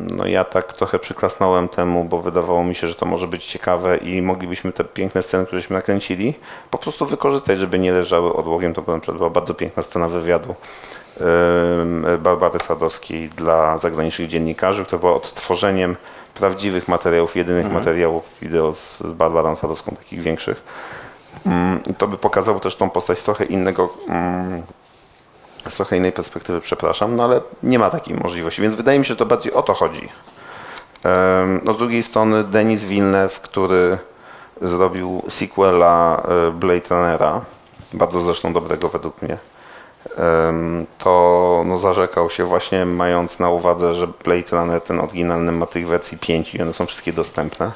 no 0.00 0.26
ja 0.26 0.44
tak 0.44 0.72
trochę 0.72 0.98
przyklasnąłem 0.98 1.68
temu, 1.68 2.04
bo 2.04 2.22
wydawało 2.22 2.64
mi 2.64 2.74
się, 2.74 2.88
że 2.88 2.94
to 2.94 3.06
może 3.06 3.28
być 3.28 3.44
ciekawe 3.44 3.96
i 3.96 4.22
moglibyśmy 4.22 4.72
te 4.72 4.84
piękne 4.84 5.22
sceny, 5.22 5.46
któreśmy 5.46 5.76
nakręcili, 5.76 6.34
po 6.70 6.78
prostu 6.78 7.06
wykorzystać, 7.06 7.58
żeby 7.58 7.78
nie 7.78 7.92
leżały 7.92 8.34
odłogiem. 8.34 8.74
To 8.74 8.82
była 9.12 9.30
bardzo 9.30 9.54
piękna 9.54 9.82
scena 9.82 10.08
wywiadu 10.08 10.54
Barbary 12.18 12.58
Sadowskiej 12.58 13.28
dla 13.28 13.78
zagranicznych 13.78 14.28
dziennikarzy, 14.28 14.84
która 14.84 14.98
była 14.98 15.14
odtworzeniem 15.14 15.96
prawdziwych 16.34 16.88
materiałów, 16.88 17.36
jedynych 17.36 17.72
materiałów 17.72 18.30
wideo 18.42 18.72
z 18.72 19.02
Barbarą 19.02 19.56
Sadowską, 19.56 19.96
takich 19.96 20.22
większych. 20.22 20.62
I 21.90 21.94
to 21.94 22.08
by 22.08 22.18
pokazało 22.18 22.60
też 22.60 22.76
tą 22.76 22.90
postać 22.90 23.18
z 23.18 23.24
trochę 23.24 23.44
innego 23.44 23.88
ym, 24.08 24.62
z 25.68 25.76
trochę 25.76 25.96
innej 25.96 26.12
perspektywy, 26.12 26.60
przepraszam, 26.60 27.16
no 27.16 27.24
ale 27.24 27.40
nie 27.62 27.78
ma 27.78 27.90
takiej 27.90 28.16
możliwości, 28.16 28.62
więc 28.62 28.74
wydaje 28.74 28.98
mi 28.98 29.04
się, 29.04 29.08
że 29.08 29.16
to 29.16 29.26
bardziej 29.26 29.52
o 29.52 29.62
to 29.62 29.74
chodzi. 29.74 30.08
No 31.62 31.72
z 31.72 31.78
drugiej 31.78 32.02
strony 32.02 32.44
Denis 32.44 32.84
Villeneuve, 32.84 33.40
który 33.40 33.98
zrobił 34.62 35.22
sequela 35.28 36.22
e, 36.48 36.50
Blade 36.50 36.88
Runnera, 36.90 37.40
bardzo 37.92 38.22
zresztą 38.22 38.52
dobrego 38.52 38.88
według 38.88 39.22
mnie, 39.22 39.38
to 40.98 41.62
no, 41.66 41.78
zarzekał 41.78 42.30
się 42.30 42.44
właśnie 42.44 42.86
mając 42.86 43.38
na 43.38 43.50
uwadze, 43.50 43.94
że 43.94 44.08
Blade 44.24 44.50
Runner 44.56 44.80
ten 44.80 45.00
oryginalny 45.00 45.52
ma 45.52 45.66
tych 45.66 45.88
wersji 45.88 46.18
5 46.18 46.54
i 46.54 46.62
one 46.62 46.72
są 46.72 46.86
wszystkie 46.86 47.12
dostępne 47.12 47.72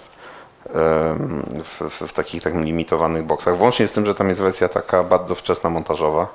w, 1.64 1.80
w, 1.90 2.08
w 2.08 2.12
takich 2.12 2.42
tak 2.42 2.54
limitowanych 2.54 3.24
boksach. 3.24 3.56
Włącznie 3.56 3.88
z 3.88 3.92
tym, 3.92 4.06
że 4.06 4.14
tam 4.14 4.28
jest 4.28 4.40
wersja 4.40 4.68
taka 4.68 5.02
bardzo 5.02 5.34
wczesna 5.34 5.70
montażowa 5.70 6.26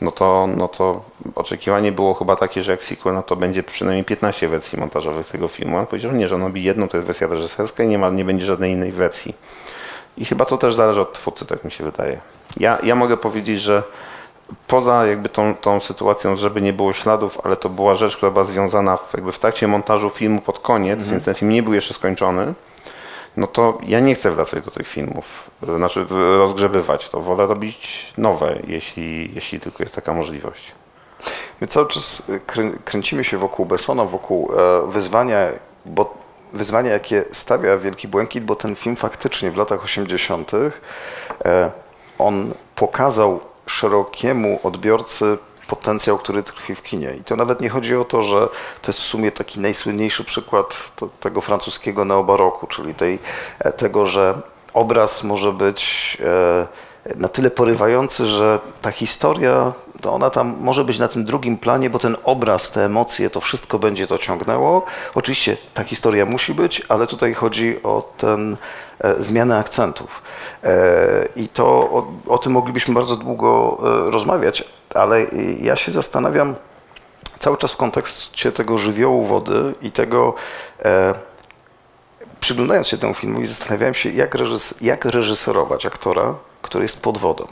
no 0.00 0.10
to, 0.10 0.48
no 0.56 0.68
to 0.68 1.02
oczekiwanie 1.34 1.92
było 1.92 2.14
chyba 2.14 2.36
takie, 2.36 2.62
że 2.62 2.72
jak 2.72 2.82
sequel, 2.82 3.14
no 3.14 3.22
to 3.22 3.36
będzie 3.36 3.62
przynajmniej 3.62 4.04
15 4.04 4.48
wersji 4.48 4.78
montażowych 4.78 5.26
tego 5.26 5.48
filmu. 5.48 5.78
On 5.78 5.86
powiedział, 5.86 6.10
że 6.10 6.18
nie, 6.18 6.28
że 6.28 6.34
on 6.34 6.42
robi 6.42 6.64
jedną, 6.64 6.88
to 6.88 6.96
jest 6.96 7.06
wersja 7.06 7.26
reżyserska 7.26 7.84
i 7.84 7.88
nie, 7.88 7.98
ma, 7.98 8.10
nie 8.10 8.24
będzie 8.24 8.46
żadnej 8.46 8.72
innej 8.72 8.92
wersji. 8.92 9.34
I 10.16 10.24
chyba 10.24 10.44
to 10.44 10.56
też 10.56 10.74
zależy 10.74 11.00
od 11.00 11.12
twórcy, 11.12 11.46
tak 11.46 11.64
mi 11.64 11.70
się 11.70 11.84
wydaje. 11.84 12.20
Ja, 12.56 12.78
ja 12.82 12.94
mogę 12.94 13.16
powiedzieć, 13.16 13.60
że 13.60 13.82
poza 14.66 15.06
jakby 15.06 15.28
tą, 15.28 15.54
tą 15.54 15.80
sytuacją, 15.80 16.36
żeby 16.36 16.62
nie 16.62 16.72
było 16.72 16.92
śladów, 16.92 17.38
ale 17.44 17.56
to 17.56 17.68
była 17.68 17.94
rzecz, 17.94 18.16
która 18.16 18.30
była 18.30 18.44
związana 18.44 18.96
w, 18.96 19.14
jakby 19.14 19.32
w 19.32 19.38
trakcie 19.38 19.68
montażu 19.68 20.10
filmu 20.10 20.40
pod 20.40 20.58
koniec, 20.58 21.06
więc 21.08 21.24
ten 21.24 21.34
film 21.34 21.50
nie 21.50 21.62
był 21.62 21.74
jeszcze 21.74 21.94
skończony, 21.94 22.54
no 23.36 23.46
to 23.46 23.78
ja 23.82 24.00
nie 24.00 24.14
chcę 24.14 24.30
wracać 24.30 24.64
do 24.64 24.70
tych 24.70 24.88
filmów, 24.88 25.50
znaczy 25.76 26.06
rozgrzebywać 26.38 27.08
to, 27.08 27.20
wolę 27.20 27.46
robić 27.46 28.12
nowe, 28.18 28.58
jeśli, 28.66 29.34
jeśli 29.34 29.60
tylko 29.60 29.82
jest 29.82 29.94
taka 29.94 30.12
możliwość. 30.12 30.74
My 31.60 31.66
cały 31.66 31.86
czas 31.86 32.22
e, 32.30 32.38
krę, 32.38 32.70
kręcimy 32.84 33.24
się 33.24 33.38
wokół 33.38 33.66
Bessona, 33.66 34.04
wokół 34.04 34.50
e, 34.52 34.86
wyzwania, 34.90 35.48
bo 35.86 36.14
wyzwania, 36.52 36.90
jakie 36.90 37.24
stawia 37.32 37.76
Wielki 37.76 38.08
Błękit, 38.08 38.44
bo 38.44 38.56
ten 38.56 38.76
film 38.76 38.96
faktycznie 38.96 39.50
w 39.50 39.56
latach 39.56 39.84
80. 39.84 40.52
E, 41.44 41.70
on 42.18 42.54
pokazał 42.74 43.40
szerokiemu 43.68 44.60
odbiorcy 44.62 45.38
potencjał, 45.66 46.18
który 46.18 46.42
tkwi 46.42 46.74
w 46.74 46.82
kinie. 46.82 47.14
I 47.20 47.24
to 47.24 47.36
nawet 47.36 47.60
nie 47.60 47.68
chodzi 47.68 47.96
o 47.96 48.04
to, 48.04 48.22
że 48.22 48.48
to 48.82 48.88
jest 48.88 49.00
w 49.00 49.04
sumie 49.04 49.32
taki 49.32 49.60
najsłynniejszy 49.60 50.24
przykład 50.24 50.92
to, 50.96 51.08
tego 51.20 51.40
francuskiego 51.40 52.04
neobaroku, 52.04 52.66
czyli 52.66 52.94
tej, 52.94 53.18
e, 53.60 53.72
tego, 53.72 54.06
że 54.06 54.40
obraz 54.74 55.24
może 55.24 55.52
być 55.52 56.16
e, 56.24 56.66
na 57.16 57.28
tyle 57.28 57.50
porywający, 57.50 58.26
że 58.26 58.58
ta 58.82 58.90
historia, 58.90 59.72
to 60.00 60.12
ona 60.12 60.30
tam 60.30 60.56
może 60.60 60.84
być 60.84 60.98
na 60.98 61.08
tym 61.08 61.24
drugim 61.24 61.58
planie, 61.58 61.90
bo 61.90 61.98
ten 61.98 62.16
obraz, 62.24 62.70
te 62.70 62.84
emocje, 62.84 63.30
to 63.30 63.40
wszystko 63.40 63.78
będzie 63.78 64.06
to 64.06 64.18
ciągnęło. 64.18 64.84
Oczywiście 65.14 65.56
ta 65.74 65.84
historia 65.84 66.26
musi 66.26 66.54
być, 66.54 66.82
ale 66.88 67.06
tutaj 67.06 67.34
chodzi 67.34 67.82
o 67.82 68.12
ten 68.16 68.56
e, 69.00 69.22
zmianę 69.22 69.58
akcentów. 69.58 70.22
E, 70.64 71.28
I 71.36 71.48
to 71.48 71.66
o, 71.66 72.12
o 72.26 72.38
tym 72.38 72.52
moglibyśmy 72.52 72.94
bardzo 72.94 73.16
długo 73.16 73.78
e, 73.80 74.10
rozmawiać, 74.10 74.64
ale 74.94 75.16
e, 75.16 75.26
ja 75.60 75.76
się 75.76 75.92
zastanawiam 75.92 76.54
cały 77.38 77.56
czas 77.56 77.72
w 77.72 77.76
kontekście 77.76 78.52
tego 78.52 78.78
żywiołu 78.78 79.24
wody 79.24 79.74
i 79.82 79.90
tego 79.90 80.34
e, 80.84 81.14
przyglądając 82.40 82.86
się 82.88 82.98
temu 82.98 83.14
filmowi, 83.14 83.46
zastanawiałem 83.46 83.94
się, 83.94 84.10
jak, 84.10 84.34
reżys, 84.34 84.74
jak 84.80 85.04
reżyserować 85.04 85.86
aktora, 85.86 86.34
który 86.62 86.84
jest 86.84 87.02
pod 87.02 87.18
wodą. 87.18 87.46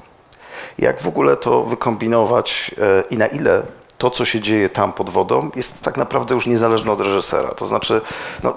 Jak 0.79 1.01
w 1.01 1.09
ogóle 1.09 1.37
to 1.37 1.63
wykombinować 1.63 2.71
e, 2.79 3.03
i 3.11 3.17
na 3.17 3.27
ile 3.27 3.63
to, 3.99 4.11
co 4.11 4.25
się 4.25 4.41
dzieje 4.41 4.69
tam 4.69 4.93
pod 4.93 5.11
wodą, 5.11 5.51
jest 5.57 5.81
tak 5.83 5.97
naprawdę 5.97 6.35
już 6.35 6.47
niezależne 6.47 6.93
od 6.93 7.01
reżysera. 7.01 7.49
To 7.49 7.67
znaczy, 7.67 8.01
no, 8.43 8.55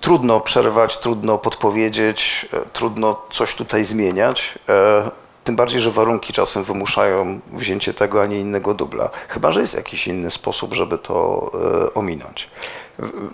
trudno 0.00 0.40
przerwać, 0.40 0.98
trudno 0.98 1.38
podpowiedzieć, 1.38 2.48
e, 2.52 2.60
trudno 2.72 3.22
coś 3.30 3.54
tutaj 3.54 3.84
zmieniać. 3.84 4.54
E, 4.68 5.10
Tym 5.44 5.56
bardziej, 5.56 5.80
że 5.80 5.90
warunki 5.90 6.32
czasem 6.32 6.64
wymuszają 6.64 7.40
wzięcie 7.52 7.94
tego, 7.94 8.22
a 8.22 8.26
nie 8.26 8.40
innego 8.40 8.74
dubla. 8.74 9.10
Chyba, 9.28 9.52
że 9.52 9.60
jest 9.60 9.74
jakiś 9.74 10.06
inny 10.08 10.30
sposób, 10.30 10.74
żeby 10.74 10.98
to 10.98 11.50
ominąć. 11.94 12.48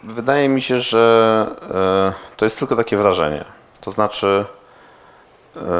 Wydaje 0.04 0.48
mi 0.48 0.62
się, 0.62 0.80
że 0.80 1.46
to 2.36 2.44
jest 2.44 2.58
tylko 2.58 2.76
takie 2.76 2.96
wrażenie. 2.96 3.44
To 3.80 3.90
znaczy, 3.90 4.44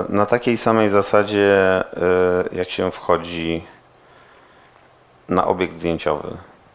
na 0.08 0.26
takiej 0.26 0.56
samej 0.56 0.90
zasadzie, 0.90 1.50
e, 1.52 1.84
jak 2.52 2.70
się 2.70 2.90
wchodzi 2.90 3.64
na 5.28 5.46
obiekt 5.46 5.74
zdjęciowy, 5.74 6.28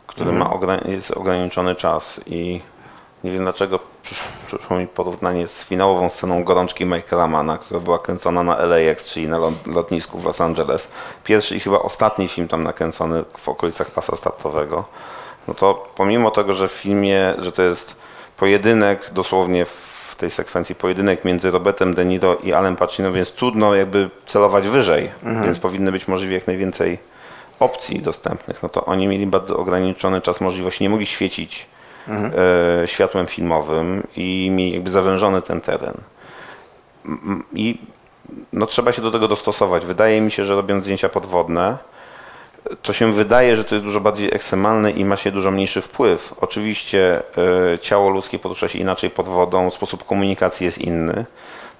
który 0.07 0.31
ma 0.31 0.45
ogra- 0.49 0.87
jest 0.89 1.11
ograniczony 1.11 1.75
czas 1.75 2.21
i 2.25 2.61
nie 3.23 3.31
wiem 3.31 3.43
dlaczego 3.43 3.79
przysz- 4.03 4.47
przyszło 4.47 4.77
mi 4.77 4.87
porównanie 4.87 5.47
z 5.47 5.63
finałową 5.65 6.09
sceną 6.09 6.43
gorączki 6.43 6.85
Michaela 6.85 7.27
Mana, 7.27 7.57
która 7.57 7.79
była 7.79 7.99
kręcona 7.99 8.43
na 8.43 8.55
LAX, 8.65 9.05
czyli 9.05 9.27
na 9.27 9.37
lot- 9.37 9.67
lotnisku 9.67 10.19
w 10.19 10.25
Los 10.25 10.41
Angeles. 10.41 10.87
Pierwszy 11.23 11.55
i 11.55 11.59
chyba 11.59 11.79
ostatni 11.79 12.27
film 12.27 12.47
tam 12.47 12.63
nakręcony 12.63 13.23
w 13.37 13.49
okolicach 13.49 13.91
pasa 13.91 14.15
startowego. 14.15 14.83
No 15.47 15.53
to 15.53 15.87
pomimo 15.95 16.31
tego, 16.31 16.53
że 16.53 16.67
w 16.67 16.71
filmie, 16.71 17.33
że 17.37 17.51
to 17.51 17.61
jest 17.63 17.95
pojedynek 18.37 19.09
dosłownie 19.13 19.65
w 19.65 19.94
tej 20.18 20.30
sekwencji 20.30 20.76
pojedynek 20.76 21.26
między 21.26 21.51
Robertem 21.51 21.93
De 21.93 22.05
Niro 22.05 22.36
i 22.36 22.53
Alem 22.53 22.76
Pacino, 22.76 23.11
więc 23.11 23.32
trudno 23.32 23.76
jakby 23.76 24.09
celować 24.26 24.68
wyżej, 24.68 25.11
więc 25.43 25.59
powinny 25.59 25.91
być 25.91 26.07
możliwie 26.07 26.36
jak 26.36 26.47
najwięcej 26.47 26.99
opcji 27.59 28.01
dostępnych. 28.01 28.63
No 28.63 28.70
to 28.70 28.86
oni 28.86 29.07
mieli 29.07 29.28
bardzo 29.28 29.57
ograniczony 29.57 30.22
czas 30.22 30.41
możliwości, 30.41 30.84
nie 30.84 30.89
mogli 30.89 31.05
świecić 31.05 31.68
e, 32.07 32.88
światłem 32.88 33.28
filmowym 33.28 34.07
i 34.16 34.49
mieli 34.51 34.74
jakby 34.74 34.91
zawężony 34.91 35.41
ten 35.41 35.61
teren. 35.61 35.93
I 37.53 37.78
no, 38.53 38.66
trzeba 38.66 38.91
się 38.91 39.01
do 39.01 39.11
tego 39.11 39.28
dostosować. 39.28 39.86
Wydaje 39.86 40.22
mi 40.22 40.32
się, 40.32 40.45
że 40.45 40.55
robiąc 40.55 40.84
zdjęcia 40.84 41.09
podwodne, 41.09 41.78
to 42.82 42.93
się 42.93 43.13
wydaje, 43.13 43.55
że 43.55 43.63
to 43.63 43.76
jest 43.76 43.86
dużo 43.86 43.99
bardziej 43.99 44.36
ekstremalne 44.36 44.91
i 44.91 45.05
ma 45.05 45.16
się 45.16 45.32
dużo 45.32 45.51
mniejszy 45.51 45.82
wpływ. 45.82 46.34
Oczywiście 46.41 47.24
e, 47.74 47.80
ciało 47.80 48.09
ludzkie 48.09 48.39
porusza 48.39 48.68
się 48.68 48.80
inaczej 48.80 49.09
pod 49.09 49.28
wodą, 49.28 49.70
sposób 49.70 50.03
komunikacji 50.05 50.66
jest 50.66 50.78
inny. 50.78 51.26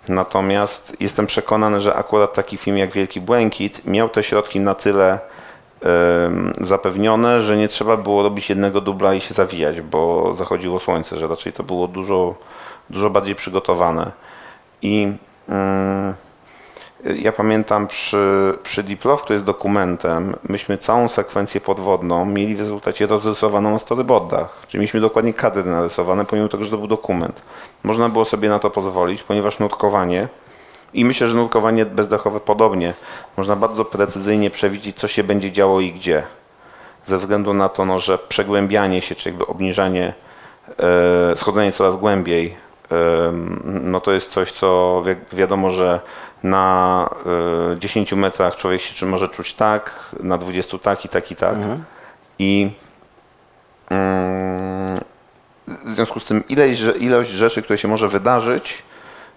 Natomiast 0.10 0.98
jestem 1.00 1.28
przekonany, 1.28 1.82
że 1.82 1.96
akurat 1.96 2.34
taki 2.34 2.58
film 2.58 2.78
jak 2.78 2.94
Wielki 2.94 3.22
Błękit 3.22 3.86
miał 3.86 4.10
te 4.10 4.24
środki 4.24 4.60
na 4.60 4.76
tyle 4.76 5.20
em, 5.82 6.54
zapewnione, 6.62 7.42
że 7.42 7.58
nie 7.58 7.68
trzeba 7.68 7.98
było 7.98 8.24
robić 8.24 8.50
jednego 8.50 8.82
dubla 8.82 9.14
i 9.14 9.22
się 9.22 9.34
zawijać, 9.34 9.82
bo 9.82 10.34
zachodziło 10.34 10.80
słońce, 10.80 11.18
że 11.18 11.28
raczej 11.28 11.54
to 11.54 11.64
było 11.64 11.88
dużo, 11.88 12.36
dużo 12.90 13.10
bardziej 13.10 13.36
przygotowane. 13.36 14.12
I 14.82 15.12
mm, 15.50 16.14
ja 17.06 17.32
pamiętam 17.32 17.88
przy, 17.88 18.54
przy 18.64 18.84
Diplow, 18.84 19.22
który 19.22 19.36
jest 19.36 19.46
dokumentem, 19.46 20.36
myśmy 20.50 20.78
całą 20.78 21.10
sekwencję 21.10 21.62
podwodną 21.62 22.26
mieli 22.26 22.56
w 22.56 22.60
rezultacie 22.60 23.08
rozrysowaną 23.08 23.72
na 23.72 23.80
storyboardach. 23.80 24.62
Czyli 24.68 24.80
mieliśmy 24.80 25.02
dokładnie 25.02 25.34
kadry 25.34 25.64
narysowane, 25.64 26.26
pomimo 26.26 26.48
tego, 26.48 26.64
że 26.64 26.72
to 26.72 26.78
był 26.78 26.88
dokument. 26.88 27.42
Można 27.84 28.10
było 28.10 28.26
sobie 28.26 28.50
na 28.50 28.60
to 28.60 28.70
pozwolić, 28.70 29.24
ponieważ 29.24 29.60
nurkowanie 29.60 30.28
i 30.94 31.06
myślę, 31.06 31.28
że 31.28 31.36
nurkowanie 31.36 31.86
bezdechowe 31.86 32.40
podobnie. 32.40 32.94
Można 33.38 33.56
bardzo 33.56 33.86
precyzyjnie 33.86 34.50
przewidzieć, 34.50 34.98
co 34.98 35.08
się 35.08 35.24
będzie 35.24 35.52
działo 35.52 35.82
i 35.82 35.94
gdzie. 35.94 36.24
Ze 37.06 37.18
względu 37.18 37.54
na 37.54 37.70
to, 37.70 37.86
no, 37.86 38.00
że 38.00 38.18
przegłębianie 38.18 39.02
się, 39.02 39.16
czy 39.16 39.30
jakby 39.30 39.48
obniżanie, 39.48 40.14
e, 41.32 41.38
schodzenie 41.38 41.72
coraz 41.72 41.96
głębiej, 41.96 42.65
no 43.64 44.02
to 44.02 44.12
jest 44.12 44.32
coś, 44.32 44.52
co 44.52 45.04
wi- 45.06 45.38
wiadomo, 45.38 45.72
że 45.72 46.00
na 46.44 47.10
e, 47.76 47.80
10 47.80 48.14
metrach 48.14 48.56
człowiek 48.56 48.82
się 48.82 49.06
może 49.06 49.30
czuć 49.30 49.54
tak, 49.54 50.16
na 50.20 50.38
20 50.38 50.78
tak 50.78 51.06
i 51.06 51.10
tak 51.10 51.32
i 51.32 51.36
tak. 51.36 51.56
I 52.40 52.70
mm, 53.90 55.00
w 55.68 55.94
związku 55.94 56.20
z 56.20 56.26
tym 56.26 56.44
ilość, 56.50 56.82
ilość 57.00 57.30
rzeczy, 57.30 57.62
które 57.62 57.78
się 57.78 57.88
może 57.88 58.08
wydarzyć, 58.08 58.84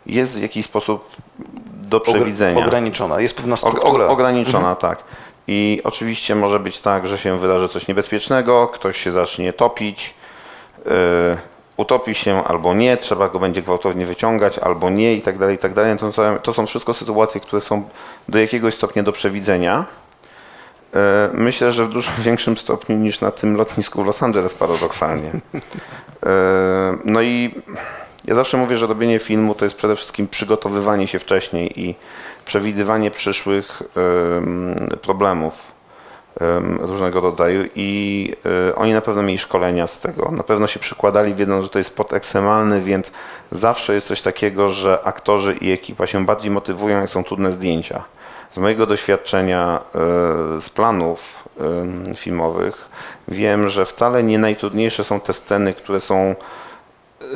jest 0.06 0.38
w 0.38 0.42
jakiś 0.42 0.64
sposób 0.66 1.16
do 1.82 2.00
przewidzenia. 2.00 2.58
Ograniczona. 2.66 3.20
Jest 3.20 3.36
pewna 3.36 3.56
struktura. 3.56 4.06
ograniczona, 4.06 4.76
tak. 4.76 5.04
I 5.46 5.80
oczywiście 5.84 6.34
może 6.34 6.60
być 6.60 6.80
tak, 6.80 7.06
że 7.06 7.18
się 7.18 7.38
wydarzy 7.38 7.68
coś 7.68 7.88
niebezpiecznego, 7.88 8.68
ktoś 8.68 8.96
się 8.96 9.12
zacznie 9.12 9.52
topić, 9.52 10.14
yy, 10.84 10.92
utopi 11.78 12.14
się 12.14 12.44
albo 12.44 12.74
nie, 12.74 12.96
trzeba 12.96 13.28
go 13.28 13.38
będzie 13.38 13.62
gwałtownie 13.62 14.06
wyciągać, 14.06 14.58
albo 14.58 14.90
nie 14.90 15.14
i 15.14 15.22
tak 15.22 15.38
dalej, 15.38 15.54
i 15.54 15.58
tak 15.58 15.74
dalej. 15.74 15.96
To 16.42 16.52
są, 16.52 16.66
wszystko 16.66 16.94
sytuacje, 16.94 17.40
które 17.40 17.60
są 17.60 17.82
do 18.28 18.38
jakiegoś 18.38 18.74
stopnia 18.74 19.02
do 19.02 19.12
przewidzenia. 19.12 19.84
Yy, 20.94 21.00
Myślę, 21.32 21.72
że 21.72 21.84
w 21.84 21.88
dużo 21.88 22.10
większym 22.26 22.56
stopniu 22.56 22.96
niż 22.96 23.20
na 23.20 23.30
tym 23.30 23.56
lotnisku 23.56 24.02
w 24.02 24.06
Los 24.06 24.22
Angeles 24.22 24.54
paradoksalnie. 24.54 25.30
Yy, 25.54 26.30
No 27.04 27.22
i 27.22 27.54
ja 28.24 28.34
zawsze 28.34 28.56
mówię, 28.56 28.76
że 28.76 28.86
robienie 28.86 29.18
filmu 29.18 29.54
to 29.54 29.64
jest 29.64 29.76
przede 29.76 29.96
wszystkim 29.96 30.28
przygotowywanie 30.28 31.08
się 31.08 31.18
wcześniej 31.18 31.80
i 31.80 31.94
przewidywanie 32.44 33.10
przyszłych 33.10 33.82
em, 34.36 34.76
problemów 35.02 35.54
em, 35.54 35.77
różnego 36.80 37.20
rodzaju 37.20 37.64
i 37.74 38.32
e, 38.70 38.74
oni 38.74 38.92
na 38.92 39.00
pewno 39.00 39.22
mieli 39.22 39.38
szkolenia 39.38 39.86
z 39.86 40.00
tego. 40.00 40.30
Na 40.30 40.42
pewno 40.42 40.66
się 40.66 40.80
przykładali, 40.80 41.34
wiedząc, 41.34 41.64
że 41.64 41.70
to 41.70 41.78
jest 41.78 41.90
sport 41.90 42.12
ekstremalny, 42.12 42.80
więc 42.80 43.10
zawsze 43.52 43.94
jest 43.94 44.06
coś 44.06 44.22
takiego, 44.22 44.70
że 44.70 44.98
aktorzy 45.04 45.54
i 45.54 45.72
ekipa 45.72 46.06
się 46.06 46.24
bardziej 46.24 46.50
motywują, 46.50 47.00
jak 47.00 47.10
są 47.10 47.24
trudne 47.24 47.52
zdjęcia. 47.52 48.04
Z 48.54 48.58
mojego 48.58 48.86
doświadczenia 48.86 49.80
e, 49.94 49.98
z 50.60 50.70
planów 50.70 51.48
filmowych 52.14 52.88
wiem, 53.28 53.68
że 53.68 53.86
wcale 53.86 54.22
nie 54.22 54.38
najtrudniejsze 54.38 55.04
są 55.04 55.20
te 55.20 55.32
sceny, 55.32 55.74
które 55.74 56.00
są 56.00 56.34
y, 57.22 57.26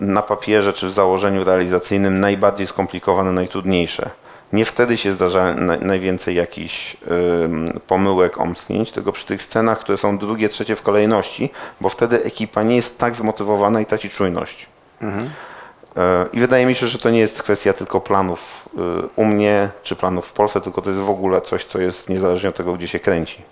na 0.00 0.22
papierze 0.22 0.72
czy 0.72 0.86
w 0.86 0.92
założeniu 0.92 1.44
realizacyjnym 1.44 2.20
najbardziej 2.20 2.66
skomplikowane, 2.66 3.32
najtrudniejsze. 3.32 4.10
Nie 4.52 4.64
wtedy 4.64 4.96
się 4.96 5.12
zdarza 5.12 5.54
na, 5.54 5.76
najwięcej 5.76 6.34
jakichś 6.34 6.96
pomyłek, 7.86 8.40
omsknięć, 8.40 8.92
tylko 8.92 9.12
przy 9.12 9.26
tych 9.26 9.42
scenach, 9.42 9.78
które 9.78 9.98
są 9.98 10.18
drugie, 10.18 10.48
trzecie 10.48 10.76
w 10.76 10.82
kolejności, 10.82 11.50
bo 11.80 11.88
wtedy 11.88 12.24
ekipa 12.24 12.62
nie 12.62 12.76
jest 12.76 12.98
tak 12.98 13.14
zmotywowana 13.14 13.80
i 13.80 13.86
traci 13.86 14.10
czujność. 14.10 14.68
Y, 15.02 16.00
I 16.32 16.40
wydaje 16.40 16.66
mi 16.66 16.74
się, 16.74 16.86
że 16.86 16.98
to 16.98 17.10
nie 17.10 17.18
jest 17.18 17.42
kwestia 17.42 17.72
tylko 17.72 18.00
planów 18.00 18.68
y, 18.74 19.08
u 19.16 19.24
mnie, 19.24 19.68
czy 19.82 19.96
planów 19.96 20.26
w 20.26 20.32
Polsce, 20.32 20.60
tylko 20.60 20.82
to 20.82 20.90
jest 20.90 21.02
w 21.02 21.10
ogóle 21.10 21.40
coś, 21.40 21.64
co 21.64 21.78
jest 21.78 22.08
niezależnie 22.08 22.48
od 22.48 22.56
tego, 22.56 22.72
gdzie 22.72 22.88
się 22.88 22.98
kręci. 22.98 23.42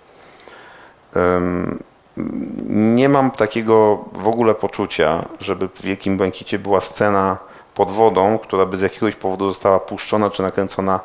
Nie 2.67 3.09
mam 3.09 3.31
takiego 3.31 4.05
w 4.13 4.27
ogóle 4.27 4.55
poczucia, 4.55 5.25
żeby 5.39 5.67
w 5.67 5.81
Wielkim 5.81 6.17
Błękicie 6.17 6.59
była 6.59 6.81
scena 6.81 7.37
pod 7.75 7.91
wodą, 7.91 8.39
która 8.39 8.65
by 8.65 8.77
z 8.77 8.81
jakiegoś 8.81 9.15
powodu 9.15 9.49
została 9.49 9.79
puszczona 9.79 10.29
czy 10.29 10.41
nakręcona 10.41 10.99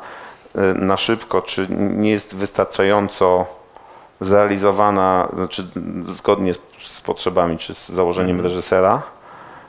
y, 0.55 0.59
na 0.75 0.97
szybko, 0.97 1.41
czy 1.41 1.67
nie 1.69 2.11
jest 2.11 2.35
wystarczająco 2.35 3.45
zrealizowana, 4.21 5.27
znaczy 5.33 5.67
zgodnie 6.03 6.53
z, 6.77 7.01
potrzebami 7.01 7.57
czy 7.57 7.75
z 7.75 7.89
założeniem 7.89 8.41
reżysera, 8.41 9.01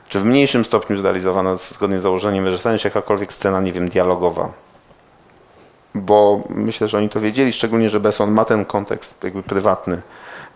czy 0.09 0.19
w 0.19 0.25
mniejszym 0.25 0.65
stopniu 0.65 0.97
zrealizowana 0.97 1.55
zgodnie 1.55 1.99
z 1.99 2.01
założeniem 2.01 2.45
reżysera 2.45 2.73
niż 2.73 2.83
jakakolwiek 2.83 3.33
scena, 3.33 3.61
nie 3.61 3.73
wiem, 3.73 3.89
dialogowa. 3.89 4.49
Bo 5.95 6.43
myślę, 6.49 6.87
że 6.87 6.97
oni 6.97 7.09
to 7.09 7.19
wiedzieli, 7.19 7.53
szczególnie, 7.53 7.89
że 7.89 7.99
Besson 7.99 8.31
ma 8.31 8.45
ten 8.45 8.65
kontekst 8.65 9.23
jakby 9.23 9.43
prywatny, 9.43 10.01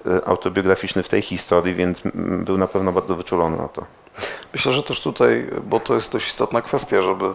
y, 0.05 0.25
autobiograficzny 0.25 1.03
w 1.03 1.09
tej 1.09 1.21
historii, 1.21 1.75
więc 1.75 2.01
był 2.15 2.57
na 2.57 2.67
pewno 2.67 2.91
bardzo 2.91 3.15
wyczulony 3.15 3.57
na 3.57 3.67
to. 3.67 3.85
Myślę, 4.53 4.71
że 4.71 4.83
też 4.83 5.01
tutaj, 5.01 5.49
bo 5.63 5.79
to 5.79 5.95
jest 5.95 6.11
dość 6.11 6.27
istotna 6.27 6.61
kwestia, 6.61 7.01
żeby 7.01 7.25
e, 7.25 7.31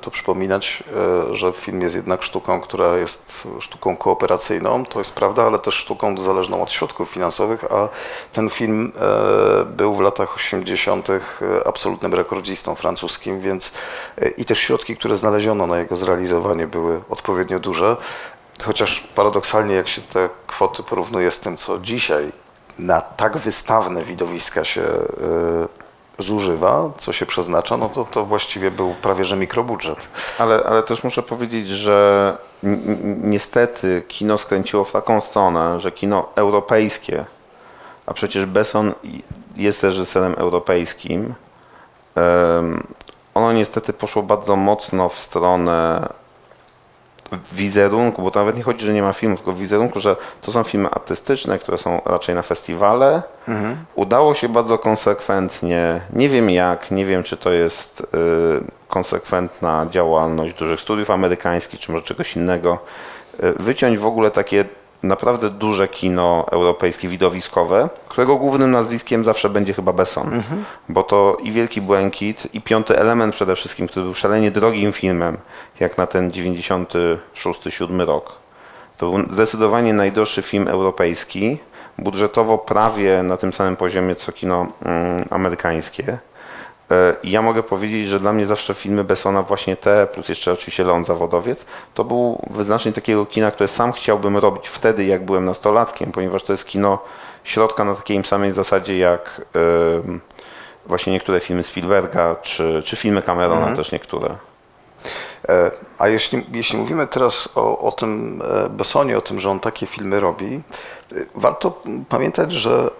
to 0.00 0.10
przypominać, 0.10 0.82
e, 1.30 1.34
że 1.34 1.52
film 1.52 1.80
jest 1.82 1.96
jednak 1.96 2.22
sztuką, 2.22 2.60
która 2.60 2.96
jest 2.96 3.48
sztuką 3.60 3.96
kooperacyjną, 3.96 4.84
to 4.84 4.98
jest 4.98 5.14
prawda, 5.14 5.42
ale 5.42 5.58
też 5.58 5.74
sztuką 5.74 6.18
zależną 6.18 6.62
od 6.62 6.72
środków 6.72 7.10
finansowych, 7.10 7.64
a 7.64 7.88
ten 8.32 8.50
film 8.50 8.92
e, 9.00 9.64
był 9.64 9.94
w 9.94 10.00
latach 10.00 10.34
80. 10.34 11.08
absolutnym 11.66 12.14
rekordzistą 12.14 12.74
francuskim, 12.74 13.40
więc 13.40 13.72
i 14.36 14.44
też 14.44 14.58
środki, 14.58 14.96
które 14.96 15.16
znaleziono 15.16 15.66
na 15.66 15.78
jego 15.78 15.96
zrealizowanie 15.96 16.66
były 16.66 17.00
odpowiednio 17.10 17.60
duże. 17.60 17.96
Chociaż 18.64 19.00
paradoksalnie, 19.14 19.74
jak 19.74 19.88
się 19.88 20.02
te 20.02 20.28
kwoty 20.46 20.82
porównuje 20.82 21.30
z 21.30 21.38
tym, 21.38 21.56
co 21.56 21.78
dzisiaj 21.78 22.32
na 22.78 23.00
tak 23.00 23.36
wystawne 23.36 24.02
widowiska 24.02 24.64
się 24.64 24.82
zużywa, 26.18 26.90
co 26.98 27.12
się 27.12 27.26
przeznacza, 27.26 27.76
no 27.76 27.88
to 27.88 28.04
to 28.04 28.24
właściwie 28.24 28.70
był 28.70 28.94
prawie 29.02 29.24
że 29.24 29.36
mikrobudżet. 29.36 29.98
Ale, 30.38 30.62
ale 30.64 30.82
też 30.82 31.04
muszę 31.04 31.22
powiedzieć, 31.22 31.68
że 31.68 32.36
ni- 32.62 32.76
ni- 32.78 33.16
niestety 33.30 34.02
kino 34.08 34.38
skręciło 34.38 34.84
w 34.84 34.92
taką 34.92 35.20
stronę, 35.20 35.80
że 35.80 35.92
kino 35.92 36.28
europejskie, 36.34 37.24
a 38.06 38.14
przecież 38.14 38.46
Besson 38.46 38.92
jest 39.56 39.82
reżyserem 39.82 40.34
europejskim, 40.38 41.34
em, 42.14 42.86
ono 43.34 43.52
niestety 43.52 43.92
poszło 43.92 44.22
bardzo 44.22 44.56
mocno 44.56 45.08
w 45.08 45.18
stronę 45.18 46.08
wizerunku, 47.52 48.22
bo 48.22 48.30
to 48.30 48.40
nawet 48.40 48.56
nie 48.56 48.62
chodzi, 48.62 48.86
że 48.86 48.92
nie 48.92 49.02
ma 49.02 49.12
filmu, 49.12 49.36
tylko 49.36 49.52
w 49.52 49.58
wizerunku, 49.58 50.00
że 50.00 50.16
to 50.42 50.52
są 50.52 50.62
filmy 50.62 50.90
artystyczne, 50.90 51.58
które 51.58 51.78
są 51.78 52.00
raczej 52.04 52.34
na 52.34 52.42
festiwale. 52.42 53.22
Udało 53.94 54.34
się 54.34 54.48
bardzo 54.48 54.78
konsekwentnie, 54.78 56.00
nie 56.12 56.28
wiem 56.28 56.50
jak, 56.50 56.90
nie 56.90 57.04
wiem 57.06 57.22
czy 57.22 57.36
to 57.36 57.52
jest 57.52 58.00
y, 58.00 58.06
konsekwentna 58.88 59.86
działalność 59.90 60.54
dużych 60.54 60.80
studiów 60.80 61.10
amerykańskich, 61.10 61.80
czy 61.80 61.92
może 61.92 62.04
czegoś 62.04 62.36
innego, 62.36 62.78
y, 63.44 63.52
wyciąć 63.62 63.98
w 63.98 64.06
ogóle 64.06 64.30
takie 64.30 64.64
naprawdę 65.02 65.50
duże 65.50 65.88
kino 65.88 66.46
europejskie 66.50 67.08
widowiskowe, 67.08 67.88
którego 68.08 68.36
głównym 68.36 68.70
nazwiskiem 68.70 69.24
zawsze 69.24 69.50
będzie 69.50 69.74
chyba 69.74 69.92
Besson, 69.92 70.42
bo 70.88 71.02
to 71.02 71.36
i 71.42 71.52
Wielki 71.52 71.80
Błękit 71.80 72.54
i 72.54 72.60
Piąty 72.60 72.98
Element 72.98 73.34
przede 73.34 73.56
wszystkim, 73.56 73.88
który 73.88 74.04
był 74.04 74.14
szalenie 74.14 74.50
drogim 74.50 74.92
filmem, 74.92 75.36
jak 75.80 75.98
na 75.98 76.06
ten 76.06 76.30
96-7 76.30 78.06
rok. 78.06 78.32
To 78.96 79.10
był 79.10 79.30
zdecydowanie 79.30 79.94
najdroższy 79.94 80.42
film 80.42 80.68
europejski, 80.68 81.58
budżetowo 81.98 82.58
prawie 82.58 83.22
na 83.22 83.36
tym 83.36 83.52
samym 83.52 83.76
poziomie 83.76 84.14
co 84.14 84.32
kino 84.32 84.66
mm, 84.82 85.24
amerykańskie. 85.30 86.18
E, 86.90 87.16
ja 87.24 87.42
mogę 87.42 87.62
powiedzieć, 87.62 88.08
że 88.08 88.20
dla 88.20 88.32
mnie 88.32 88.46
zawsze 88.46 88.74
filmy 88.74 89.04
Bessona, 89.04 89.42
właśnie 89.42 89.76
te, 89.76 90.06
plus 90.06 90.28
jeszcze 90.28 90.52
oczywiście 90.52 90.84
Leon 90.84 91.04
Zawodowiec, 91.04 91.64
to 91.94 92.04
był 92.04 92.42
wyznacznik 92.50 92.94
takiego 92.94 93.26
kina, 93.26 93.50
które 93.50 93.68
sam 93.68 93.92
chciałbym 93.92 94.36
robić 94.36 94.68
wtedy, 94.68 95.04
jak 95.04 95.24
byłem 95.24 95.44
nastolatkiem, 95.44 96.12
ponieważ 96.12 96.42
to 96.42 96.52
jest 96.52 96.64
kino 96.64 96.98
środka 97.44 97.84
na 97.84 97.94
takiej 97.94 98.24
samej 98.24 98.52
zasadzie 98.52 98.98
jak 98.98 99.40
właśnie 100.86 101.12
niektóre 101.12 101.40
filmy 101.40 101.62
Spielberga, 101.62 102.36
czy, 102.42 102.82
czy 102.84 102.96
filmy 102.96 103.22
Camerona 103.22 103.76
też 103.76 103.92
niektóre. 103.92 104.36
E, 105.48 105.70
A 105.98 106.08
jeśli, 106.08 106.46
jeśli 106.52 106.78
mówimy 106.78 107.06
teraz 107.06 107.48
o, 107.54 107.78
o 107.78 107.92
tym 107.92 108.42
e, 108.44 108.68
Bessonie, 108.68 109.18
o 109.18 109.20
tym, 109.20 109.40
że 109.40 109.50
on 109.50 109.60
takie 109.60 109.86
filmy 109.86 110.20
robi, 110.20 110.60
warto 111.34 111.82
pamiętać, 112.08 112.52
że 112.52 112.90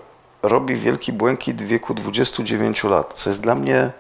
robi 0.49 0.77
Wielki 0.77 1.13
Błękit 1.13 1.63
w 1.63 1.67
wieku 1.67 1.95
29 1.95 2.85
lat, 2.85 3.15
co 3.15 3.31
jest 3.31 3.43
dla 3.43 3.55
mnie 3.55 3.91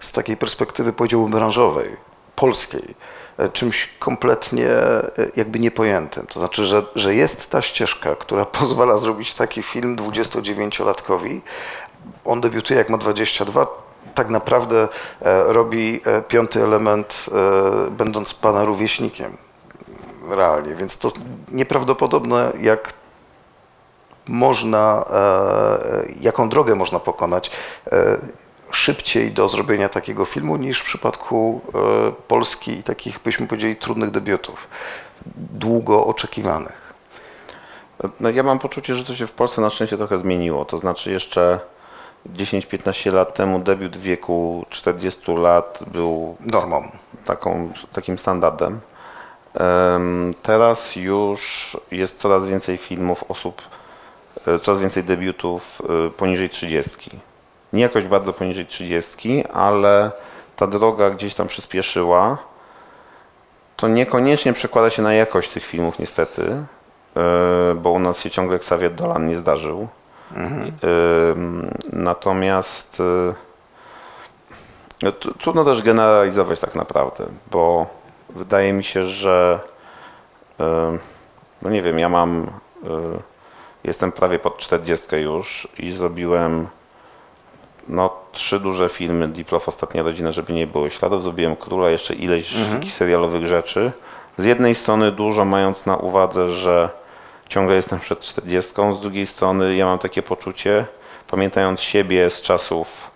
z 0.00 0.12
takiej 0.12 0.36
perspektywy, 0.36 0.92
powiedziałbym, 0.92 1.30
branżowej, 1.30 1.96
polskiej, 2.36 2.94
e, 3.38 3.50
czymś 3.50 3.88
kompletnie 3.98 4.68
e, 4.68 5.10
jakby 5.36 5.58
niepojętym. 5.58 6.26
To 6.26 6.38
znaczy, 6.38 6.66
że, 6.66 6.82
że 6.94 7.14
jest 7.14 7.50
ta 7.50 7.62
ścieżka, 7.62 8.14
która 8.14 8.44
pozwala 8.60 8.98
zrobić 8.98 9.34
taki 9.34 9.62
film 9.62 9.96
29-latkowi. 9.96 11.40
On 12.24 12.40
debiutuje 12.40 12.78
jak 12.78 12.90
ma 12.90 12.98
22, 12.98 13.66
tak 14.14 14.28
naprawdę 14.28 14.88
e, 15.22 15.52
robi 15.52 16.00
piąty 16.28 16.64
element, 16.64 17.26
będąc 17.90 18.34
pana 18.34 18.64
rówieśnikiem 18.64 19.36
realnie, 20.30 20.74
więc 20.74 20.96
to 20.96 21.10
nieprawdopodobne, 21.52 22.52
jak 22.60 22.92
można, 24.28 25.04
e, 25.12 26.12
jaką 26.20 26.48
drogę 26.48 26.74
można 26.74 27.00
pokonać 27.00 27.50
e, 27.92 28.18
szybciej 28.70 29.32
do 29.32 29.48
zrobienia 29.48 29.88
takiego 29.88 30.24
filmu 30.24 30.56
niż 30.56 30.80
w 30.80 30.84
przypadku 30.84 31.60
e, 31.74 32.12
Polski 32.28 32.78
i 32.78 32.82
takich, 32.82 33.20
byśmy 33.24 33.46
powiedzieli, 33.46 33.76
trudnych 33.76 34.10
debiutów, 34.10 34.68
długo 35.36 36.06
oczekiwanych. 36.06 36.88
No, 38.20 38.30
ja 38.30 38.42
mam 38.42 38.58
poczucie, 38.58 38.94
że 38.94 39.04
to 39.04 39.14
się 39.14 39.26
w 39.26 39.32
Polsce 39.32 39.60
na 39.60 39.70
szczęście 39.70 39.96
trochę 39.96 40.18
zmieniło. 40.18 40.64
To 40.64 40.78
znaczy 40.78 41.12
jeszcze 41.12 41.60
10-15 42.26 43.12
lat 43.12 43.34
temu 43.34 43.58
debiut 43.58 43.96
w 43.96 44.02
wieku 44.02 44.66
40 44.70 45.32
lat 45.32 45.80
był 45.86 46.36
Normą. 46.40 46.88
taką, 47.24 47.72
takim 47.92 48.18
standardem. 48.18 48.80
Em, 49.54 50.34
Teraz 50.42 50.96
już 50.96 51.76
jest 51.90 52.18
coraz 52.18 52.46
więcej 52.46 52.76
filmów 52.76 53.24
osób, 53.28 53.62
coraz 54.62 54.80
więcej 54.80 55.04
debiutów 55.04 55.82
e, 56.06 56.10
poniżej 56.10 56.48
30. 56.48 57.10
Nie 57.72 57.82
jakoś 57.82 58.04
bardzo 58.04 58.32
poniżej 58.32 58.66
30, 58.66 59.44
ale 59.52 60.12
ta 60.56 60.66
droga 60.66 61.10
gdzieś 61.10 61.34
tam 61.34 61.48
przyspieszyła. 61.48 62.38
To 63.76 63.88
niekoniecznie 63.88 64.52
przekłada 64.52 64.90
się 64.90 65.02
na 65.02 65.14
jakość 65.14 65.50
tych 65.50 65.66
filmów 65.66 65.98
niestety, 65.98 66.42
e, 67.16 67.74
bo 67.74 67.90
u 67.90 67.98
nas 67.98 68.20
się 68.20 68.30
ciągle 68.30 68.56
Xavier 68.56 68.94
Dolan 68.94 69.28
nie 69.28 69.36
zdarzył. 69.36 69.88
Ym, 70.36 71.78
Natomiast 71.92 73.02
no, 75.02 75.10
tr- 75.10 75.38
trudno 75.38 75.64
też 75.64 75.82
generalizować 75.82 76.60
tak 76.60 76.74
naprawdę, 76.74 77.26
bo 77.50 77.86
wydaje 78.30 78.72
mi 78.72 78.84
się, 78.84 79.04
że 79.04 79.60
no 81.62 81.70
nie 81.70 81.82
wiem, 81.82 81.98
ja 81.98 82.08
mam, 82.08 82.50
jestem 83.88 84.12
prawie 84.12 84.38
pod 84.38 84.58
40 84.58 85.16
już 85.16 85.68
i 85.78 85.90
zrobiłem 85.90 86.68
no, 87.88 88.10
trzy 88.32 88.60
duże 88.60 88.88
filmy, 88.88 89.28
Diplow, 89.28 89.68
Ostatnia 89.68 90.02
Rodzina, 90.02 90.32
żeby 90.32 90.52
nie 90.52 90.66
było 90.66 90.90
śladów, 90.90 91.22
zrobiłem 91.22 91.56
Króla, 91.56 91.90
jeszcze 91.90 92.14
ileś 92.14 92.54
takich 92.74 92.94
serialowych 92.94 93.46
rzeczy. 93.46 93.92
Z 94.38 94.44
jednej 94.44 94.74
strony 94.74 95.12
dużo 95.12 95.44
mając 95.44 95.86
na 95.86 95.96
uwadze, 95.96 96.48
że 96.48 96.90
ciągle 97.48 97.76
jestem 97.76 98.00
przed 98.00 98.20
40, 98.20 98.72
z 98.96 99.00
drugiej 99.00 99.26
strony 99.26 99.76
ja 99.76 99.86
mam 99.86 99.98
takie 99.98 100.22
poczucie, 100.22 100.86
pamiętając 101.30 101.80
siebie 101.80 102.30
z 102.30 102.40
czasów 102.40 103.10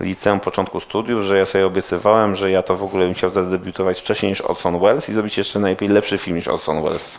liceum, 0.00 0.40
początku 0.40 0.80
studiów, 0.80 1.22
że 1.22 1.38
ja 1.38 1.46
sobie 1.46 1.66
obiecywałem, 1.66 2.36
że 2.36 2.50
ja 2.50 2.62
to 2.62 2.76
w 2.76 2.82
ogóle 2.82 3.04
bym 3.04 3.14
chciał 3.14 3.30
zadebiutować 3.30 4.00
wcześniej 4.00 4.32
niż 4.32 4.40
Orson 4.40 4.80
Welles 4.80 5.08
i 5.08 5.12
zrobić 5.12 5.38
jeszcze 5.38 5.58
najlepiej 5.58 5.88
lepszy 5.88 6.18
film 6.18 6.36
niż 6.36 6.48
Orson 6.48 6.82
Welles. 6.82 7.18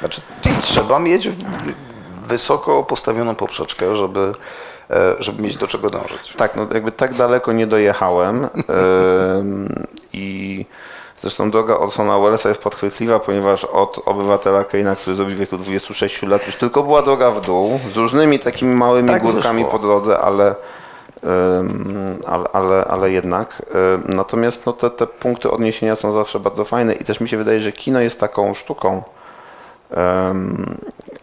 Znaczy, 0.00 0.20
i 0.44 0.62
trzeba 0.62 0.98
mieć 0.98 1.28
wysoko 2.30 2.84
postawioną 2.84 3.34
poprzeczkę, 3.34 3.96
żeby, 3.96 4.32
e, 4.90 5.14
żeby 5.18 5.42
mieć 5.42 5.56
do 5.56 5.66
czego 5.66 5.90
dążyć. 5.90 6.34
Tak, 6.36 6.56
no 6.56 6.66
jakby 6.74 6.92
tak 6.92 7.14
daleko 7.14 7.52
nie 7.52 7.66
dojechałem 7.66 8.48
i 10.12 10.66
zresztą 11.20 11.50
droga 11.50 11.76
Orsona 11.78 12.18
Wellesa 12.18 12.48
jest 12.48 12.60
podchwytliwa, 12.60 13.18
ponieważ 13.18 13.64
od 13.64 14.00
obywatela 14.04 14.64
Keina, 14.64 14.96
który 14.96 15.16
zrobił 15.16 15.36
w 15.36 15.38
wieku 15.38 15.56
26 15.56 16.22
lat, 16.22 16.46
już 16.46 16.56
tylko 16.56 16.82
była 16.82 17.02
droga 17.02 17.30
w 17.30 17.40
dół, 17.46 17.80
z 17.92 17.96
różnymi 17.96 18.38
takimi 18.38 18.74
małymi 18.74 19.08
Tak 19.08 19.22
górkami 19.22 19.64
wyszło. 19.64 19.78
po 19.78 19.86
drodze, 19.86 20.18
ale, 20.18 20.54
ale, 22.26 22.44
ale, 22.52 22.84
ale 22.84 23.10
jednak. 23.10 23.62
Natomiast 24.06 24.66
no, 24.66 24.72
te, 24.72 24.90
te 24.90 25.06
punkty 25.06 25.50
odniesienia 25.50 25.96
są 25.96 26.12
zawsze 26.12 26.40
bardzo 26.40 26.64
fajne 26.64 26.94
i 26.94 27.04
też 27.04 27.20
mi 27.20 27.28
się 27.28 27.36
wydaje, 27.36 27.60
że 27.60 27.72
kino 27.72 28.00
jest 28.00 28.20
taką 28.20 28.54
sztuką, 28.54 29.02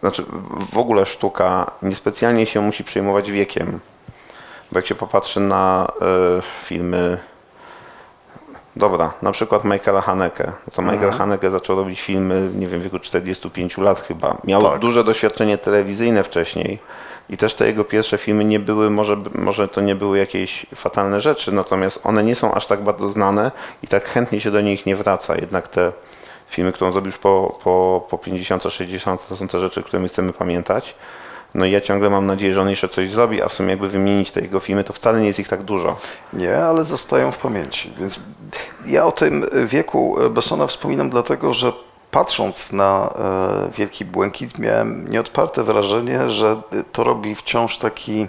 znaczy 0.00 0.24
w- 0.72 0.78
ogóle 0.78 1.06
sztuka 1.06 1.70
niespecjalnie 1.82 2.46
się 2.46 2.60
musi 2.60 2.84
przejmować 2.84 3.30
wiekiem. 3.30 3.80
Bo 4.72 4.78
jak 4.78 4.86
się 4.86 4.94
popatrzy 4.94 5.40
na 5.40 5.88
e, 6.38 6.42
filmy, 6.62 7.18
dobra, 8.76 9.12
na 9.22 9.32
przykład 9.32 9.64
Michaela 9.64 10.00
Haneke, 10.00 10.44
no 10.46 10.72
to 10.74 10.82
Michael 10.82 11.12
Haneke 11.12 11.50
zaczął 11.50 11.76
robić 11.76 12.00
filmy, 12.00 12.50
nie 12.54 12.66
wiem, 12.66 12.80
w 12.80 12.82
wieku 12.82 12.98
45 12.98 13.78
lat 13.78 14.00
chyba. 14.00 14.36
Miał 14.44 14.62
Tak. 14.62 14.78
duże 14.80 15.04
doświadczenie 15.04 15.58
telewizyjne 15.58 16.22
wcześniej 16.22 16.78
i 17.30 17.36
też 17.36 17.54
te 17.54 17.66
jego 17.66 17.84
pierwsze 17.84 18.18
filmy 18.18 18.44
nie 18.44 18.60
były, 18.60 18.90
może, 18.90 19.16
może 19.34 19.68
to 19.68 19.80
nie 19.80 19.94
były 19.94 20.18
jakieś 20.18 20.66
fatalne 20.74 21.20
rzeczy, 21.20 21.52
natomiast 21.52 22.00
one 22.04 22.24
nie 22.24 22.34
są 22.36 22.54
aż 22.54 22.66
tak 22.66 22.82
bardzo 22.84 23.08
znane 23.10 23.50
i 23.82 23.88
tak 23.88 24.04
chętnie 24.04 24.40
się 24.40 24.50
do 24.50 24.60
nich 24.60 24.86
nie 24.86 24.96
wraca. 24.96 25.34
Jednak 25.36 25.68
te 25.68 25.92
filmy, 26.48 26.72
zrobił 26.78 27.04
już 27.04 27.18
po, 27.18 27.58
po, 27.64 28.06
po 28.10 28.16
50-60, 28.16 29.18
to 29.28 29.36
są 29.36 29.48
te 29.48 29.60
rzeczy, 29.60 29.82
które 29.82 30.02
my 30.02 30.08
chcemy 30.08 30.32
pamiętać. 30.32 30.94
No 31.54 31.64
i 31.66 31.70
ja 31.70 31.80
ciągle 31.80 32.10
mam 32.10 32.26
nadzieję, 32.26 32.54
że 32.54 32.60
on 32.60 32.70
jeszcze 32.70 32.88
coś 32.88 33.10
zrobi, 33.10 33.42
a 33.42 33.48
w 33.48 33.52
sumie 33.52 33.70
jakby 33.70 33.88
wymienić 33.88 34.30
te 34.30 34.40
jego 34.40 34.60
filmy, 34.60 34.84
to 34.84 34.92
wcale 34.92 35.20
nie 35.20 35.26
jest 35.26 35.38
ich 35.38 35.48
tak 35.48 35.62
dużo. 35.62 35.96
Nie, 36.32 36.56
ale 36.56 36.84
zostają 36.84 37.32
w 37.32 37.38
pamięci. 37.38 37.92
Więc 37.98 38.20
ja 38.86 39.06
o 39.06 39.12
tym 39.12 39.46
wieku 39.66 40.16
Bessona 40.30 40.66
wspominam 40.66 41.10
dlatego, 41.10 41.52
że 41.52 41.72
patrząc 42.10 42.72
na 42.72 43.14
e, 43.18 43.70
Wielki 43.76 44.04
Błękit 44.04 44.58
miałem 44.58 45.10
nieodparte 45.10 45.62
wrażenie, 45.62 46.30
że 46.30 46.62
to 46.92 47.04
robi 47.04 47.34
wciąż 47.34 47.78
taki 47.78 48.26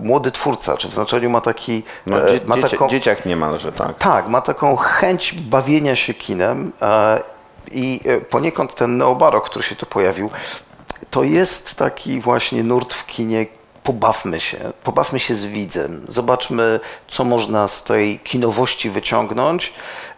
młody 0.00 0.30
twórca, 0.30 0.76
czy 0.76 0.88
w 0.88 0.94
znaczeniu 0.94 1.30
ma 1.30 1.40
taki... 1.40 1.82
No, 2.06 2.28
e, 2.28 2.32
dzie, 2.32 2.40
ma 2.46 2.56
taką, 2.56 2.88
dzieciak 2.88 3.26
niemalże, 3.26 3.72
tak. 3.72 3.98
tak, 3.98 4.28
ma 4.28 4.40
taką 4.40 4.76
chęć 4.76 5.32
bawienia 5.32 5.96
się 5.96 6.14
kinem 6.14 6.72
e, 6.82 7.20
i 7.70 8.00
e, 8.04 8.20
poniekąd 8.20 8.74
ten 8.74 8.96
neobarok, 8.96 9.50
który 9.50 9.64
się 9.64 9.76
tu 9.76 9.86
pojawił, 9.86 10.30
to 11.10 11.22
jest 11.22 11.74
taki 11.74 12.20
właśnie 12.20 12.62
nurt 12.62 12.94
w 12.94 13.06
kinie. 13.06 13.46
Pobawmy 13.82 14.40
się, 14.40 14.58
pobawmy 14.82 15.18
się 15.18 15.34
z 15.34 15.46
widzem, 15.46 16.04
zobaczmy, 16.08 16.80
co 17.08 17.24
można 17.24 17.68
z 17.68 17.84
tej 17.84 18.18
kinowości 18.18 18.90
wyciągnąć 18.90 19.72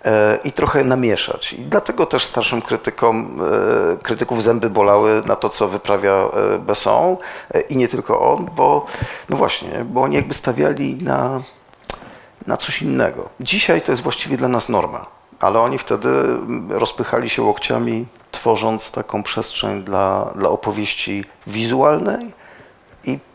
e, 0.04 0.38
i 0.44 0.52
trochę 0.52 0.84
namieszać. 0.84 1.52
I 1.52 1.62
dlatego 1.62 2.06
też 2.06 2.24
starszym 2.24 2.62
krytykom, 2.62 3.40
e, 3.92 3.96
krytyków 3.96 4.42
zęby 4.42 4.70
bolały 4.70 5.22
na 5.26 5.36
to, 5.36 5.48
co 5.48 5.68
wyprawia 5.68 6.12
e, 6.12 6.58
Besson 6.58 7.16
i 7.68 7.76
nie 7.76 7.88
tylko 7.88 8.32
on, 8.32 8.50
bo 8.56 8.86
no 9.28 9.36
właśnie, 9.36 9.84
bo 9.84 10.02
oni 10.02 10.16
jakby 10.16 10.34
stawiali 10.34 10.96
na 11.02 11.42
na 12.46 12.56
coś 12.56 12.82
innego. 12.82 13.30
Dzisiaj 13.40 13.82
to 13.82 13.92
jest 13.92 14.02
właściwie 14.02 14.36
dla 14.36 14.48
nas 14.48 14.68
norma. 14.68 15.06
ale 15.40 15.60
oni 15.60 15.78
wtedy 15.78 16.08
rozpychali 16.68 17.30
się 17.30 17.42
łokciami, 17.42 18.06
tworząc 18.30 18.90
taką 18.90 19.22
przestrzeń 19.22 19.82
dla, 19.82 20.32
dla 20.36 20.48
opowieści 20.48 21.24
wizualnej 21.46 22.32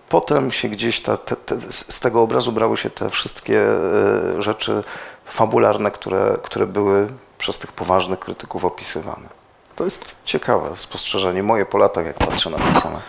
potem 0.10 0.52
się 0.52 0.70
gdzieś 0.70 1.02
ta, 1.02 1.18
te, 1.18 1.36
te, 1.36 1.56
z 1.72 2.00
tego 2.00 2.22
obrazu 2.22 2.52
brały 2.52 2.78
się 2.78 2.90
te 2.90 3.10
wszystkie 3.10 3.62
e, 3.62 4.42
rzeczy 4.42 4.84
fabularne, 5.26 5.92
które, 5.92 6.38
które 6.44 6.66
były 6.66 7.08
przez 7.38 7.60
tych 7.60 7.72
poważnych 7.72 8.20
krytyków 8.20 8.66
opisywane. 8.66 9.30
To 9.76 9.84
jest 9.84 10.18
ciekawe 10.26 10.70
spostrzeżenie 10.76 11.44
moje 11.44 11.66
po 11.66 11.78
latach, 11.78 12.06
jak 12.06 12.18
patrzę 12.18 12.50
na 12.50 12.58
Bessona. 12.58 13.02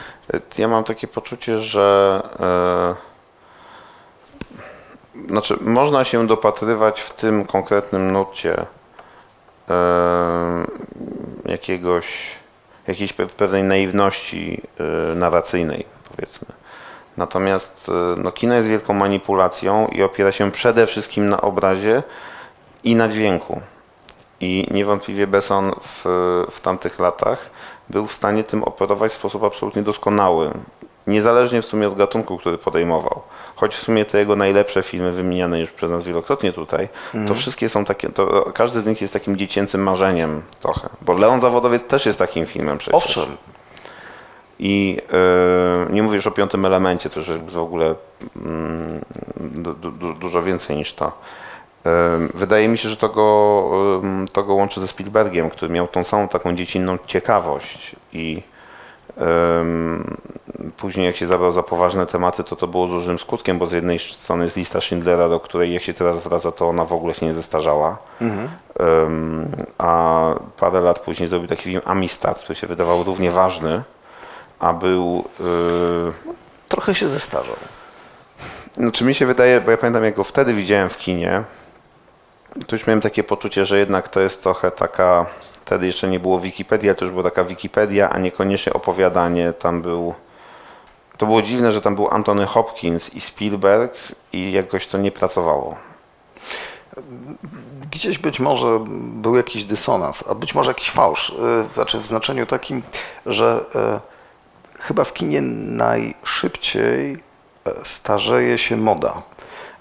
Ja 0.58 0.68
mam 0.68 0.84
takie 0.84 1.08
poczucie, 1.08 1.58
że 1.58 2.22
e, 2.40 2.94
znaczy 5.28 5.56
można 5.60 6.04
się 6.04 6.26
dopatrywać 6.26 7.00
w 7.00 7.10
tym 7.10 7.44
konkretnym 7.44 8.12
nucie 8.12 8.66
e, 9.68 10.64
jakiegoś, 11.44 12.30
jakiejś 12.86 13.14
pe- 13.14 13.26
pewnej 13.26 13.62
naiwności 13.62 14.62
e, 14.78 15.14
narracyjnej, 15.14 15.86
powiedzmy. 16.10 16.59
Natomiast 17.20 17.88
e, 17.88 18.20
no, 18.20 18.32
kino 18.32 18.54
jest 18.54 18.68
wielką 18.68 18.94
manipulacją 18.94 19.86
i 19.86 20.02
opiera 20.02 20.32
się 20.32 20.50
przede 20.50 20.86
wszystkim 20.86 21.28
na 21.28 21.40
obrazie 21.40 22.02
i 22.84 22.94
na 22.94 23.08
dźwięku. 23.08 23.60
I 24.40 24.66
niewątpliwie 24.70 25.26
Besson 25.26 25.72
w, 25.80 26.04
w 26.50 26.60
tamtych 26.60 26.98
latach 26.98 27.50
był 27.90 28.06
w 28.06 28.12
stanie 28.12 28.44
tym 28.44 28.64
operować 28.64 29.12
w 29.12 29.14
sposób 29.14 29.44
absolutnie 29.44 29.82
doskonały. 29.82 30.50
Niezależnie 31.06 31.62
w 31.62 31.66
sumie 31.66 31.88
od 31.88 31.96
gatunku, 31.96 32.38
który 32.38 32.58
podejmował. 32.58 33.22
Choć 33.56 33.74
w 33.74 33.82
sumie 33.82 34.04
te 34.04 34.18
jego 34.18 34.36
najlepsze 34.36 34.82
filmy, 34.82 35.12
wymieniane 35.12 35.60
już 35.60 35.70
przez 35.70 35.90
nas 35.90 36.02
wielokrotnie 36.02 36.52
tutaj, 36.52 36.88
to 37.28 37.34
wszystkie 37.34 37.68
są 37.68 37.84
takie, 37.84 38.08
to 38.08 38.52
każdy 38.54 38.80
z 38.80 38.86
nich 38.86 39.00
jest 39.00 39.12
takim 39.12 39.36
dziecięcym 39.36 39.82
marzeniem 39.82 40.42
trochę. 40.60 40.88
Bo 41.02 41.12
Leon 41.12 41.40
Zawodowiec 41.40 41.84
też 41.84 42.06
jest 42.06 42.18
takim 42.18 42.46
filmem 42.46 42.78
przecież. 42.78 43.04
Owszem, 43.04 43.36
I 44.62 44.96
yy, 45.86 45.92
nie 45.92 46.02
mówię 46.02 46.16
już 46.16 46.26
o 46.26 46.30
piątym 46.30 46.64
elemencie, 46.64 47.10
to 47.10 47.20
już 47.20 47.28
jest 47.28 47.44
w 47.44 47.58
ogóle 47.58 47.94
mm, 48.36 49.04
du, 49.40 49.74
du, 49.74 50.12
dużo 50.14 50.42
więcej 50.42 50.76
niż 50.76 50.94
to. 50.94 51.12
Yy, 51.84 51.90
wydaje 52.34 52.68
mi 52.68 52.78
się, 52.78 52.88
że 52.88 52.96
to 52.96 53.08
go, 53.08 53.70
yy, 54.20 54.28
to 54.32 54.42
go 54.42 54.54
łączy 54.54 54.80
ze 54.80 54.88
Spielbergiem, 54.88 55.50
który 55.50 55.72
miał 55.72 55.88
tą 55.88 56.04
samą 56.04 56.28
taką 56.28 56.56
dziecinną 56.56 56.98
ciekawość 57.06 57.96
i 58.12 58.42
później 60.76 61.06
jak 61.06 61.16
się 61.16 61.26
zabrał 61.26 61.52
za 61.52 61.62
poważne 61.62 62.06
tematy, 62.06 62.44
to 62.44 62.56
to 62.56 62.66
było 62.66 62.88
z 62.88 62.90
różnym 62.90 63.18
skutkiem, 63.18 63.58
bo 63.58 63.66
z 63.66 63.72
jednej 63.72 63.98
strony 63.98 64.44
jest 64.44 64.56
lista 64.56 64.80
Schindlera, 64.80 65.28
do 65.28 65.40
której 65.40 65.74
jak 65.74 65.82
się 65.82 65.94
teraz 65.94 66.20
wraca, 66.20 66.52
to 66.52 66.68
ona 66.68 66.84
w 66.84 66.92
ogóle 66.92 67.14
się 67.14 67.26
nie 67.26 67.34
zestarzała. 67.34 67.98
Ym, 69.06 69.56
a 69.78 70.34
parę 70.56 70.80
lat 70.80 70.98
później 70.98 71.28
zrobił 71.28 71.48
taki 71.48 71.62
film 71.62 71.80
Amistad, 71.84 72.38
który 72.38 72.54
się 72.54 72.66
wydawał 72.66 73.02
równie 73.02 73.30
ważny, 73.30 73.82
a 74.60 74.72
był. 74.72 75.24
Yy, 75.40 76.12
trochę 76.68 76.94
się 76.94 77.08
zestarzał. 77.08 77.56
znaczy 78.76 79.04
mi 79.04 79.14
się 79.14 79.26
wydaje, 79.26 79.60
bo 79.60 79.70
ja 79.70 79.76
pamiętam 79.76 80.04
jak 80.04 80.14
go 80.14 80.24
wtedy 80.24 80.54
widziałem 80.54 80.88
w 80.88 80.96
kinie, 80.98 81.42
to 82.66 82.76
już 82.76 82.86
miałem 82.86 83.00
takie 83.00 83.24
poczucie, 83.24 83.64
że 83.64 83.78
jednak 83.78 84.08
to 84.08 84.20
jest 84.20 84.42
trochę 84.42 84.70
taka. 84.70 85.26
Wtedy 85.60 85.86
jeszcze 85.86 86.08
nie 86.08 86.20
było 86.20 86.40
Wikipedii, 86.40 86.88
ale 86.88 86.96
to 86.96 87.04
już 87.04 87.12
była 87.12 87.22
taka 87.24 87.44
Wikipedia, 87.44 88.10
a 88.10 88.18
niekoniecznie 88.18 88.72
opowiadanie. 88.72 89.52
Tam 89.52 89.82
był. 89.82 90.14
To 91.18 91.26
było 91.26 91.42
dziwne, 91.42 91.72
że 91.72 91.80
tam 91.80 91.94
był 91.94 92.08
Anthony 92.10 92.46
Hopkins 92.46 93.14
i 93.14 93.20
Spielberg 93.20 93.94
i 94.32 94.52
jakoś 94.52 94.86
to 94.86 94.98
nie 94.98 95.12
pracowało. 95.12 95.76
Gdzieś 97.90 98.18
być 98.18 98.40
może 98.40 98.84
był 99.12 99.36
jakiś 99.36 99.64
dysonans, 99.64 100.24
a 100.30 100.34
być 100.34 100.54
może 100.54 100.70
jakiś 100.70 100.90
fałsz. 100.90 101.30
y, 101.30 101.34
Znaczy 101.74 101.98
w 101.98 102.06
znaczeniu 102.06 102.46
takim, 102.46 102.82
że 103.26 103.64
e, 103.74 104.00
chyba 104.80 105.04
w 105.04 105.12
kinie 105.12 105.40
najszybciej 105.42 107.12
e, 107.12 107.18
starzeje 107.84 108.58
się 108.58 108.76
moda. 108.76 109.22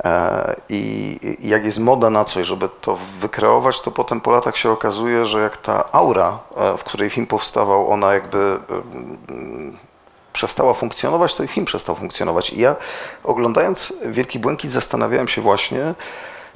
E, 0.04 0.56
I 0.70 1.38
jak 1.40 1.66
jest 1.66 1.80
moda 1.80 2.10
na 2.10 2.26
coś, 2.26 2.48
żeby 2.48 2.70
to 2.82 2.98
wykreować, 3.20 3.82
to 3.82 3.92
potem 3.92 4.22
po 4.22 4.32
latach 4.32 4.58
się 4.58 4.72
okazuje, 4.72 5.26
że 5.26 5.42
jak 5.42 5.58
ta 5.58 5.92
aura, 5.92 6.40
e, 6.58 6.78
w 6.78 6.84
której 6.84 7.10
film 7.10 7.28
powstawał, 7.28 7.92
ona 7.92 8.14
jakby 8.14 8.60
przestała 10.34 10.74
funkcjonować, 10.74 11.36
to 11.36 11.44
i 11.44 11.48
film 11.48 11.66
przestał 11.66 11.96
funkcjonować. 11.96 12.50
I 12.50 12.60
ja 12.60 12.76
oglądając 13.24 13.94
Wielki 14.06 14.40
Błękit 14.40 14.72
zastanawiałem 14.72 15.28
się 15.28 15.42
właśnie, 15.42 15.94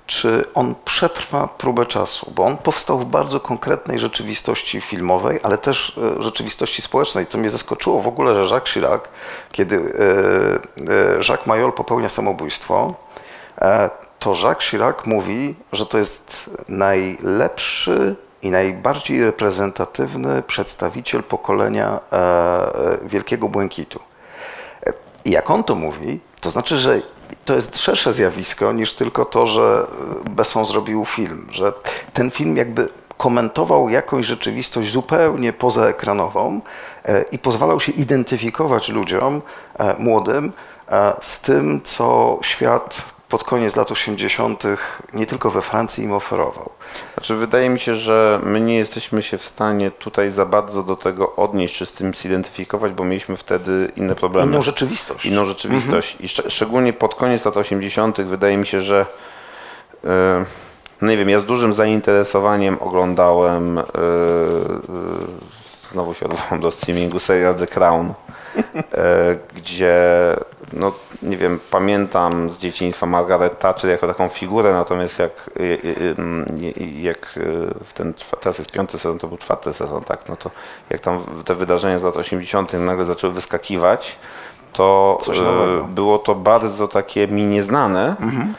czy 0.08 0.46
on 0.54 0.76
przetrwa 0.86 1.48
próbę 1.48 1.86
czasu, 1.86 2.32
bo 2.36 2.46
on 2.46 2.58
powstał 2.58 3.00
w 3.00 3.06
bardzo 3.06 3.40
konkretnej 3.40 4.00
rzeczywistości 4.00 4.82
filmowej, 4.82 5.40
ale 5.44 5.58
też 5.58 5.98
e, 6.20 6.22
rzeczywistości 6.24 6.82
społecznej. 6.82 7.26
To 7.26 7.38
mnie 7.38 7.50
zaskoczyło 7.50 8.02
w 8.02 8.08
ogóle, 8.08 8.36
że 8.36 8.56
Jacques 8.56 8.74
Chirac, 8.74 9.02
kiedy 9.52 9.76
e, 9.76 9.82
e, 10.92 11.16
Jacques 11.30 11.48
Mayol 11.48 11.74
popełnia 11.74 12.10
samobójstwo, 12.10 12.94
to 14.20 14.36
Jacques 14.44 14.70
Chirac 14.70 15.06
mówi, 15.06 15.56
że 15.74 15.86
to 15.86 15.98
jest 15.98 16.50
najlepszy 16.70 18.16
i 18.42 18.50
najbardziej 18.52 19.26
reprezentatywny 19.26 20.42
przedstawiciel 20.42 21.24
pokolenia 21.24 22.00
Wielkiego 23.02 23.50
Błękitu. 23.50 24.00
I 25.26 25.32
jak 25.32 25.50
on 25.50 25.64
to 25.64 25.76
mówi, 25.76 26.20
to 26.42 26.50
znaczy, 26.50 26.78
że 26.78 27.02
to 27.46 27.56
jest 27.56 27.78
szersze 27.78 28.14
zjawisko 28.14 28.74
niż 28.74 28.94
tylko 28.94 29.26
to, 29.26 29.48
że 29.48 29.88
Besson 30.30 30.66
zrobił 30.66 31.06
film, 31.06 31.48
że 31.52 31.74
ten 32.14 32.32
film 32.32 32.58
jakby 32.58 32.90
komentował 33.18 33.90
jakąś 33.90 34.26
rzeczywistość 34.26 34.92
zupełnie 34.92 35.54
pozaekranową 35.54 36.62
e, 37.06 37.22
i 37.32 37.40
pozwalał 37.40 37.80
się 37.80 37.92
identyfikować 37.92 38.90
ludziom 38.90 39.42
e, 39.80 39.96
młodym 40.00 40.52
e, 40.92 41.14
z 41.22 41.42
tym, 41.42 41.82
co 41.84 42.40
świat 42.42 43.13
pod 43.34 43.44
koniec 43.44 43.76
lat 43.76 43.92
80. 43.92 44.64
nie 45.14 45.26
tylko 45.26 45.52
we 45.52 45.62
Francji 45.62 46.04
im 46.04 46.14
oferował. 46.14 46.70
Znaczy, 47.14 47.36
wydaje 47.36 47.70
mi 47.70 47.80
się, 47.80 47.96
że 47.96 48.40
my 48.44 48.62
nie 48.62 48.76
jesteśmy 48.76 49.22
się 49.22 49.38
w 49.38 49.44
stanie 49.44 49.92
tutaj 49.92 50.32
za 50.32 50.46
bardzo 50.46 50.84
do 50.84 50.96
tego 50.96 51.36
odnieść, 51.36 51.76
czy 51.78 51.86
z 51.86 51.92
tym 51.92 52.14
zidentyfikować, 52.14 52.92
bo 52.92 53.04
mieliśmy 53.04 53.38
wtedy 53.38 53.92
inne 53.96 54.16
problemy. 54.16 54.52
Inną 54.52 54.62
rzeczywistość. 54.62 55.26
Inną 55.26 55.46
rzeczywistość. 55.46 56.18
I 56.20 56.28
szcz- 56.28 56.50
szczególnie 56.50 56.94
pod 56.94 57.16
koniec 57.16 57.46
lat 57.46 57.58
80. 57.58 58.22
wydaje 58.22 58.58
mi 58.58 58.68
się, 58.68 58.82
że 58.82 59.06
no 61.02 61.08
nie 61.10 61.18
wiem, 61.18 61.30
ja 61.30 61.40
z 61.40 61.46
dużym 61.46 61.74
zainteresowaniem 61.74 62.78
oglądałem, 62.80 63.78
e, 63.78 63.82
e, 63.82 63.84
znowu 65.92 66.14
się 66.14 66.26
odwołam 66.26 66.62
do 66.62 66.72
streamingu, 66.72 67.20
serial 67.20 67.56
The 67.56 67.68
Crown, 67.68 68.14
gdzie, 69.56 69.96
no 70.74 70.92
nie 71.24 71.38
wiem, 71.38 71.60
pamiętam 71.72 72.50
z 72.50 72.58
dzieciństwa 72.58 73.06
Margaret 73.06 73.60
Thatcher 73.60 73.92
jako 73.92 74.08
taką 74.08 74.30
figurę, 74.30 74.74
natomiast 74.74 75.20
jak, 75.20 75.50
e, 75.60 75.62
e, 75.62 77.02
jak 77.02 77.18
e, 77.18 77.40
w 77.86 77.94
ten, 77.94 78.14
teraz 78.42 78.58
jest 78.58 78.72
piąty 78.72 79.00
sezon, 79.00 79.20
to 79.20 79.28
był 79.28 79.38
czwarty 79.38 79.74
sezon, 79.74 80.04
tak, 80.04 80.30
no 80.30 80.36
to 80.36 80.52
jak 80.90 81.02
tam 81.02 81.20
te 81.46 81.56
wydarzenia 81.56 82.00
z 82.00 82.04
lat 82.04 82.18
80. 82.18 82.74
nagle 82.74 83.06
zaczęły 83.06 83.34
wyskakiwać, 83.34 84.18
to 84.74 85.18
e, 85.84 85.88
było 85.88 86.20
to 86.20 86.36
bardzo 86.36 86.88
takie 86.88 87.28
mi 87.28 87.44
nieznane. 87.44 88.16
Ym, 88.22 88.54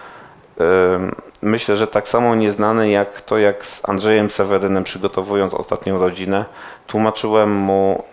Myślę, 1.42 1.76
że 1.76 1.86
tak 1.86 2.08
samo 2.08 2.34
nieznane 2.34 2.90
jak 2.90 3.20
to, 3.20 3.38
jak 3.38 3.66
z 3.66 3.88
Andrzejem 3.88 4.30
Sewerynem 4.30 4.84
przygotowując 4.84 5.54
ostatnią 5.54 5.98
rodzinę, 5.98 6.44
tłumaczyłem 6.86 7.52
mu 7.52 8.04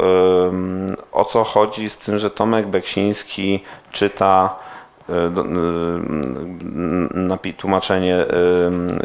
o 1.11 1.25
co 1.25 1.43
chodzi 1.43 1.89
z 1.89 1.97
tym, 1.97 2.17
że 2.17 2.29
Tomek 2.29 2.67
Beksiński 2.67 3.63
czyta 3.91 4.55
napi- 7.13 7.53
tłumaczenie 7.53 8.25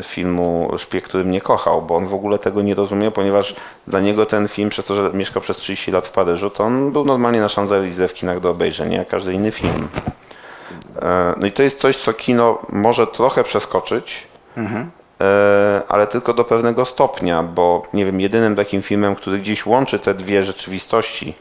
filmu 0.03 0.71
Szpieg, 0.79 1.05
który 1.05 1.25
mnie 1.25 1.41
kochał, 1.41 1.83
bo 1.83 1.97
on 1.97 2.07
w 2.07 2.15
ogóle 2.15 2.39
tego 2.39 2.63
nie 2.63 2.75
rozumie, 2.75 3.11
ponieważ 3.11 3.57
dla 3.87 4.01
niego 4.01 4.27
ten 4.27 4.49
film, 4.49 4.71
przez 4.71 4.87
to, 4.87 4.95
że 4.95 5.11
mieszkał 5.15 5.43
przez 5.43 5.57
30 5.57 5.91
lat 5.91 6.07
w 6.07 6.11
Paryżu, 6.11 6.51
to 6.51 6.65
on 6.65 6.93
był 6.93 7.05
normalnie 7.05 7.41
na 7.41 7.47
Champs-Élysées 7.47 8.09
w 8.09 8.15
kinach 8.15 8.41
do 8.41 8.51
obejrzenia, 8.51 8.99
jak 8.99 9.09
każdy 9.09 9.33
inny 9.33 9.53
film. 9.53 9.89
E, 11.03 11.35
No 11.37 11.47
i 11.47 11.53
to 11.53 11.63
jest 11.63 11.81
coś, 11.81 11.97
co 11.97 12.13
kino 12.13 12.59
może 12.69 13.07
trochę 13.07 13.45
przeskoczyć, 13.45 14.27
e, 15.21 15.83
ale 15.89 16.07
tylko 16.07 16.35
do 16.35 16.45
pewnego 16.45 16.85
stopnia, 16.85 17.43
bo 17.43 17.83
nie 17.93 18.05
wiem, 18.05 18.21
jedynym 18.21 18.57
takim 18.57 18.83
filmem, 18.83 19.15
który 19.15 19.39
gdzieś 19.39 19.67
łączy 19.67 19.99
te 19.99 20.15
dwie 20.15 20.43
rzeczywistości, 20.45 21.35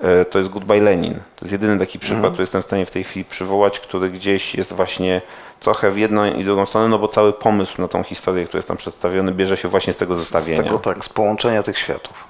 e, 0.00 0.24
to 0.24 0.38
jest 0.38 0.50
Goodbye 0.50 0.80
Lenin. 0.80 1.14
To 1.14 1.44
jest 1.44 1.52
jedyny 1.52 1.78
taki 1.78 1.98
przykład, 1.98 2.32
który 2.32 2.42
jestem 2.42 2.62
w 2.62 2.64
stanie 2.64 2.86
w 2.86 2.90
tej 2.90 3.04
chwili 3.04 3.24
przywołać, 3.24 3.80
który 3.80 4.10
gdzieś 4.10 4.54
jest 4.54 4.72
właśnie 4.72 5.22
trochę 5.60 5.90
w 5.90 5.98
jedną 5.98 6.24
i 6.24 6.44
drugą 6.44 6.66
stronę, 6.66 6.88
no 6.88 6.98
bo 6.98 7.08
cały 7.08 7.32
pomysł 7.32 7.80
na 7.82 7.88
tą 7.88 8.02
historię, 8.02 8.44
który 8.44 8.58
jest 8.58 8.68
tam 8.68 8.76
przedstawiony, 8.76 9.32
bierze 9.32 9.56
się 9.56 9.68
właśnie 9.68 9.92
z 9.92 9.96
tego 9.96 10.14
Z 10.16 10.18
zestawienia. 10.18 10.62
tego 10.62 10.78
tak, 10.78 11.04
z 11.04 11.08
połączenia 11.08 11.62
tych 11.62 11.78
światów. 11.78 12.24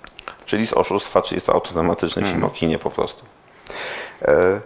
Czyli 0.46 0.66
z 0.66 0.72
oszustwa, 0.72 1.22
czyli 1.22 1.36
jest 1.36 1.46
to 1.46 1.52
automatyczny 1.52 2.22
film 2.22 2.44
o 2.44 2.48
kinie 2.50 2.78
po 2.78 2.90
prostu. 2.90 3.24
E, 4.22 4.60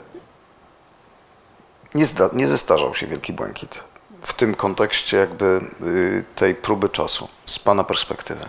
Nie, 1.95 2.07
zda, 2.07 2.31
nie 2.33 2.49
zestarzał 2.49 2.95
się 2.95 3.07
Wielki 3.07 3.33
Błękit. 3.33 3.85
w 4.23 4.33
tym 4.33 4.55
kontekście 4.55 5.17
jakby 5.17 5.61
y, 5.83 6.25
tej 6.37 6.55
próby 6.55 6.89
czasu, 6.89 7.29
z 7.47 7.59
Pana 7.59 7.85
perspektywy? 7.85 8.47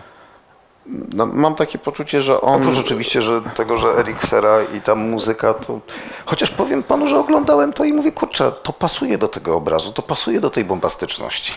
No, 0.86 1.26
mam 1.26 1.54
takie 1.54 1.78
poczucie, 1.78 2.22
że 2.22 2.40
on... 2.40 2.62
Oprócz 2.62 2.78
oczywiście, 2.78 3.22
że 3.22 3.40
tego, 3.56 3.76
że 3.76 3.88
Eric 3.88 4.22
Sera 4.24 4.62
i 4.62 4.80
tam 4.80 4.98
muzyka, 5.10 5.54
to... 5.54 5.80
Chociaż 6.26 6.50
powiem 6.50 6.82
Panu, 6.82 7.06
że 7.06 7.18
oglądałem 7.18 7.72
to 7.72 7.84
i 7.84 7.92
mówię, 7.92 8.12
kurczę, 8.12 8.52
to 8.62 8.72
pasuje 8.72 9.18
do 9.18 9.28
tego 9.28 9.56
obrazu, 9.56 9.92
to 9.92 10.02
pasuje 10.02 10.40
do 10.40 10.50
tej 10.50 10.64
bombastyczności. 10.64 11.54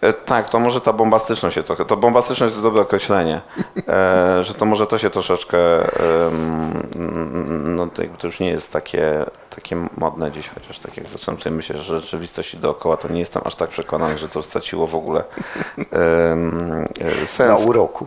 E, 0.00 0.12
Tak, 0.12 0.50
to 0.50 0.58
może 0.60 0.80
ta 0.80 0.92
bombastyczność 0.92 1.54
się 1.54 1.62
trochę. 1.62 1.84
To 1.84 1.96
bombastyczność 1.96 2.52
jest 2.52 2.62
dobre 2.62 2.82
określenie. 2.82 3.40
E, 3.88 4.42
że 4.42 4.54
to 4.54 4.64
może 4.64 4.86
to 4.86 4.98
się 4.98 5.10
troszeczkę. 5.10 5.58
no 7.64 7.86
to 8.18 8.26
już 8.26 8.40
nie 8.40 8.50
jest 8.50 8.72
takie, 8.72 9.24
takie 9.54 9.76
modne 9.96 10.32
dziś, 10.32 10.48
chociaż 10.54 10.78
tak 10.78 10.96
jak 10.96 11.08
zacząłem 11.08 11.40
sobie 11.40 11.56
myśleć, 11.56 11.78
że 11.78 12.00
rzeczywistość 12.00 12.56
dookoła, 12.56 12.96
to 12.96 13.08
nie 13.08 13.20
jestem 13.20 13.42
aż 13.44 13.54
tak 13.54 13.70
przekonany, 13.70 14.18
że 14.18 14.28
to 14.28 14.42
straciło 14.42 14.86
w 14.86 14.94
ogóle 14.94 15.24
e, 15.92 16.36
Na 17.10 17.26
sens. 17.26 17.66
uroku. 17.66 18.06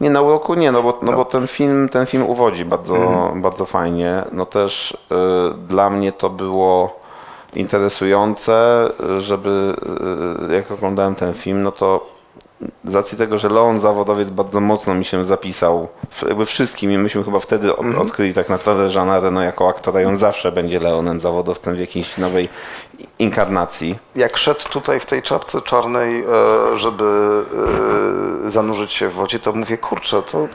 Nie, 0.00 0.10
na 0.10 0.22
uroku 0.22 0.54
nie, 0.54 0.72
no 0.72 0.82
bo, 0.82 0.98
no 1.02 1.12
bo 1.12 1.24
ten 1.24 1.46
film, 1.46 1.88
ten 1.88 2.06
film 2.06 2.22
uwodzi 2.22 2.64
bardzo, 2.64 3.32
bardzo 3.36 3.64
fajnie. 3.66 4.24
No 4.32 4.46
też 4.46 4.90
y, 4.92 4.96
dla 5.68 5.90
mnie 5.90 6.12
to 6.12 6.30
było 6.30 7.00
interesujące, 7.54 8.88
żeby 9.18 9.74
y, 10.50 10.54
jak 10.54 10.70
oglądałem 10.70 11.14
ten 11.14 11.34
film, 11.34 11.62
no 11.62 11.72
to 11.72 12.06
z 12.84 12.94
racji 12.94 13.18
tego, 13.18 13.38
że 13.38 13.48
Leon 13.48 13.80
zawodowiec 13.80 14.30
bardzo 14.30 14.60
mocno 14.60 14.94
mi 14.94 15.04
się 15.04 15.24
zapisał, 15.24 15.88
jakby 16.28 16.46
wszystkim 16.46 16.92
i 16.92 16.98
myśmy 16.98 17.24
chyba 17.24 17.40
wtedy 17.40 17.76
o- 17.76 17.84
odkryli 18.00 18.34
tak 18.34 18.48
naprawdę 18.48 18.94
Jeana 18.94 19.20
Reno 19.20 19.42
jako 19.42 19.68
aktora 19.68 20.02
i 20.02 20.04
on 20.04 20.18
zawsze 20.18 20.52
będzie 20.52 20.80
Leonem 20.80 21.20
zawodowcem 21.20 21.74
w 21.74 21.78
jakiejś 21.78 22.18
nowej 22.18 22.48
inkarnacji. 23.18 23.98
Jak 24.16 24.36
szedł 24.36 24.68
tutaj 24.68 25.00
w 25.00 25.06
tej 25.06 25.22
czapce 25.22 25.60
czarnej, 25.62 26.20
e, 26.20 26.78
żeby 26.78 27.04
e, 28.46 28.50
zanurzyć 28.50 28.92
się 28.92 29.08
w 29.08 29.12
wodzie, 29.14 29.38
to 29.38 29.52
mówię, 29.52 29.78
kurczę, 29.78 30.22
to 30.22 30.48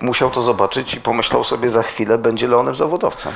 musiał 0.00 0.30
to 0.30 0.40
zobaczyć 0.40 0.94
i 0.94 1.00
pomyślał 1.00 1.44
sobie, 1.44 1.68
za 1.68 1.82
chwilę 1.82 2.18
będzie 2.18 2.48
Leonem 2.48 2.74
zawodowcem. 2.74 3.32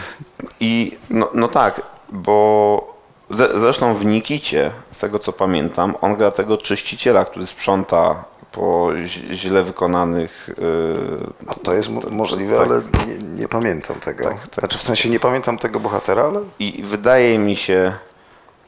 I 0.60 0.98
no, 1.10 1.28
no 1.34 1.48
tak, 1.48 1.82
bo 2.12 2.99
zresztą 3.30 3.94
w 3.94 4.04
Nikicie, 4.04 4.70
z 4.92 4.98
tego 4.98 5.18
co 5.18 5.32
pamiętam, 5.32 5.94
on 6.00 6.16
gra 6.16 6.30
tego 6.30 6.58
czyściciela, 6.58 7.24
który 7.24 7.46
sprząta 7.46 8.24
po 8.52 8.90
źle 9.32 9.62
wykonanych. 9.62 10.50
Yy, 10.58 11.26
A 11.46 11.54
to 11.54 11.74
jest 11.74 11.88
mo- 11.88 12.00
możliwe, 12.10 12.56
tak. 12.56 12.66
ale 12.66 12.82
nie, 13.06 13.38
nie 13.40 13.48
pamiętam 13.48 14.00
tego. 14.00 14.24
Tak, 14.24 14.48
tak. 14.48 14.60
Znaczy 14.60 14.78
w 14.78 14.82
sensie 14.82 15.08
nie 15.10 15.20
pamiętam 15.20 15.58
tego 15.58 15.80
bohatera, 15.80 16.24
ale 16.24 16.40
I 16.58 16.82
wydaje 16.84 17.38
mi 17.38 17.56
się, 17.56 17.92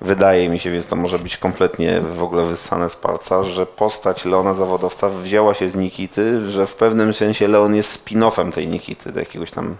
wydaje 0.00 0.48
mi 0.48 0.58
się, 0.58 0.70
więc 0.70 0.86
to 0.86 0.96
może 0.96 1.18
być 1.18 1.36
kompletnie 1.36 2.00
w 2.00 2.22
ogóle 2.22 2.44
wyssane 2.44 2.90
z 2.90 2.96
palca, 2.96 3.44
że 3.44 3.66
postać 3.66 4.24
Leona 4.24 4.54
Zawodowca 4.54 5.08
wzięła 5.08 5.54
się 5.54 5.68
z 5.68 5.74
Nikity, 5.74 6.50
że 6.50 6.66
w 6.66 6.74
pewnym 6.74 7.14
sensie 7.14 7.48
Leon 7.48 7.74
jest 7.74 8.04
spin-offem 8.04 8.52
tej 8.52 8.68
Nikity 8.68 9.12
do 9.12 9.20
jakiegoś 9.20 9.50
tam 9.50 9.76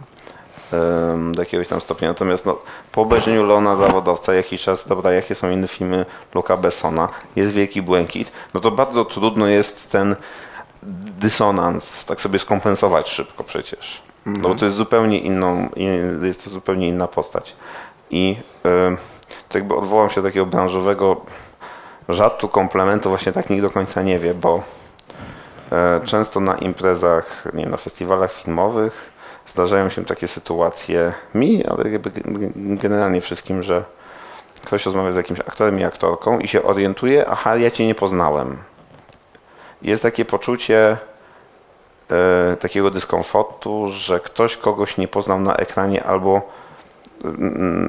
do 1.33 1.43
jakiegoś 1.43 1.69
tam 1.69 1.81
stopnia. 1.81 2.09
Natomiast 2.09 2.47
no, 2.47 2.59
po 2.93 3.03
obejrzeniu 3.03 3.47
Leona 3.47 3.77
Zawodowca 3.77 4.35
jakiś 4.35 4.63
czas, 4.63 4.89
dobra, 4.89 5.13
jakie 5.13 5.35
są 5.35 5.51
inne 5.51 5.69
filmy 5.69 6.07
Luca 6.35 6.57
Bessona, 6.57 7.09
jest 7.37 7.53
Wielki 7.53 7.83
Błękit, 7.83 8.33
no 8.55 8.61
to 8.61 8.71
bardzo 8.71 9.05
trudno 9.05 9.47
jest 9.47 9.91
ten 9.91 10.17
dysonans 11.21 12.05
tak 12.05 12.21
sobie 12.21 12.39
skompensować 12.39 13.09
szybko 13.09 13.45
przecież. 13.45 14.03
No 14.27 14.49
bo 14.49 14.55
to 14.55 14.65
jest 14.65 14.77
zupełnie 14.77 15.19
inną, 15.19 15.69
in- 15.77 16.27
jest 16.27 16.45
to 16.45 16.51
zupełnie 16.51 16.89
inna 16.89 17.09
postać. 17.09 17.57
I 18.11 18.37
y, 18.67 18.97
to 19.49 19.59
jakby 19.59 19.77
odwołam 19.77 20.11
się 20.11 20.23
do 20.23 20.29
takiego 20.29 20.47
branżowego 20.47 21.21
żartu, 22.09 22.49
komplementu, 22.49 23.09
właśnie 23.09 23.33
tak 23.33 23.51
nikt 23.51 23.63
do 23.63 23.71
końca 23.71 24.03
nie 24.03 24.19
wie, 24.19 24.35
bo 24.35 24.63
e, 25.73 26.01
często 26.05 26.41
na 26.41 26.55
imprezach, 26.55 27.45
nie 27.55 27.63
wiem, 27.63 27.71
na 27.71 27.77
festiwalach 27.77 28.33
filmowych 28.33 29.12
zdarzają 29.47 29.89
się 29.89 30.05
takie 30.05 30.29
sytuacje, 30.29 31.13
mi, 31.35 31.67
ale 31.67 31.85
generalnie 32.57 33.21
wszystkim, 33.21 33.63
że 33.63 33.85
ktoś 34.65 34.87
rozmawia 34.87 35.13
z 35.13 35.17
jakimś 35.17 35.41
aktorem 35.41 35.81
i 35.81 35.85
aktorką 35.85 36.39
i 36.39 36.49
się 36.49 36.63
orientuje, 36.63 37.29
aha, 37.29 37.57
ja 37.57 37.71
cię 37.71 37.87
nie 37.87 37.95
poznałem. 37.95 38.59
Jest 39.83 40.03
takie 40.03 40.25
poczucie 40.25 40.97
e, 42.11 42.57
takiego 42.57 42.91
dyskomfortu, 42.91 43.89
że 43.89 44.21
ktoś 44.21 44.57
kogoś 44.57 44.99
nie 44.99 45.09
poznał 45.09 45.41
na 45.41 45.57
ekranie 45.57 46.05
albo 46.05 46.43
mm, 47.25 47.89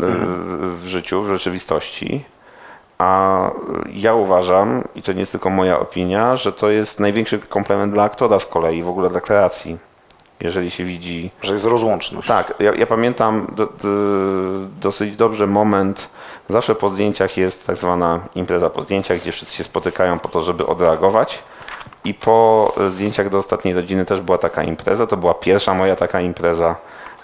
w 0.77 0.85
życiu, 0.85 1.23
w 1.23 1.27
rzeczywistości. 1.27 2.25
A 2.97 3.51
ja 3.93 4.13
uważam, 4.13 4.83
i 4.95 5.01
to 5.01 5.13
nie 5.13 5.19
jest 5.19 5.31
tylko 5.31 5.49
moja 5.49 5.79
opinia, 5.79 6.35
że 6.35 6.53
to 6.53 6.69
jest 6.69 6.99
największy 6.99 7.39
komplement 7.39 7.93
dla 7.93 8.03
aktora 8.03 8.39
z 8.39 8.45
kolei, 8.45 8.83
w 8.83 8.89
ogóle 8.89 9.09
dla 9.09 9.21
kreacji. 9.21 9.77
Jeżeli 10.43 10.71
się 10.71 10.83
widzi 10.83 11.31
że 11.41 11.53
jest 11.53 11.65
rozłączność. 11.65 12.27
tak, 12.27 12.53
ja, 12.59 12.75
ja 12.75 12.85
pamiętam 12.85 13.47
do, 13.55 13.65
do, 13.65 13.89
dosyć 14.81 15.15
dobrze 15.15 15.47
moment. 15.47 16.09
Zawsze 16.49 16.75
po 16.75 16.89
zdjęciach 16.89 17.37
jest 17.37 17.67
tak 17.67 17.75
zwana 17.77 18.19
impreza 18.35 18.69
po 18.69 18.81
zdjęciach, 18.81 19.17
gdzie 19.17 19.31
wszyscy 19.31 19.55
się 19.55 19.63
spotykają 19.63 20.19
po 20.19 20.29
to, 20.29 20.41
żeby 20.41 20.65
odreagować. 20.67 21.43
I 22.03 22.13
po 22.13 22.73
e, 22.77 22.91
zdjęciach 22.91 23.29
do 23.29 23.37
ostatniej 23.37 23.73
rodziny 23.73 24.05
też 24.05 24.21
była 24.21 24.37
taka 24.37 24.63
impreza. 24.63 25.07
To 25.07 25.17
była 25.17 25.33
pierwsza 25.33 25.73
moja 25.73 25.95
taka 25.95 26.21
impreza, 26.21 26.75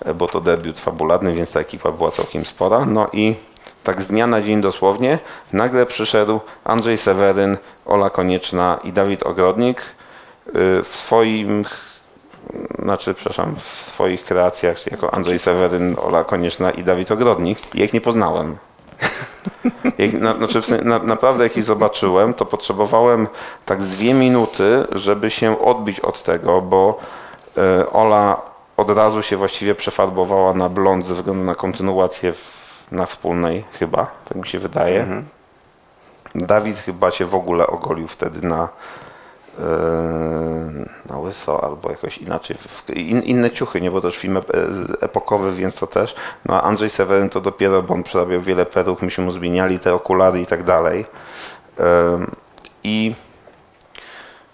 e, 0.05 0.13
bo 0.13 0.27
to 0.27 0.41
debiut 0.41 0.79
fabularny, 0.79 1.33
więc 1.33 1.51
ta 1.51 1.59
ekipa 1.59 1.91
była 1.91 2.11
całkiem 2.11 2.45
spora. 2.45 2.85
No 2.85 3.07
i 3.13 3.35
tak 3.83 4.01
z 4.01 4.07
dnia 4.07 4.27
na 4.27 4.41
dzień 4.41 4.61
dosłownie 4.61 5.19
nagle 5.53 5.85
przyszedł 5.85 6.39
Andrzej 6.63 6.97
Seweryn, 6.97 7.57
Ola 7.85 8.09
Konieczna 8.09 8.79
i 8.83 8.93
Dawid 8.93 9.23
Ogrodnik 9.23 9.81
y, 9.81 10.83
w 10.83 10.87
swoim 10.87 11.65
znaczy, 12.79 13.13
przepraszam, 13.13 13.55
w 13.55 13.61
swoich 13.61 14.23
kreacjach 14.23 14.91
jako 14.91 15.13
Andrzej 15.13 15.39
Seweryn, 15.39 15.95
Ola 16.01 16.23
Konieczna 16.23 16.71
i 16.71 16.83
Dawid 16.83 17.11
Ogrodnik. 17.11 17.75
Ja 17.75 17.85
ich 17.85 17.93
nie 17.93 18.01
poznałem. 18.01 18.57
Jak, 19.97 20.13
na, 20.13 20.47
znaczy, 20.47 20.85
na, 20.85 20.99
naprawdę 20.99 21.43
jak 21.43 21.57
ich 21.57 21.63
zobaczyłem, 21.63 22.33
to 22.33 22.45
potrzebowałem 22.45 23.27
tak 23.65 23.81
z 23.81 23.89
dwie 23.89 24.13
minuty, 24.13 24.85
żeby 24.91 25.29
się 25.29 25.59
odbić 25.59 25.99
od 25.99 26.23
tego, 26.23 26.61
bo 26.61 26.99
e, 27.57 27.89
Ola 27.89 28.41
od 28.77 28.89
razu 28.89 29.21
się 29.21 29.37
właściwie 29.37 29.75
przefarbowała 29.75 30.53
na 30.53 30.69
blond 30.69 31.05
ze 31.05 31.13
względu 31.13 31.43
na 31.43 31.55
kontynuację 31.55 32.31
w, 32.31 32.87
na 32.91 33.05
wspólnej 33.05 33.63
chyba, 33.71 34.07
tak 34.25 34.37
mi 34.37 34.47
się 34.47 34.59
wydaje. 34.59 35.23
Dawid 36.35 36.79
chyba 36.79 37.11
się 37.11 37.25
w 37.25 37.35
ogóle 37.35 37.67
ogolił 37.67 38.07
wtedy 38.07 38.47
na, 38.47 38.69
na 41.05 41.17
łyso 41.17 41.63
albo 41.63 41.89
jakoś 41.89 42.17
inaczej. 42.17 42.57
In, 42.95 43.21
inne 43.21 43.51
ciuchy, 43.51 43.81
nie, 43.81 43.91
bo 43.91 44.01
też 44.01 44.17
film 44.17 44.37
e, 44.37 44.41
epokowy, 45.01 45.53
więc 45.53 45.75
to 45.75 45.87
też. 45.87 46.15
No 46.45 46.53
a 46.53 46.61
Andrzej 46.61 46.89
Seweryn 46.89 47.29
to 47.29 47.41
dopiero, 47.41 47.83
bo 47.83 47.93
on 47.93 48.03
przerabiał 48.03 48.41
wiele 48.41 48.65
peruk, 48.65 49.01
myśmy 49.01 49.25
mu 49.25 49.31
zmieniali 49.31 49.79
te 49.79 49.93
okulary 49.93 50.41
i 50.41 50.45
tak 50.45 50.63
dalej. 50.63 51.05
Em, 51.77 52.31
I 52.83 53.13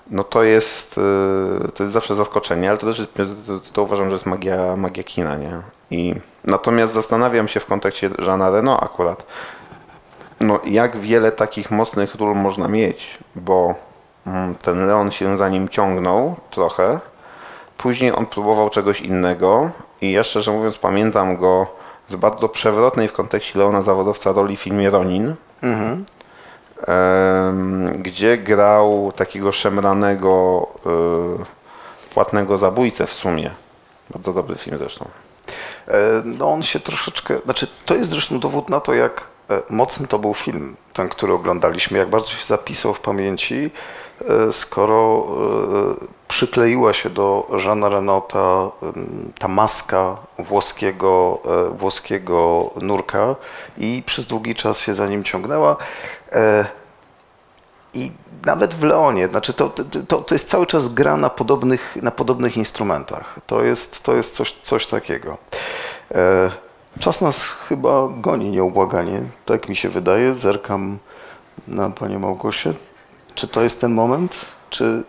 no 0.09 0.23
to 0.23 0.43
jest, 0.43 0.97
e, 0.97 1.67
to 1.71 1.83
jest 1.83 1.93
zawsze 1.93 2.15
zaskoczenie, 2.15 2.69
ale 2.69 2.77
to 2.77 2.87
też 2.87 2.99
jest, 2.99 3.13
to, 3.47 3.59
to 3.73 3.83
uważam, 3.83 4.05
że 4.05 4.11
jest 4.11 4.25
magia, 4.25 4.75
magia 4.75 5.03
kina, 5.03 5.37
nie? 5.37 5.61
I 5.91 6.15
natomiast 6.43 6.93
zastanawiam 6.93 7.47
się 7.47 7.59
w 7.59 7.65
kontekście 7.65 8.09
Jeana 8.19 8.49
Reno 8.49 8.79
akurat, 8.79 9.25
no, 10.39 10.59
jak 10.65 10.97
wiele 10.97 11.31
takich 11.31 11.71
mocnych 11.71 12.15
ról 12.15 12.35
można 12.35 12.67
mieć, 12.67 13.17
bo 13.35 13.75
ten 14.61 14.87
Leon 14.87 15.11
się 15.11 15.37
za 15.37 15.49
nim 15.49 15.69
ciągnął 15.69 16.35
trochę. 16.51 16.99
Później 17.77 18.15
on 18.15 18.25
próbował 18.25 18.69
czegoś 18.69 19.01
innego 19.01 19.69
i 20.01 20.11
ja 20.11 20.23
szczerze 20.23 20.51
mówiąc 20.51 20.77
pamiętam 20.77 21.37
go 21.37 21.67
z 22.09 22.15
bardzo 22.15 22.49
przewrotnej 22.49 23.07
w 23.07 23.13
kontekście 23.13 23.59
Leona 23.59 23.81
zawodowca 23.81 24.31
roli 24.31 24.57
w 24.57 24.61
filmie 24.61 24.89
Ronin, 24.89 25.35
em, 26.87 28.01
gdzie 28.03 28.37
grał 28.37 29.13
takiego 29.15 29.51
szemranego, 29.51 30.67
y, 32.11 32.13
płatnego 32.13 32.57
zabójcę 32.57 33.07
w 33.07 33.13
sumie. 33.13 33.51
Bardzo 34.09 34.33
dobry 34.33 34.55
film 34.55 34.77
zresztą. 34.77 35.05
E, 35.87 35.93
No 36.25 36.53
on 36.53 36.63
się 36.63 36.79
troszeczkę, 36.79 37.37
znaczy 37.45 37.67
to 37.85 37.95
jest 37.95 38.09
zresztą 38.09 38.39
dowód 38.39 38.69
na 38.69 38.79
to, 38.79 38.93
jak 38.93 39.27
e, 39.49 39.61
mocny 39.69 40.07
to 40.07 40.19
był 40.19 40.33
film, 40.33 40.75
ten, 40.93 41.09
który 41.09 41.33
oglądaliśmy, 41.33 41.97
jak 41.97 42.09
bardzo 42.09 42.29
się 42.29 42.45
zapisał 42.45 42.93
w 42.93 42.99
pamięci, 42.99 43.71
skoro 44.51 45.27
e, 46.01 46.05
przykleiła 46.27 46.93
się 46.93 47.09
do 47.09 47.47
Jeana 47.65 47.89
Renota 47.89 48.71
ta 49.39 49.47
maska 49.47 50.17
włoskiego, 50.39 51.39
e, 51.45 51.77
włoskiego 51.77 52.69
nurka 52.81 53.35
i 53.77 54.03
przez 54.05 54.27
długi 54.27 54.55
czas 54.55 54.79
się 54.79 54.93
za 54.93 55.07
nim 55.07 55.23
ciągnęła. 55.23 55.77
E, 56.31 56.65
I 57.93 58.11
nawet 58.45 58.73
w 58.73 58.83
Leonie, 58.83 59.27
znaczy 59.27 59.53
to, 59.53 59.69
to, 60.07 60.17
to 60.17 60.35
jest 60.35 60.49
cały 60.49 60.67
czas 60.67 60.93
gra 60.93 61.17
na 61.17 61.29
podobnych, 61.29 61.97
na 62.01 62.11
podobnych 62.11 62.57
instrumentach. 62.57 63.39
To 63.47 63.63
jest, 63.63 64.03
to 64.03 64.15
jest 64.15 64.33
coś, 64.33 64.51
coś 64.51 64.85
takiego. 64.87 65.37
E, 66.15 66.51
Czas 66.99 67.21
nas 67.21 67.43
chyba 67.43 68.07
goni 68.17 68.49
nieubłaganie, 68.49 69.21
tak 69.45 69.69
mi 69.69 69.75
się 69.75 69.89
wydaje. 69.89 70.33
Zerkam 70.33 70.99
na 71.67 71.89
panią 71.89 72.19
Małgosię. 72.19 72.73
Czy 73.35 73.47
to 73.47 73.61
jest 73.61 73.81
ten 73.81 73.93
moment? 73.93 74.45
Czy 74.69 75.03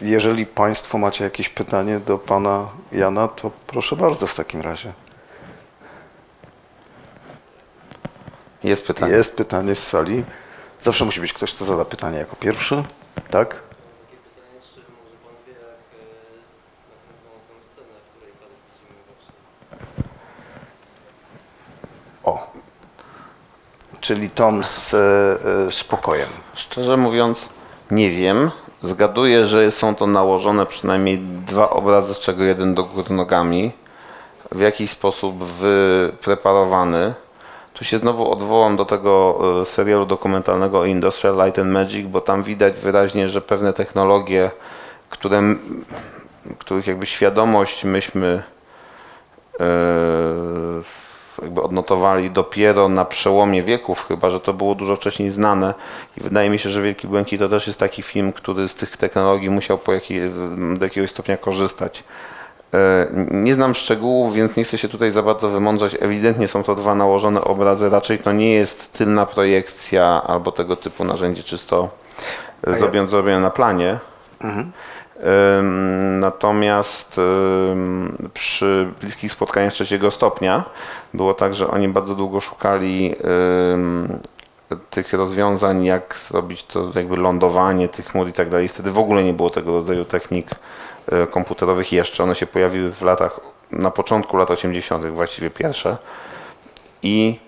jeżeli 0.00 0.46
państwo 0.46 0.98
macie 0.98 1.24
jakieś 1.24 1.48
pytanie 1.48 2.00
do 2.00 2.18
pana 2.18 2.68
Jana, 2.92 3.28
to 3.28 3.50
proszę 3.66 3.96
bardzo 3.96 4.26
w 4.26 4.34
takim 4.34 4.60
razie. 4.60 4.92
Jest 8.64 8.86
pytanie. 8.86 9.12
Jest 9.12 9.36
pytanie 9.36 9.74
z 9.74 9.86
sali. 9.86 10.24
Zawsze 10.80 11.04
musi 11.04 11.20
być 11.20 11.32
ktoś, 11.32 11.54
kto 11.54 11.64
zada 11.64 11.84
pytanie 11.84 12.18
jako 12.18 12.36
pierwszy. 12.36 12.84
Tak? 13.30 13.48
Takie 13.48 14.16
pytanie, 14.16 14.60
czy 14.74 14.80
może 14.80 15.16
pan 15.24 15.34
wie, 15.46 15.52
jak 15.52 15.62
e, 15.70 16.50
z- 16.50 16.82
nakręcono 16.90 17.34
tę 17.48 17.64
scenę, 17.66 17.94
w 18.12 18.16
której 18.16 18.32
pan 18.34 18.48
widzimy 18.72 19.00
właśnie. 19.06 19.32
O. 22.24 22.52
Czyli 24.00 24.30
Tom 24.30 24.64
z 24.64 24.94
e, 24.94 24.98
e, 25.66 25.70
spokojem. 25.70 26.28
Szczerze 26.54 26.96
mówiąc, 26.96 27.48
nie 27.90 28.10
wiem. 28.10 28.50
Zgaduję, 28.82 29.44
że 29.44 29.70
są 29.70 29.94
to 29.94 30.06
nałożone 30.06 30.66
przynajmniej 30.66 31.18
dwa 31.18 31.70
obrazy, 31.70 32.14
z 32.14 32.18
czego 32.18 32.44
jeden 32.44 32.74
do 32.74 32.84
góry 32.84 33.14
nogami. 33.14 33.72
W 34.52 34.60
jakiś 34.60 34.90
sposób 34.90 35.44
wypreparowany. 35.44 37.14
Tu 37.74 37.84
się 37.84 37.98
znowu 37.98 38.32
odwołam 38.32 38.76
do 38.76 38.84
tego 38.84 39.40
e, 39.62 39.66
serialu 39.66 40.06
dokumentalnego 40.06 40.84
Industrial 40.84 41.36
Light 41.36 41.58
and 41.58 41.70
Magic, 41.70 42.06
bo 42.06 42.20
tam 42.20 42.42
widać 42.42 42.74
wyraźnie, 42.74 43.28
że 43.28 43.40
pewne 43.40 43.72
technologie, 43.72 44.50
które, 45.10 45.42
których 46.58 46.86
jakby 46.86 47.06
świadomość 47.06 47.84
myśmy 47.84 48.42
e, 49.60 49.64
jakby 51.42 51.62
odnotowali 51.62 52.30
dopiero 52.30 52.88
na 52.88 53.04
przełomie 53.04 53.62
wieków, 53.62 54.06
chyba 54.08 54.30
że 54.30 54.40
to 54.40 54.52
było 54.54 54.74
dużo 54.74 54.96
wcześniej 54.96 55.30
znane. 55.30 55.74
I 56.16 56.20
wydaje 56.20 56.50
mi 56.50 56.58
się, 56.58 56.70
że 56.70 56.82
Wielki 56.82 57.06
Błękit 57.08 57.40
to 57.40 57.48
też 57.48 57.66
jest 57.66 57.78
taki 57.78 58.02
film, 58.02 58.32
który 58.32 58.68
z 58.68 58.74
tych 58.74 58.96
technologii 58.96 59.50
musiał 59.50 59.78
po 59.78 59.92
jakiej, 59.92 60.20
do 60.78 60.86
jakiegoś 60.86 61.10
stopnia 61.10 61.36
korzystać. 61.36 62.04
E, 62.74 63.06
Nie 63.30 63.54
znam 63.54 63.74
szczegółów, 63.74 64.34
więc 64.34 64.56
nie 64.56 64.64
chcę 64.64 64.78
się 64.78 64.88
tutaj 64.88 65.10
za 65.10 65.22
bardzo 65.22 65.48
wymądrzać. 65.48 65.96
Ewidentnie 66.00 66.48
są 66.48 66.62
to 66.62 66.74
dwa 66.74 66.94
nałożone 66.94 67.40
obrazy. 67.44 67.90
Raczej 67.90 68.18
to 68.18 68.32
nie 68.32 68.54
jest 68.54 68.92
tylna 68.92 69.26
projekcja 69.26 70.22
albo 70.26 70.52
tego 70.52 70.76
typu 70.76 71.04
narzędzie 71.04 71.42
czysto 71.42 71.88
e, 72.66 72.78
zrobione, 73.08 73.40
na 73.40 73.50
planie. 73.50 73.98
Ym, 74.44 74.72
Natomiast 76.20 77.20
przy 78.34 78.88
bliskich 79.00 79.32
spotkaniach 79.32 79.72
trzeciego 79.72 80.10
stopnia 80.10 80.64
było 81.14 81.34
tak, 81.34 81.54
że 81.54 81.70
oni 81.70 81.88
bardzo 81.88 82.14
długo 82.14 82.40
szukali 82.40 83.14
tych 84.90 85.12
rozwiązań, 85.12 85.84
jak 85.84 86.18
zrobić 86.28 86.64
to 86.64 86.90
jakby 86.94 87.16
lądowanie 87.16 87.88
tych 87.88 88.06
chmur 88.06 88.28
i 88.28 88.32
tak 88.32 88.48
dalej. 88.48 88.68
Wtedy 88.68 88.90
w 88.90 88.98
ogóle 88.98 89.24
nie 89.24 89.32
było 89.32 89.50
tego 89.50 89.72
rodzaju 89.72 90.04
technik 90.04 90.50
y, 90.52 91.26
komputerowych 91.26 91.92
jeszcze. 91.92 92.22
One 92.22 92.34
się 92.34 92.46
pojawiły 92.46 92.92
w 92.92 93.02
latach, 93.02 93.40
na 93.70 93.90
początku 93.90 94.36
lat 94.36 94.50
80., 94.50 95.06
właściwie 95.06 95.50
pierwsze. 95.50 95.96
I 97.02 97.38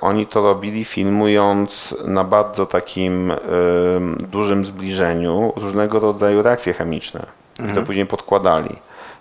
Oni 0.00 0.26
to 0.26 0.42
robili 0.42 0.84
filmując 0.84 1.94
na 2.04 2.24
bardzo 2.24 2.66
takim 2.66 3.30
e, 3.30 3.36
dużym 4.18 4.64
zbliżeniu 4.64 5.52
różnego 5.56 6.00
rodzaju 6.00 6.42
reakcje 6.42 6.72
chemiczne. 6.72 7.26
I 7.70 7.74
to 7.74 7.82
później 7.82 8.06
podkładali. 8.06 8.76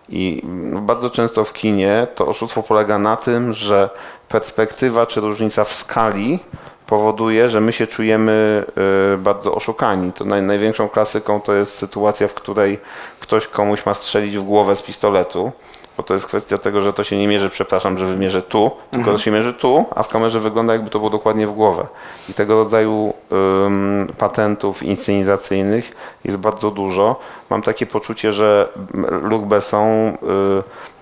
I 0.09 0.41
mm, 0.43 0.85
bardzo 0.85 1.09
często 1.09 1.43
w 1.43 1.53
kinie 1.53 2.07
to 2.15 2.27
oszustwo 2.27 2.63
polega 2.63 2.97
na 2.97 3.17
tym, 3.17 3.53
że 3.53 3.89
perspektywa 4.29 5.05
czy 5.05 5.21
różnica 5.21 5.63
w 5.63 5.73
skali 5.73 6.39
powoduje, 6.87 7.49
że 7.49 7.61
my 7.61 7.73
się 7.73 7.87
czujemy 7.87 8.65
e, 9.13 9.17
bardzo 9.17 9.55
oszukani. 9.55 10.13
To 10.13 10.25
naj, 10.25 10.41
największą 10.41 10.89
klasyką 10.89 11.41
to 11.41 11.53
jest 11.53 11.73
sytuacja, 11.73 12.27
w 12.27 12.33
której 12.33 12.79
ktoś 13.19 13.47
komuś 13.47 13.85
ma 13.85 13.93
strzelić 13.93 14.37
w 14.37 14.43
głowę 14.43 14.75
z 14.75 14.81
pistoletu, 14.81 15.51
bo 15.97 16.03
to 16.03 16.13
jest 16.13 16.25
kwestia 16.25 16.57
tego, 16.57 16.81
że 16.81 16.93
to 16.93 17.03
się 17.03 17.17
nie 17.17 17.27
mierzy, 17.27 17.49
przepraszam, 17.49 17.97
że 17.97 18.05
wymierzę 18.05 18.41
tu, 18.41 18.71
tylko 18.91 19.11
to 19.11 19.17
się 19.17 19.31
mierzy 19.31 19.53
tu, 19.53 19.85
a 19.95 20.03
w 20.03 20.07
kamerze 20.07 20.39
wygląda 20.39 20.73
jakby 20.73 20.89
to 20.89 20.99
było 20.99 21.09
dokładnie 21.09 21.47
w 21.47 21.51
głowę. 21.51 21.87
I 22.29 22.33
tego 22.33 22.55
rodzaju 22.55 23.13
ym, 23.65 24.13
patentów 24.17 24.83
inscenizacyjnych 24.83 25.91
jest 26.25 26.37
bardzo 26.37 26.71
dużo. 26.71 27.15
Mam 27.49 27.61
takie 27.61 27.85
poczucie, 27.85 28.31
że 28.31 28.69
Luc 29.21 29.43
Besson 29.43 29.89
y, 29.89 30.17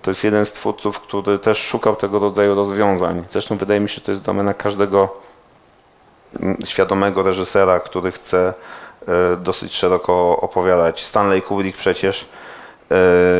to 0.01 0.11
jest 0.11 0.23
jeden 0.23 0.45
z 0.45 0.51
twórców, 0.51 0.99
który 0.99 1.39
też 1.39 1.57
szukał 1.57 1.95
tego 1.95 2.19
rodzaju 2.19 2.55
rozwiązań. 2.55 3.23
Zresztą 3.29 3.57
wydaje 3.57 3.79
mi 3.79 3.89
się, 3.89 3.95
że 3.95 4.01
to 4.01 4.11
jest 4.11 4.23
domena 4.23 4.53
każdego 4.53 5.09
świadomego 6.65 7.23
reżysera, 7.23 7.79
który 7.79 8.11
chce 8.11 8.53
y, 9.33 9.37
dosyć 9.37 9.75
szeroko 9.75 10.37
opowiadać. 10.41 11.05
Stanley 11.05 11.41
Kubrick 11.41 11.77
przecież 11.77 12.27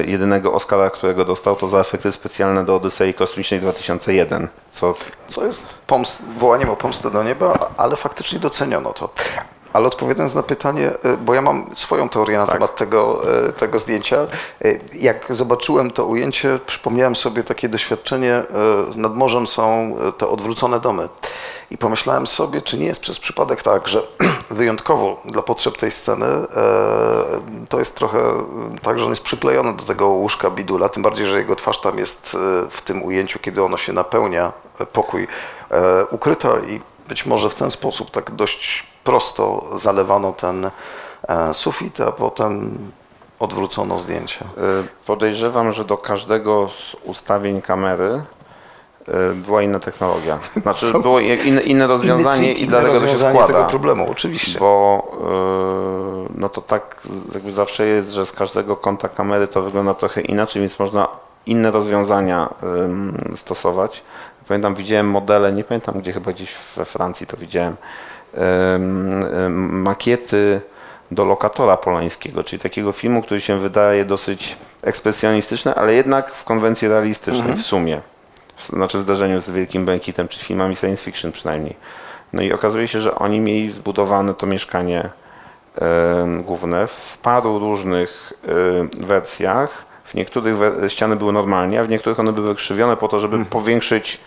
jedynego 0.06 0.54
Oscara, 0.54 0.89
którego 0.89 1.26
dostał, 1.26 1.56
to 1.56 1.68
za 1.68 1.80
efekty 1.80 2.12
specjalne 2.12 2.66
do 2.66 2.76
Odysei 2.76 3.14
Kosmicznej 3.14 3.60
2001, 3.60 4.48
co 4.72 4.93
Co 5.28 5.46
jest 5.46 5.68
pomst, 5.88 6.22
wołaniem 6.38 6.70
o 6.70 6.76
pomstę 6.76 7.12
do 7.12 7.24
nieba, 7.24 7.70
ale 7.78 7.96
faktycznie 7.96 8.39
doceniono 8.39 8.93
to. 8.93 9.10
Ale 9.74 9.88
odpowiadając 9.88 10.36
na 10.36 10.43
pytanie, 10.43 10.91
y, 11.06 11.18
bo 11.18 11.34
ja 11.34 11.41
mam 11.41 11.66
swoją 11.74 12.10
teorię 12.10 12.38
na 12.38 12.48
temat 12.48 12.76
tego, 12.76 13.22
y, 13.50 13.54
tego 13.54 13.80
zdjęcia. 13.80 14.28
Jak 14.93 15.36
zobaczyłem 15.36 15.91
to 15.91 16.06
ujęcie, 16.06 16.60
przypomniałem 16.66 17.16
sobie 17.16 17.43
takie 17.43 17.70
doświadczenie, 17.70 18.43
nad 18.96 19.16
morzem 19.16 19.48
są 19.48 19.96
te 20.18 20.28
odwrócone 20.28 20.80
domy. 20.80 21.10
I 21.72 21.78
pomyślałem 21.78 22.28
sobie, 22.28 22.61
czy 22.61 22.78
nie 22.78 22.86
jest 22.86 23.01
przez 23.01 23.20
przypadek 23.20 23.63
tak, 23.63 23.88
że 23.88 24.01
wyjątkowo 24.49 25.22
dla 25.26 25.41
potrzeb 25.41 25.78
tej 25.78 25.91
sceny 25.91 26.26
e, 26.26 26.45
to 27.70 27.80
jest 27.80 27.95
trochę 27.95 28.20
tak, 28.82 28.99
że 28.99 29.05
on 29.05 29.11
jest 29.11 29.24
przyklejony 29.24 29.74
do 29.74 29.84
tego 29.84 30.07
łóżka 30.07 30.49
bidula, 30.49 30.89
tym 30.89 31.03
bardziej, 31.03 31.28
że 31.28 31.38
jego 31.38 31.55
twarz 31.55 31.82
tam 31.82 31.97
jest 31.99 32.36
y, 32.36 32.38
w 32.70 32.82
tym 32.82 33.03
ujęciu, 33.03 33.39
kiedy 33.39 33.63
ono 33.63 33.78
się 33.78 33.93
napełnia, 33.93 34.53
e, 34.80 34.86
pokój, 34.86 35.28
e, 35.72 36.05
ukryta 36.05 36.49
i 36.68 36.82
być 37.07 37.26
może 37.26 37.49
w 37.49 37.55
ten 37.55 37.72
sposób 37.72 38.11
tak 38.11 38.32
dość 38.32 38.88
prosto 39.03 39.66
zalewano 39.76 40.34
ten 40.34 40.72
e, 41.28 41.53
sufit, 41.53 42.01
a 42.01 42.11
potem 42.11 42.80
odwrócono 43.39 43.99
zdjęcie. 43.99 44.45
Podejrzewam, 45.05 45.72
że 45.72 45.86
do 45.86 45.97
każdego 45.97 46.70
z 46.70 46.95
ustawień 47.03 47.61
kamery 47.61 48.24
była 49.36 49.62
inna 49.62 49.80
technologia. 49.80 50.39
Znaczy 50.62 50.91
Są 50.91 51.01
było 51.01 51.20
inne, 51.66 51.88
rozwiązanie 51.88 52.47
trik, 52.47 52.58
i 52.58 52.62
inne 52.62 52.70
dlatego 52.70 52.93
to 52.93 52.99
się 52.99 53.01
rozwiązanie 53.06 53.36
składa. 53.36 53.53
tego 53.53 53.70
problemu, 53.70 54.12
oczywiście. 54.12 54.60
Bo 54.60 55.03
y, 56.30 56.39
no 56.39 56.49
to 56.49 56.62
tak 56.62 57.01
jakby 57.34 57.51
zawsze 57.51 57.86
jest, 57.86 58.12
że 58.12 58.26
z 58.26 58.32
każdego 58.32 58.76
kąta 58.76 59.10
kamery 59.10 59.47
to 59.47 59.62
wygląda 59.62 59.93
trochę 59.93 60.22
inaczej, 60.22 60.62
więc 60.62 60.80
można 60.80 61.08
inne 61.45 61.72
rozwiązania 61.72 62.49
ym, 62.64 63.34
stosować. 63.36 64.03
Pamiętam, 64.47 64.76
widziałem 64.76 65.10
modele, 65.10 65.53
nie 65.53 65.64
pamiętam 65.64 65.99
gdzie, 65.99 66.12
chyba 66.14 66.32
gdzieś 66.32 66.56
we 66.76 66.86
Francji 66.86 67.28
to 67.28 67.38
widziałem, 67.38 67.76
ym, 68.36 69.82
makiety 69.82 70.62
do 71.12 71.26
lokatora 71.26 71.78
polańskiego, 71.78 72.43
czyli 72.43 72.62
takiego 72.62 72.91
filmu, 72.91 73.22
który 73.22 73.41
się 73.41 73.60
wydaje 73.60 74.06
dosyć 74.06 74.58
ekspresjonistyczny, 74.82 75.76
ale 75.76 75.93
jednak 75.93 76.32
w 76.36 76.43
konwencji 76.43 76.88
realistycznej 76.88 77.56
w 77.56 77.62
sumie. 77.62 78.01
Znaczy 78.70 78.97
w 78.97 79.01
zdarzeniu 79.01 79.41
z 79.41 79.49
Wielkim 79.49 79.86
Błękitem, 79.86 80.28
czy 80.28 80.39
filmami 80.39 80.76
science 80.76 81.03
fiction 81.03 81.32
przynajmniej. 81.32 81.76
No 82.34 82.41
i 82.41 82.53
okazuje 82.53 82.88
się, 82.88 83.01
że 83.01 83.16
oni 83.16 83.39
mieli 83.39 83.72
zbudowane 83.72 84.34
to 84.34 84.45
mieszkanie 84.47 85.10
główne 86.43 86.88
w 86.88 87.18
paru 87.22 87.60
różnych 87.60 88.34
wersjach. 88.97 89.86
W 90.03 90.14
niektórych 90.16 90.58
we- 90.58 90.89
ściany 90.89 91.16
były 91.16 91.34
normalnie, 91.34 91.80
a 91.80 91.84
w 91.84 91.89
niektórych 91.89 92.20
one 92.20 92.34
były 92.34 92.56
krzywione 92.56 92.97
po 92.97 93.08
to, 93.08 93.20
żeby 93.20 93.45
powiększyć 93.45 94.20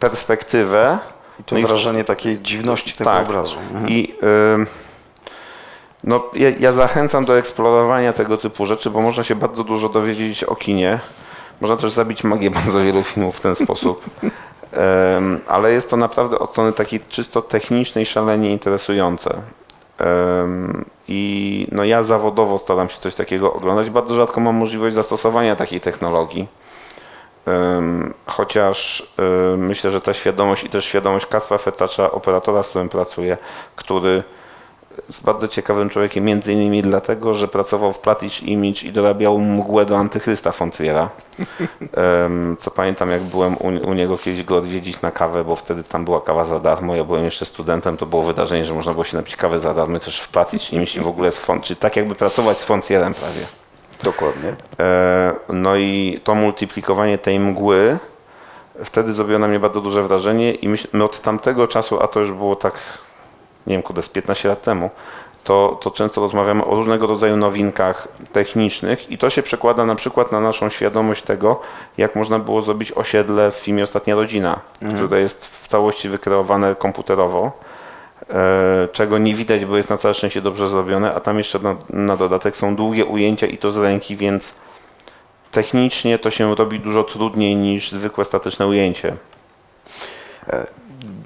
perspektywę. 0.00 0.98
I 1.40 1.44
to 1.44 1.54
No 1.54 1.60
i 1.60 1.64
w- 1.64 1.66
wrażenie 1.68 2.04
takiej 2.04 2.38
dziwności 2.38 2.92
tego 2.92 3.10
tak. 3.10 3.22
obrazu. 3.28 3.56
Mhm. 3.72 3.88
I 3.88 4.14
ym, 4.54 4.66
no, 6.04 6.24
ja, 6.34 6.50
ja 6.60 6.72
zachęcam 6.72 7.24
do 7.24 7.38
eksplorowania 7.38 8.12
tego 8.12 8.36
typu 8.36 8.66
rzeczy, 8.66 8.90
bo 8.90 9.00
można 9.00 9.24
się 9.24 9.34
bardzo 9.34 9.64
dużo 9.64 9.88
dowiedzieć 9.88 10.44
o 10.44 10.56
kinie. 10.56 10.98
Można 11.60 11.76
też 11.76 11.92
zabić 11.92 12.24
magię 12.24 12.50
bardzo 12.50 12.80
wielu 12.80 13.02
filmów 13.02 13.36
w 13.36 13.40
ten 13.40 13.54
sposób. 13.54 14.04
Ym, 15.18 15.40
ale 15.48 15.72
jest 15.72 15.90
to 15.90 15.96
naprawdę 15.96 16.38
od 16.38 16.50
strony 16.50 16.72
takiej 16.72 17.00
czysto 17.08 17.42
technicznej 17.42 18.06
szalenie 18.06 18.50
interesujące. 18.52 19.42
Ym, 20.42 20.84
I 21.08 21.68
no 21.72 21.84
ja 21.84 22.02
zawodowo 22.02 22.58
staram 22.58 22.88
się 22.88 22.98
coś 22.98 23.14
takiego 23.14 23.52
oglądać. 23.52 23.90
Bardzo 23.90 24.14
rzadko 24.14 24.40
mam 24.40 24.54
możliwość 24.56 24.94
zastosowania 24.94 25.56
takiej 25.56 25.80
technologii. 25.80 26.48
Ym, 27.48 28.14
Chociaż 28.26 29.08
y, 29.54 29.56
myślę, 29.56 29.90
że 29.90 30.00
ta 30.00 30.14
świadomość 30.14 30.64
i 30.64 30.70
też 30.70 30.84
świadomość 30.84 31.26
Kaspra 31.26 31.58
Fetacza, 31.58 32.10
operatora, 32.10 32.62
z 32.62 32.68
którym 32.68 32.88
pracuję, 32.88 33.38
który 33.76 34.22
jest 35.08 35.22
bardzo 35.22 35.48
ciekawym 35.48 35.88
człowiekiem, 35.88 36.24
między 36.24 36.52
innymi 36.52 36.82
dlatego, 36.82 37.34
że 37.34 37.48
pracował 37.48 37.92
w 37.92 37.98
Plattitch 37.98 38.42
Image 38.42 38.82
i 38.82 38.92
dorabiał 38.92 39.38
mgłę 39.38 39.86
do 39.86 39.96
antychrysta 39.98 40.52
Fontriera. 40.52 41.08
Co 42.60 42.70
pamiętam, 42.70 43.10
jak 43.10 43.22
byłem 43.22 43.56
u, 43.56 43.94
niego 43.94 44.18
kiedyś 44.18 44.42
go 44.44 44.56
odwiedzić 44.56 45.02
na 45.02 45.10
kawę, 45.10 45.44
bo 45.44 45.56
wtedy 45.56 45.82
tam 45.82 46.04
była 46.04 46.20
kawa 46.20 46.44
za 46.44 46.60
darmo. 46.60 46.96
Ja 46.96 47.04
byłem 47.04 47.24
jeszcze 47.24 47.44
studentem, 47.44 47.96
to 47.96 48.06
było 48.06 48.22
wydarzenie, 48.22 48.64
że 48.64 48.74
można 48.74 48.92
było 48.92 49.04
się 49.04 49.16
napić 49.16 49.36
kawy 49.36 49.58
za 49.58 49.74
darmo 49.74 49.98
też 49.98 50.20
w 50.20 50.28
Plattitch 50.28 50.72
Image 50.72 50.96
i 50.96 51.00
w 51.00 51.08
ogóle 51.08 51.32
z 51.32 51.38
font, 51.38 51.64
czyli 51.64 51.76
tak 51.76 51.96
jakby 51.96 52.14
pracować 52.14 52.58
z 52.58 52.64
Fontrierem 52.64 53.14
prawie. 53.14 53.46
Dokładnie. 54.02 54.56
E, 54.80 55.32
No 55.48 55.76
i 55.76 56.20
to 56.24 56.34
multiplikowanie 56.34 57.18
tej 57.18 57.40
mgły 57.40 57.98
wtedy 58.84 59.12
zrobiło 59.12 59.38
na 59.38 59.48
mnie 59.48 59.60
bardzo 59.60 59.80
duże 59.80 60.02
wrażenie 60.02 60.54
i 60.54 60.68
myśl, 60.68 60.88
my 60.92 61.04
od 61.04 61.20
tamtego 61.20 61.68
czasu, 61.68 62.02
a 62.02 62.06
to 62.06 62.20
już 62.20 62.32
było 62.32 62.56
tak, 62.56 62.74
nie 63.66 63.74
wiem, 63.74 63.82
kudę, 63.82 64.02
z 64.02 64.08
15 64.08 64.48
lat 64.48 64.62
temu, 64.62 64.90
to, 65.46 65.78
to 65.82 65.90
często 65.90 66.20
rozmawiamy 66.20 66.64
o 66.64 66.74
różnego 66.74 67.06
rodzaju 67.06 67.36
nowinkach 67.36 68.08
technicznych 68.32 69.10
i 69.10 69.18
to 69.18 69.30
się 69.30 69.42
przekłada 69.42 69.86
na 69.86 69.94
przykład 69.94 70.32
na 70.32 70.40
naszą 70.40 70.68
świadomość 70.68 71.22
tego, 71.22 71.60
jak 71.98 72.16
można 72.16 72.38
było 72.38 72.60
zrobić 72.60 72.92
osiedle 72.92 73.50
w 73.50 73.54
filmie 73.54 73.82
Ostatnia 73.82 74.14
Rodzina, 74.14 74.60
które 74.96 75.20
jest 75.20 75.46
w 75.46 75.68
całości 75.68 76.08
wykreowane 76.08 76.74
komputerowo, 76.74 77.52
e, 78.30 78.88
czego 78.92 79.18
nie 79.18 79.34
widać, 79.34 79.64
bo 79.64 79.76
jest 79.76 79.90
na 79.90 79.96
całe 79.96 80.14
szczęście 80.14 80.40
dobrze 80.40 80.68
zrobione, 80.68 81.14
a 81.14 81.20
tam 81.20 81.38
jeszcze 81.38 81.58
na, 81.58 81.76
na 81.90 82.16
dodatek 82.16 82.56
są 82.56 82.76
długie 82.76 83.04
ujęcia 83.04 83.46
i 83.46 83.58
to 83.58 83.70
z 83.70 83.76
ręki, 83.76 84.16
więc 84.16 84.54
technicznie 85.50 86.18
to 86.18 86.30
się 86.30 86.54
robi 86.54 86.80
dużo 86.80 87.04
trudniej 87.04 87.56
niż 87.56 87.92
zwykłe 87.92 88.24
statyczne 88.24 88.66
ujęcie. 88.66 89.16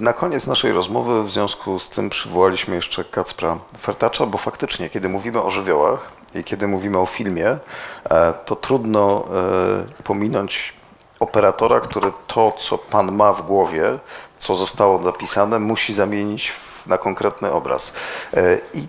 Na 0.00 0.12
koniec 0.12 0.46
naszej 0.46 0.72
rozmowy 0.72 1.24
w 1.24 1.30
związku 1.30 1.78
z 1.78 1.88
tym 1.88 2.10
przywołaliśmy 2.10 2.74
jeszcze 2.74 3.04
Kacpra 3.04 3.58
Fertacza, 3.80 4.26
bo 4.26 4.38
faktycznie, 4.38 4.90
kiedy 4.90 5.08
mówimy 5.08 5.42
o 5.42 5.50
żywiołach 5.50 6.12
i 6.34 6.44
kiedy 6.44 6.68
mówimy 6.68 6.98
o 6.98 7.06
filmie, 7.06 7.58
e, 8.10 8.34
to 8.44 8.56
trudno 8.56 9.24
e, 9.98 10.02
pominąć 10.04 10.72
operatora, 11.20 11.80
który 11.80 12.12
to, 12.26 12.52
co 12.58 12.78
pan 12.78 13.12
ma 13.12 13.32
w 13.32 13.46
głowie, 13.46 13.98
co 14.38 14.56
zostało 14.56 14.98
napisane, 14.98 15.58
musi 15.58 15.92
zamienić 15.92 16.52
na 16.86 16.98
konkretny 16.98 17.52
obraz. 17.52 17.92
E, 18.34 18.58
I 18.74 18.86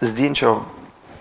zdjęcia, 0.00 0.54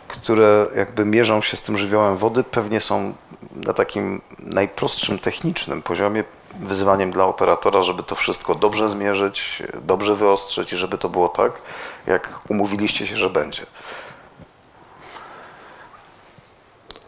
które 0.08 0.68
jakby 0.76 1.06
mierzą 1.06 1.42
się 1.42 1.58
z 1.58 1.64
tym 1.64 1.78
żywiołem 1.78 2.18
wody, 2.18 2.44
pewnie 2.44 2.82
są 2.82 3.14
na 3.56 3.74
takim 3.74 4.22
najprostszym 4.40 5.20
technicznym 5.20 5.82
poziomie 5.82 6.24
wyzwaniem 6.60 7.12
dla 7.12 7.26
operatora, 7.26 7.84
żeby 7.84 8.04
to 8.04 8.16
wszystko 8.16 8.56
dobrze 8.56 8.90
zmierzyć, 8.90 9.64
dobrze 9.82 10.16
wyostrzyć 10.16 10.74
i 10.74 10.78
żeby 10.78 10.98
to 10.98 11.10
było 11.10 11.30
tak, 11.30 11.52
jak 12.08 12.40
umówiliście 12.50 13.08
się, 13.08 13.16
że 13.16 13.30
będzie. 13.30 13.66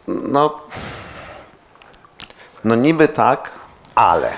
No, 0.07 0.59
no 2.63 2.75
niby 2.75 3.07
tak, 3.07 3.51
Ale. 3.95 4.31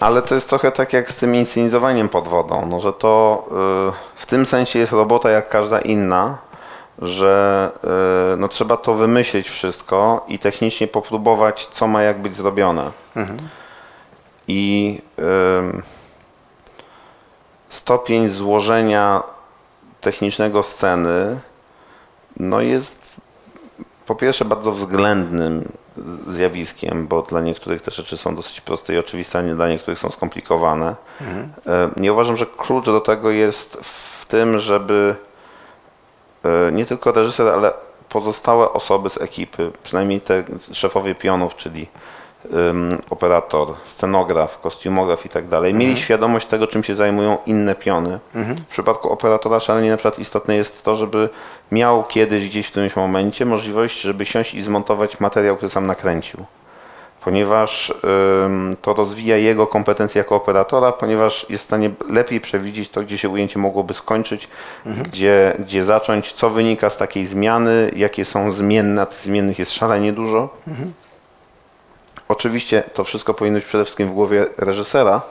ale 0.00 0.22
to 0.22 0.34
jest 0.34 0.48
trochę 0.48 0.72
tak 0.72 0.92
jak 0.92 1.10
z 1.10 1.16
tym 1.16 1.34
inscenizowaniem 1.34 2.08
pod 2.08 2.28
wodą, 2.28 2.66
no, 2.66 2.80
że 2.80 2.92
to 2.92 3.44
y, 3.48 4.20
w 4.20 4.26
tym 4.26 4.46
sensie 4.46 4.78
jest 4.78 4.92
robota 4.92 5.30
jak 5.30 5.48
każda 5.48 5.80
inna, 5.80 6.38
że 6.98 7.70
y, 8.34 8.36
no, 8.36 8.48
trzeba 8.48 8.76
to 8.76 8.94
wymyślić 8.94 9.50
wszystko 9.50 10.24
i 10.28 10.38
technicznie 10.38 10.88
popróbować, 10.88 11.68
co 11.72 11.86
ma 11.86 12.02
jak 12.02 12.22
być 12.22 12.36
zrobione. 12.36 12.90
I 14.48 14.98
stopień 17.68 18.28
złożenia 18.28 19.22
technicznego 20.00 20.62
sceny 20.62 21.40
no 22.36 22.60
jest 22.60 23.16
po 24.06 24.14
pierwsze 24.14 24.44
bardzo 24.44 24.72
względnym 24.72 25.72
zjawiskiem, 26.26 27.06
bo 27.06 27.22
dla 27.22 27.40
niektórych 27.40 27.82
te 27.82 27.90
rzeczy 27.90 28.16
są 28.16 28.36
dosyć 28.36 28.60
proste 28.60 28.94
i 28.94 28.98
oczywiste, 28.98 29.38
a 29.38 29.42
nie 29.42 29.54
dla 29.54 29.68
niektórych 29.68 29.98
są 29.98 30.10
skomplikowane. 30.10 30.96
Nie 31.96 32.12
uważam, 32.12 32.36
że 32.36 32.46
klucz 32.46 32.84
do 32.84 33.00
tego 33.00 33.30
jest 33.30 33.78
w 33.82 34.26
tym, 34.26 34.58
żeby 34.58 35.16
e, 36.44 36.72
nie 36.72 36.86
tylko 36.86 37.12
reżyser, 37.12 37.48
ale 37.48 37.72
pozostałe 38.08 38.72
osoby 38.72 39.10
z 39.10 39.20
ekipy, 39.20 39.72
przynajmniej 39.82 40.20
te 40.20 40.44
szefowie 40.72 41.14
pionów, 41.14 41.56
czyli 41.56 41.88
operator, 43.10 43.74
scenograf, 43.84 44.60
kostiumograf 44.60 45.26
i 45.26 45.28
tak 45.28 45.48
dalej, 45.48 45.74
mieli 45.74 45.96
świadomość 45.96 46.46
tego, 46.46 46.66
czym 46.66 46.84
się 46.84 46.94
zajmują 46.94 47.38
inne 47.46 47.74
piony. 47.74 48.18
W 48.66 48.70
przypadku 48.70 49.10
operatora 49.10 49.60
szalenie 49.60 49.90
na 49.90 49.96
przykład 49.96 50.18
istotne 50.18 50.56
jest 50.56 50.82
to, 50.82 50.94
żeby 50.94 51.28
miał 51.72 52.04
kiedyś 52.04 52.48
gdzieś 52.48 52.66
w 52.66 52.70
którymś 52.70 52.96
momencie 52.96 53.46
możliwość, 53.46 54.00
żeby 54.00 54.24
siąść 54.24 54.54
i 54.54 54.62
zmontować 54.62 55.20
materiał, 55.20 55.56
który 55.56 55.70
sam 55.70 55.86
nakręcił. 55.86 56.44
Ponieważ 57.24 57.94
ym, 58.44 58.76
to 58.82 58.94
rozwija 58.94 59.36
jego 59.36 59.66
kompetencje 59.66 60.18
jako 60.18 60.34
operatora, 60.34 60.92
ponieważ 60.92 61.46
jest 61.48 61.64
w 61.64 61.66
stanie 61.66 61.90
lepiej 62.08 62.40
przewidzieć 62.40 62.88
to, 62.88 63.02
gdzie 63.02 63.18
się 63.18 63.28
ujęcie 63.28 63.58
mogłoby 63.58 63.94
skończyć, 63.94 64.48
gdzie, 65.04 65.56
gdzie 65.58 65.82
zacząć, 65.82 66.32
co 66.32 66.50
wynika 66.50 66.90
z 66.90 66.96
takiej 66.96 67.26
zmiany, 67.26 67.90
jakie 67.96 68.24
są 68.24 68.50
zmienne, 68.50 69.02
a 69.02 69.06
tych 69.06 69.20
zmiennych 69.20 69.58
jest 69.58 69.72
szalenie 69.72 70.12
dużo. 70.12 70.48
Oczywiście 72.32 72.82
to 72.94 73.04
wszystko 73.04 73.34
powinno 73.34 73.58
być 73.58 73.64
przede 73.64 73.84
wszystkim 73.84 74.08
w 74.08 74.12
głowie 74.12 74.46
reżysera, 74.56 75.22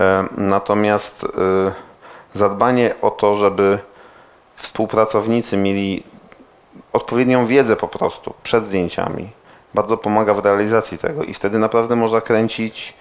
e, 0.00 0.24
natomiast 0.36 1.24
e, 1.24 1.28
zadbanie 2.34 2.94
o 3.02 3.10
to, 3.10 3.34
żeby 3.34 3.78
współpracownicy 4.54 5.56
mieli 5.56 6.04
odpowiednią 6.92 7.46
wiedzę 7.46 7.76
po 7.76 7.88
prostu 7.88 8.34
przed 8.42 8.66
zdjęciami, 8.66 9.28
bardzo 9.74 9.96
pomaga 9.96 10.34
w 10.34 10.44
realizacji 10.44 10.98
tego 10.98 11.22
i 11.22 11.34
wtedy 11.34 11.58
naprawdę 11.58 11.96
można 11.96 12.20
kręcić 12.20 12.94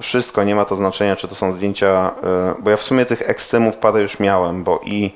wszystko, 0.00 0.44
nie 0.44 0.54
ma 0.54 0.64
to 0.64 0.76
znaczenia, 0.76 1.16
czy 1.16 1.28
to 1.28 1.34
są 1.34 1.52
zdjęcia, 1.52 2.12
e, 2.22 2.54
bo 2.58 2.70
ja 2.70 2.76
w 2.76 2.82
sumie 2.82 3.06
tych 3.06 3.22
ekstremów 3.22 3.76
parę 3.76 4.00
już 4.00 4.20
miałem, 4.20 4.64
bo 4.64 4.80
i 4.84 5.12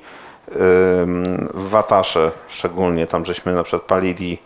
w 1.55 1.69
Watasze 1.69 2.31
szczególnie, 2.49 3.07
tam 3.07 3.25
żeśmy 3.25 3.55
na 3.55 3.63
przykład 3.63 3.83
palili 3.83 4.39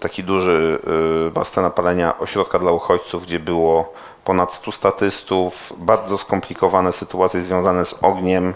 taki 0.00 0.24
duży 0.24 0.78
y, 1.26 1.30
była 1.30 1.44
scena 1.44 1.70
palenia 1.70 2.18
ośrodka 2.18 2.58
dla 2.58 2.72
uchodźców, 2.72 3.22
gdzie 3.22 3.40
było 3.40 3.92
ponad 4.24 4.54
100 4.54 4.72
statystów, 4.72 5.72
bardzo 5.78 6.18
skomplikowane 6.18 6.92
sytuacje 6.92 7.42
związane 7.42 7.84
z 7.84 7.94
ogniem. 8.02 8.54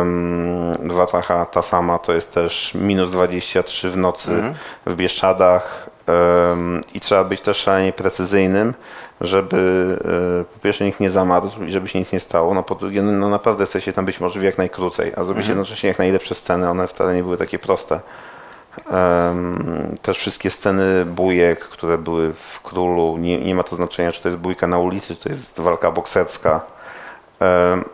Ym, 0.00 0.72
W 0.88 0.92
Watacha 0.92 1.44
ta 1.44 1.62
sama 1.62 1.98
to 1.98 2.12
jest 2.12 2.32
też 2.32 2.74
minus 2.74 3.10
23 3.10 3.90
w 3.90 3.96
nocy 3.96 4.54
w 4.86 4.94
Bieszczadach. 4.94 5.90
I 6.94 7.00
trzeba 7.00 7.24
być 7.24 7.40
też 7.40 7.56
szalenie 7.56 7.92
precyzyjnym, 7.92 8.74
żeby 9.20 9.56
y, 10.40 10.54
po 10.54 10.60
pierwsze 10.60 10.84
nikt 10.84 11.00
nie 11.00 11.10
zamarzł 11.10 11.64
i 11.64 11.70
żeby 11.70 11.88
się 11.88 11.98
nic 11.98 12.12
nie 12.12 12.20
stało, 12.20 12.54
no 12.54 12.62
po 12.62 12.74
drugie 12.74 13.02
no 13.02 13.28
naprawdę 13.28 13.66
chce 13.66 13.80
się 13.80 13.92
tam 13.92 14.04
być 14.04 14.20
możliwie 14.20 14.46
jak 14.46 14.58
najkrócej, 14.58 15.12
a 15.16 15.24
zrobić 15.24 15.48
jednocześnie 15.48 15.88
jak 15.88 15.98
najlepsze 15.98 16.34
sceny, 16.34 16.70
one 16.70 16.86
wcale 16.86 17.14
nie 17.14 17.22
były 17.22 17.36
takie 17.36 17.58
proste. 17.58 18.00
Też 20.02 20.18
wszystkie 20.18 20.50
sceny 20.50 21.04
bójek, 21.04 21.60
które 21.60 21.98
były 21.98 22.32
w 22.34 22.60
Królu, 22.60 23.16
nie, 23.16 23.40
nie 23.40 23.54
ma 23.54 23.62
to 23.62 23.76
znaczenia, 23.76 24.12
czy 24.12 24.22
to 24.22 24.28
jest 24.28 24.40
bójka 24.40 24.66
na 24.66 24.78
ulicy, 24.78 25.16
czy 25.16 25.22
to 25.22 25.28
jest 25.28 25.60
walka 25.60 25.90
bokserska. 25.90 26.60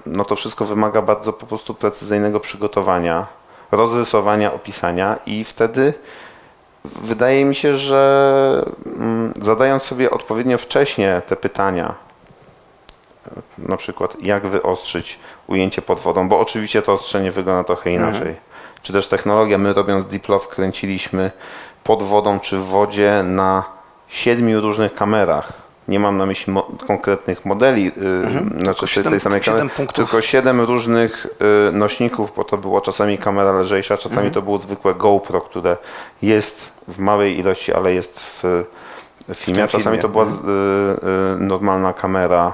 No 0.07 0.24
to 0.24 0.37
wszystko 0.37 0.64
wymaga 0.64 1.03
bardzo 1.03 1.32
po 1.32 1.47
prostu 1.47 1.74
precyzyjnego 1.74 2.41
przygotowania, 2.41 3.26
rozrysowania, 3.72 4.53
opisania 4.53 5.16
i 5.26 5.45
wtedy 5.45 5.95
wydaje 6.85 7.45
mi 7.45 7.55
się, 7.55 7.76
że 7.76 8.64
mm, 8.87 9.35
zadając 9.41 9.82
sobie 9.82 10.11
odpowiednio 10.11 10.59
wcześnie 10.59 11.22
te 11.26 11.37
pytania, 11.37 11.95
na 13.59 13.76
przykład 13.76 14.16
jak 14.22 14.47
wyostrzyć 14.47 15.18
ujęcie 15.47 15.82
pod 15.82 16.01
wodą, 16.01 16.28
bo 16.28 16.41
oczywiście 16.41 16.82
to 16.82 16.93
ostrzenie 16.93 17.30
wygląda 17.30 17.64
trochę 17.64 17.93
inaczej. 17.93 18.37
Czy 18.85 18.93
też 18.93 19.09
technologia, 19.09 19.59
my 19.59 19.72
robiąc 19.72 20.07
Deep 20.07 20.28
Love 20.28 20.47
kręciliśmy 20.47 21.30
pod 21.85 22.03
wodą 22.03 22.41
czy 22.41 22.59
w 22.59 22.64
wodzie 22.64 23.22
na 23.26 23.64
siedmiu 24.09 24.61
różnych 24.61 24.95
kamerach. 24.95 25.53
Nie 25.89 26.01
mam 26.01 26.16
na 26.16 26.26
myśli 26.26 26.53
mo- 26.53 26.62
konkretnych 26.87 27.45
modeli, 27.47 27.85
yy, 27.85 27.93
znaczy 28.62 28.80
tej- 28.80 28.89
siedem- 28.89 29.11
tej 29.11 29.20
samej 29.20 29.41
kamery, 29.41 29.68
tylko 29.95 30.20
siedem 30.20 30.61
różnych 30.61 31.26
y, 31.68 31.72
nośników, 31.72 32.32
bo 32.37 32.45
to 32.45 32.57
była 32.59 32.80
czasami 32.80 33.18
kamera 33.18 33.53
lżejsza, 33.53 33.97
czasami 33.97 34.16
Mhm. 34.16 34.35
to 34.35 34.43
było 34.43 34.59
zwykłe 34.59 34.95
GoPro, 34.95 35.41
które 35.41 35.76
jest 36.22 36.70
w 36.89 36.99
małej 36.99 37.39
ilości, 37.39 37.72
ale 37.74 37.95
jest 37.95 38.20
w, 38.20 38.64
w 39.28 39.35
filmie, 39.37 39.64
a 39.64 39.66
czasami 39.66 39.82
filmie. 39.85 40.03
to 40.03 40.09
była 40.09 40.24
z- 40.24 40.35
y, 40.35 40.39
y, 40.39 41.41
normalna 41.41 41.93
kamera, 41.93 42.53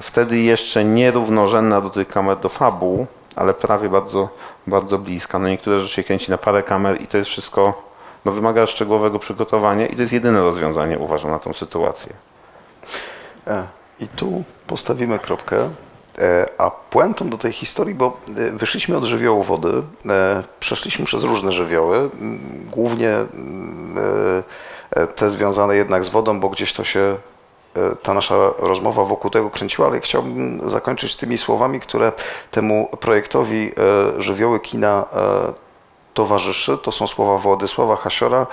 wtedy 0.00 0.38
jeszcze 0.38 0.84
nierównorzędna 0.84 1.80
do 1.80 1.90
tych 1.90 2.08
kamer 2.08 2.36
do 2.38 2.48
fabuł, 2.48 3.06
ale 3.36 3.54
prawie 3.54 3.88
bardzo, 3.88 4.28
bardzo 4.66 4.98
bliska. 4.98 5.38
No 5.38 5.48
niektóre 5.48 5.80
rzeczy 5.80 5.94
się 5.94 6.04
kręci 6.04 6.30
na 6.30 6.38
parę 6.38 6.62
kamer 6.62 7.02
i 7.02 7.06
to 7.06 7.18
jest 7.18 7.30
wszystko, 7.30 7.82
no 8.24 8.32
wymaga 8.32 8.66
szczegółowego 8.66 9.18
przygotowania 9.18 9.86
i 9.86 9.96
to 9.96 10.02
jest 10.02 10.12
jedyne 10.12 10.42
rozwiązanie, 10.42 10.98
uważam, 10.98 11.30
na 11.30 11.38
tą 11.38 11.52
sytuację. 11.52 12.12
E, 13.46 13.66
I 14.00 14.08
tu 14.08 14.44
postawimy 14.66 15.18
kropkę. 15.18 15.68
E, 16.18 16.46
A 16.58 16.70
puentą 16.70 17.30
do 17.30 17.38
tej 17.38 17.52
historii, 17.52 17.94
bo 17.94 18.20
e, 18.36 18.50
wyszliśmy 18.50 18.96
od 18.96 19.04
żywiołu 19.04 19.42
wody, 19.42 19.82
przeszliśmy 20.60 21.04
przez 21.04 21.24
różne 21.24 21.52
żywioły, 21.52 22.10
głównie 22.70 23.14
te 25.16 25.30
związane 25.30 25.76
jednak 25.76 26.04
z 26.04 26.08
wodą, 26.08 26.40
bo 26.40 26.48
gdzieś 26.48 26.72
to 26.72 26.84
się 26.84 27.16
ta 28.02 28.14
nasza 28.14 28.34
rozmowa 28.58 29.04
wokół 29.04 29.30
tego 29.30 29.50
kręciła, 29.50 29.88
ale 29.88 30.00
chciałbym 30.00 30.70
zakończyć 30.70 31.16
tymi 31.16 31.38
słowami, 31.38 31.80
które 31.80 32.12
temu 32.50 32.88
projektowi 33.00 33.72
e, 34.16 34.22
żywioły 34.22 34.60
kina 34.60 35.04
e, 35.16 35.52
towarzyszy. 36.14 36.78
To 36.82 36.92
są 36.92 37.06
słowa 37.06 37.38
Władysława 37.38 37.96
Hasiora, 37.96 38.46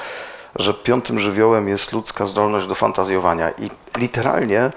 że 0.56 0.74
piątym 0.74 1.20
żywiołem 1.20 1.70
jest 1.70 1.92
ludzka 1.92 2.28
zdolność 2.28 2.68
do 2.68 2.76
fantazjowania 2.76 3.50
i 3.50 3.70
literalnie 3.98 4.70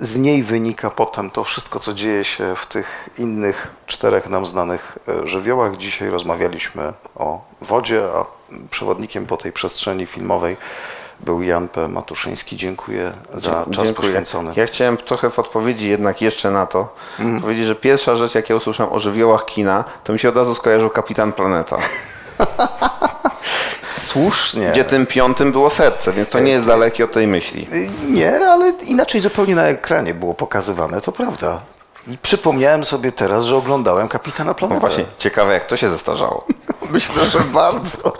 z 0.00 0.16
niej 0.16 0.42
wynika 0.42 0.90
potem 0.90 1.30
to 1.30 1.44
wszystko, 1.44 1.80
co 1.80 1.94
dzieje 1.94 2.24
się 2.24 2.56
w 2.56 2.66
tych 2.66 3.08
innych 3.18 3.74
czterech 3.86 4.28
nam 4.28 4.46
znanych 4.46 4.98
żywiołach. 5.24 5.76
Dzisiaj 5.76 6.10
rozmawialiśmy 6.10 6.92
o 7.16 7.40
wodzie, 7.60 8.02
a 8.04 8.24
przewodnikiem 8.70 9.26
po 9.26 9.36
tej 9.36 9.52
przestrzeni 9.52 10.06
filmowej 10.06 10.56
był 11.20 11.42
Jan 11.42 11.68
P. 11.68 11.88
Matuszyński. 11.88 12.56
Dziękuję 12.56 13.12
za 13.34 13.50
czas 13.50 13.64
Dziękuję. 13.70 13.92
poświęcony. 13.94 14.52
Ja 14.56 14.66
chciałem 14.66 14.96
trochę 14.96 15.30
w 15.30 15.38
odpowiedzi 15.38 15.88
jednak 15.88 16.22
jeszcze 16.22 16.50
na 16.50 16.66
to 16.66 16.94
Mhm. 17.18 17.40
powiedzieć, 17.40 17.66
że 17.66 17.74
pierwsza 17.74 18.16
rzecz, 18.16 18.34
jak 18.34 18.50
ja 18.50 18.56
usłyszałem 18.56 18.92
o 18.92 18.98
żywiołach 18.98 19.44
kina, 19.44 19.84
to 20.04 20.12
mi 20.12 20.18
się 20.18 20.28
od 20.28 20.36
razu 20.36 20.54
skojarzył 20.54 20.90
Kapitan 20.90 21.32
Planeta, 21.32 21.76
Słusznie. 23.92 24.70
gdzie 24.72 24.84
tym 24.84 25.06
piątym 25.06 25.52
było 25.52 25.70
serce, 25.70 26.12
więc 26.12 26.28
to 26.28 26.40
nie 26.40 26.52
jest 26.52 26.66
dalekie 26.66 27.04
od 27.04 27.12
tej 27.12 27.26
myśli. 27.26 27.66
Y, 27.72 27.88
Nie, 28.10 28.46
ale 28.48 28.70
inaczej 28.70 29.20
zupełnie 29.20 29.54
na 29.54 29.66
ekranie 29.66 30.14
było 30.14 30.34
pokazywane, 30.34 31.00
to 31.00 31.12
prawda. 31.12 31.60
I 32.08 32.18
przypomniałem 32.18 32.84
sobie 32.84 33.12
teraz, 33.12 33.44
że 33.44 33.56
oglądałem 33.56 34.08
Kapitana 34.08 34.50
No 34.50 34.54
Planetę. 34.54 34.80
właśnie, 34.80 35.04
ciekawe 35.18 35.52
jak 35.54 35.66
to 35.66 35.76
się 35.76 35.88
zestarzało. 35.88 36.44
Myślę, 36.90 37.26
że 37.26 37.38
bardzo. 37.40 38.12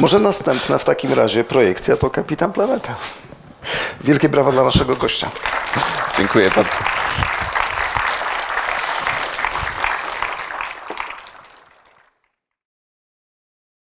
Może 0.00 0.18
następna 0.18 0.78
w 0.78 0.84
takim 0.84 1.12
razie 1.12 1.44
projekcja 1.44 1.96
to 1.96 2.10
Kapitan 2.10 2.52
Planeta. 2.52 2.94
Wielkie 4.00 4.28
brawa 4.28 4.52
dla 4.52 4.64
naszego 4.64 4.96
gościa. 4.96 5.30
Dziękuję 6.18 6.50
bardzo. 6.56 6.76